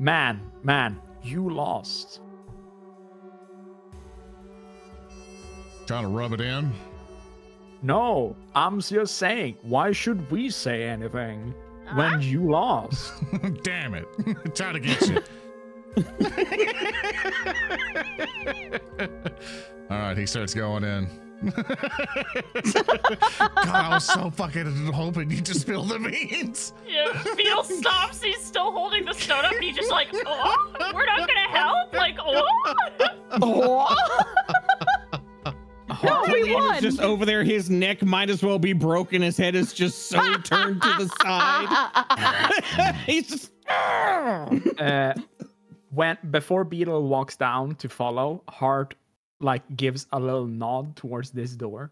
[0.00, 2.20] Man, man, you lost.
[5.86, 6.72] Trying to rub it in.
[7.82, 11.54] No, I'm just saying, why should we say anything
[11.86, 11.96] Huh?
[11.96, 13.12] when you lost?
[13.62, 14.06] Damn it!
[14.56, 15.22] Trying to get you.
[19.90, 21.08] All right, he starts going in.
[21.42, 21.64] God,
[23.56, 26.74] I was so fucking hoping you just spill the beans.
[26.86, 28.22] Yeah, Beetle stops.
[28.22, 31.94] He's still holding the stone up, and he's just like, "Oh, we're not gonna help."
[31.94, 32.74] Like, oh,
[33.42, 33.86] Oh.
[35.88, 36.30] hard.
[36.32, 36.82] we He's won.
[36.82, 37.42] just over there.
[37.42, 39.22] His neck might as well be broken.
[39.22, 42.94] His head is just so turned to the side.
[43.06, 43.50] He's just.
[44.78, 45.14] uh,
[45.90, 48.94] when before Beetle walks down to follow, Hart
[49.40, 51.90] like gives a little nod towards this door,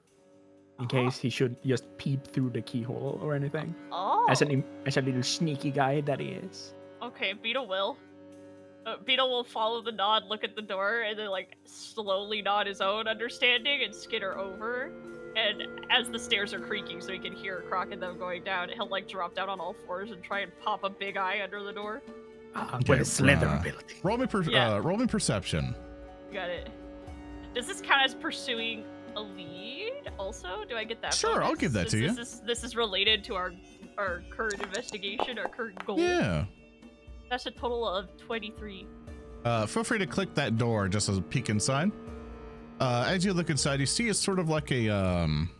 [0.78, 3.75] in case he should just peep through the keyhole or anything.
[3.91, 4.27] Oh.
[4.28, 6.75] As an as a little sneaky guy that he is.
[7.02, 7.97] Okay, Beetle will.
[8.86, 12.67] Uh, Beetle will follow the nod, look at the door, and then like slowly nod
[12.67, 14.93] his own understanding and skitter over.
[15.36, 18.70] And as the stairs are creaking, so he can hear Krohk and them going down,
[18.70, 21.62] he'll like drop down on all fours and try and pop a big eye under
[21.62, 22.02] the door.
[22.55, 23.94] Uh, Okay, with a slither uh, ability.
[24.02, 24.75] Roll me, per- Yeah.
[24.75, 25.75] uh, roll me perception.
[26.33, 26.68] Got it.
[27.55, 28.85] Does this count as pursuing
[29.17, 30.10] a lead?
[30.18, 31.15] Also, do I get that?
[31.15, 31.60] Sure, I'll bonus?
[31.60, 32.09] give that Is to you.
[32.15, 33.52] This is, this is related to our
[33.97, 35.99] our current investigation, our current goal.
[35.99, 36.44] Yeah.
[37.31, 38.86] That's a total of twenty-three.
[39.44, 41.91] Uh, feel free to click that door just as a peek inside.
[42.81, 45.51] Uh, as you look inside, you see it's sort of like a um,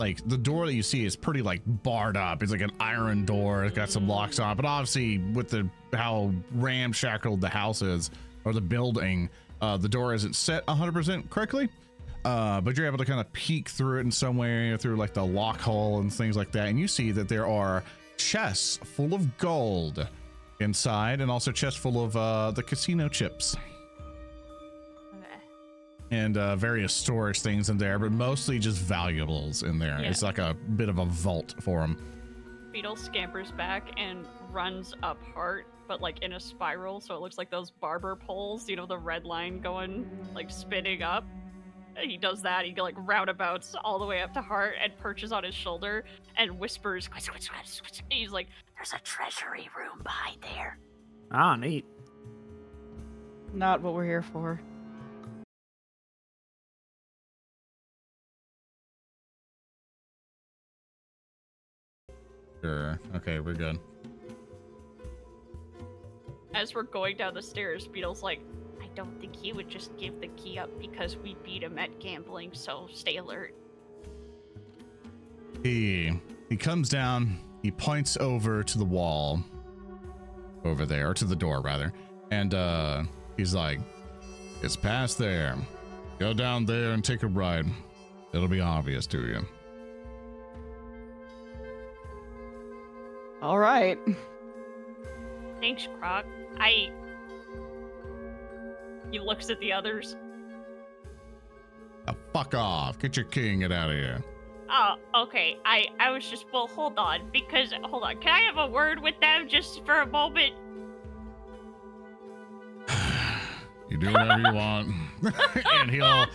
[0.00, 2.42] like the door that you see is pretty like barred up.
[2.42, 3.64] It's like an iron door.
[3.64, 8.10] It's got some locks on, it, but obviously with the how ramshackled the house is
[8.44, 9.28] or the building,
[9.60, 11.68] uh, the door isn't set 100% correctly.
[12.24, 15.14] Uh, but you're able to kind of peek through it in some way through like
[15.14, 17.82] the lock hole and things like that, and you see that there are
[18.18, 20.06] chests full of gold
[20.60, 23.56] inside, and also chests full of uh, the casino chips.
[26.10, 29.98] And uh, various storage things in there, but mostly just valuables in there.
[30.00, 30.10] Yeah.
[30.10, 32.02] It's like a bit of a vault for them.
[32.72, 37.38] Beetle scampers back and runs up Hart, but like in a spiral, so it looks
[37.38, 41.24] like those barber poles, you know, the red line going, like spinning up.
[41.96, 45.32] And He does that, he like roundabouts all the way up to Hart and perches
[45.32, 46.04] on his shoulder
[46.36, 50.78] and whispers, "Quits, quits, quits, quits." he's like, There's a treasury room behind there.
[51.32, 51.84] Ah, neat.
[53.52, 54.60] Not what we're here for.
[62.60, 63.00] Sure.
[63.16, 63.78] Okay, we're good.
[66.52, 68.40] As we're going down the stairs, Beetle's like,
[68.82, 72.00] I don't think he would just give the key up because we beat him at
[72.00, 73.54] gambling, so stay alert.
[75.62, 76.12] He
[76.48, 77.38] he comes down.
[77.62, 79.42] He points over to the wall,
[80.64, 81.92] over there, or to the door rather,
[82.30, 83.04] and uh,
[83.36, 83.78] he's like,
[84.62, 85.56] "It's past there.
[86.18, 87.66] Go down there and take a ride.
[88.32, 89.46] It'll be obvious to you."
[93.42, 93.98] All right.
[95.60, 96.24] Thanks, Krohk.
[96.58, 96.90] I.
[99.10, 100.16] He looks at the others.
[102.06, 102.98] Now, fuck off.
[102.98, 104.22] Get your key and get out of here.
[104.70, 105.58] Oh, okay.
[105.64, 108.18] I I was just well, hold on, because hold on.
[108.20, 110.54] Can I have a word with them just for a moment?
[113.88, 114.88] You do whatever you want,
[115.72, 116.26] and he'll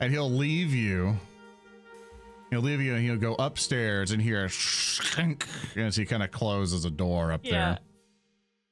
[0.00, 1.14] and he'll leave you.
[2.50, 5.44] He'll leave you, and he'll go upstairs and hear a shink
[5.76, 7.50] as he kind of closes a door up Yeah.
[7.52, 7.78] there.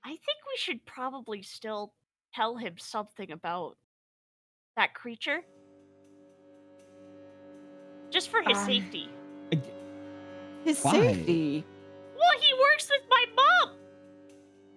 [0.04, 1.94] I think we should probably still
[2.34, 3.76] tell him something about
[4.76, 5.42] that creature.
[8.10, 9.08] Just for his Um, safety.
[10.64, 10.92] His Why?
[10.92, 11.64] safety.
[12.16, 13.76] Well, he works with my mom.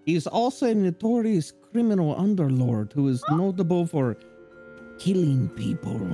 [0.06, 4.16] He's also a notorious criminal underlord who is notable for
[5.00, 6.08] killing people.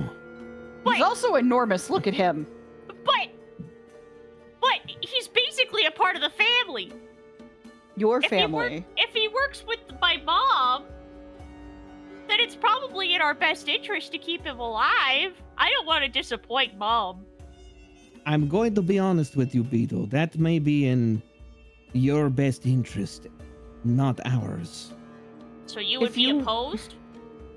[0.86, 1.90] He's also enormous.
[1.90, 2.46] Look at him.
[3.08, 3.28] But
[4.60, 4.78] but
[5.10, 6.92] he's basically a part of the family.
[7.96, 8.84] Your If he family.
[8.96, 10.84] If he works with my mom,
[12.28, 15.32] then it's probably in our best interest to keep him alive.
[15.56, 17.24] I don't want to disappoint mom.
[18.26, 20.06] I'm going to be honest with you, Beetle.
[20.08, 21.22] That may be in
[21.92, 23.26] your best interest,
[23.84, 24.92] not ours.
[25.66, 26.94] So you would If be you- opposed?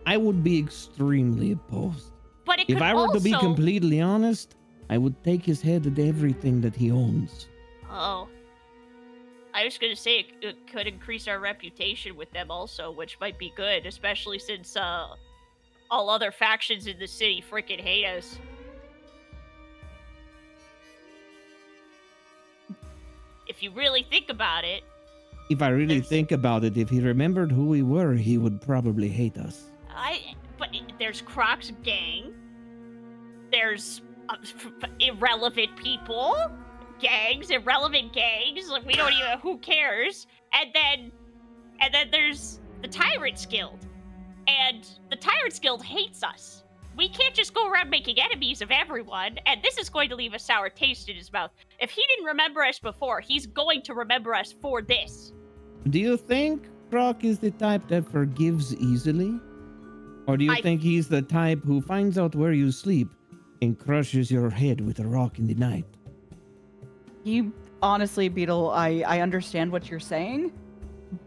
[0.05, 2.11] I would be extremely opposed.
[2.45, 4.55] But it If could I were to be completely honest,
[4.91, 7.47] I would take his head and everything that he owns.
[7.89, 8.27] Oh.
[9.53, 13.37] I was gonna say it, it could increase our reputation with them also, which might
[13.39, 15.07] be good, especially since uh
[15.89, 18.37] all other factions in the city freaking hate us.
[23.47, 24.83] If you really think about it,
[25.49, 28.61] If I really There's- think about it, if he remembered who we were, he would
[28.61, 29.69] probably hate us.
[29.89, 32.33] I but there's Krohk's gang.
[33.51, 36.35] There's uh, f- irrelevant people,
[36.99, 38.69] gangs, irrelevant gangs.
[38.69, 40.27] Like we don't even who cares.
[40.53, 41.11] And then,
[41.79, 43.85] and then there's the Tyrants Guild,
[44.47, 46.63] and the Tyrants Guild hates us.
[46.97, 50.33] We can't just go around making enemies of everyone, and this is going to leave
[50.33, 51.51] a sour taste in his mouth.
[51.79, 55.31] If he didn't remember us before, he's going to remember us for this.
[55.89, 59.39] Do you think Krohk is the type that forgives easily?
[60.27, 63.07] Or do you I- think he's the type who finds out where you sleep
[63.61, 65.85] and crushes your head with a rock in the night.
[67.23, 70.51] He honestly, Beetle, I, I understand what you're saying,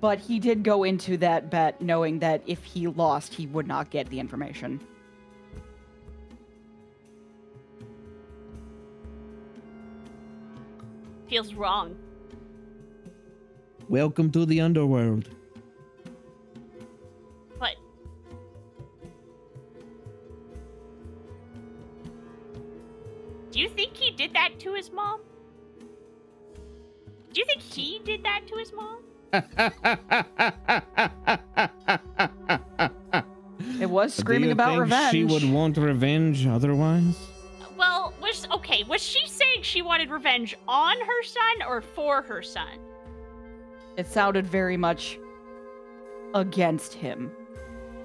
[0.01, 3.91] but he did go into that bet knowing that if he lost, he would not
[3.91, 4.81] get the information.
[11.29, 11.97] Feels wrong.
[13.89, 15.34] Welcome to the underworld.
[23.55, 25.21] Do you think he did that to his mom?
[27.33, 28.99] Do you think he did that to his mom?
[33.81, 35.13] It was Do screaming you about think revenge.
[35.13, 37.17] She would want revenge otherwise.
[37.79, 38.83] Well, was okay.
[38.89, 42.81] Was she saying she wanted revenge on her son or for her son?
[43.97, 45.17] It sounded very much
[46.35, 47.31] against him.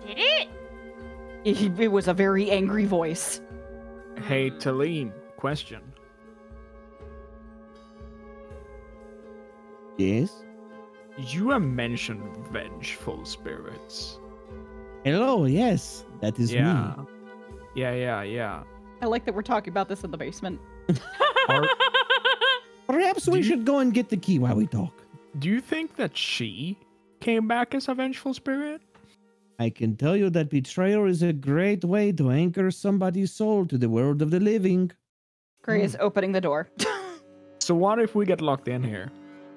[0.05, 0.47] Did it?
[1.43, 3.41] It, it was a very angry voice.
[4.27, 5.81] Hey, Talim, question.
[9.97, 10.43] Yes.
[11.17, 14.19] You have mentioned vengeful spirits.
[15.03, 15.45] Hello.
[15.45, 16.93] Yes, that is yeah.
[16.97, 17.05] me.
[17.75, 18.63] Yeah, yeah, yeah.
[19.01, 20.59] I like that we're talking about this in the basement.
[22.87, 24.93] Perhaps we you- should go and get the key while we talk.
[25.37, 26.77] Do you think that she
[27.21, 28.81] came back as a vengeful spirit?
[29.59, 33.77] I can tell you that betrayal is a great way to anchor somebody's soul to
[33.77, 34.91] the world of the living.
[35.63, 35.85] Gray Hmm.
[35.85, 36.69] is opening the door.
[37.61, 39.11] So what if we get locked in here?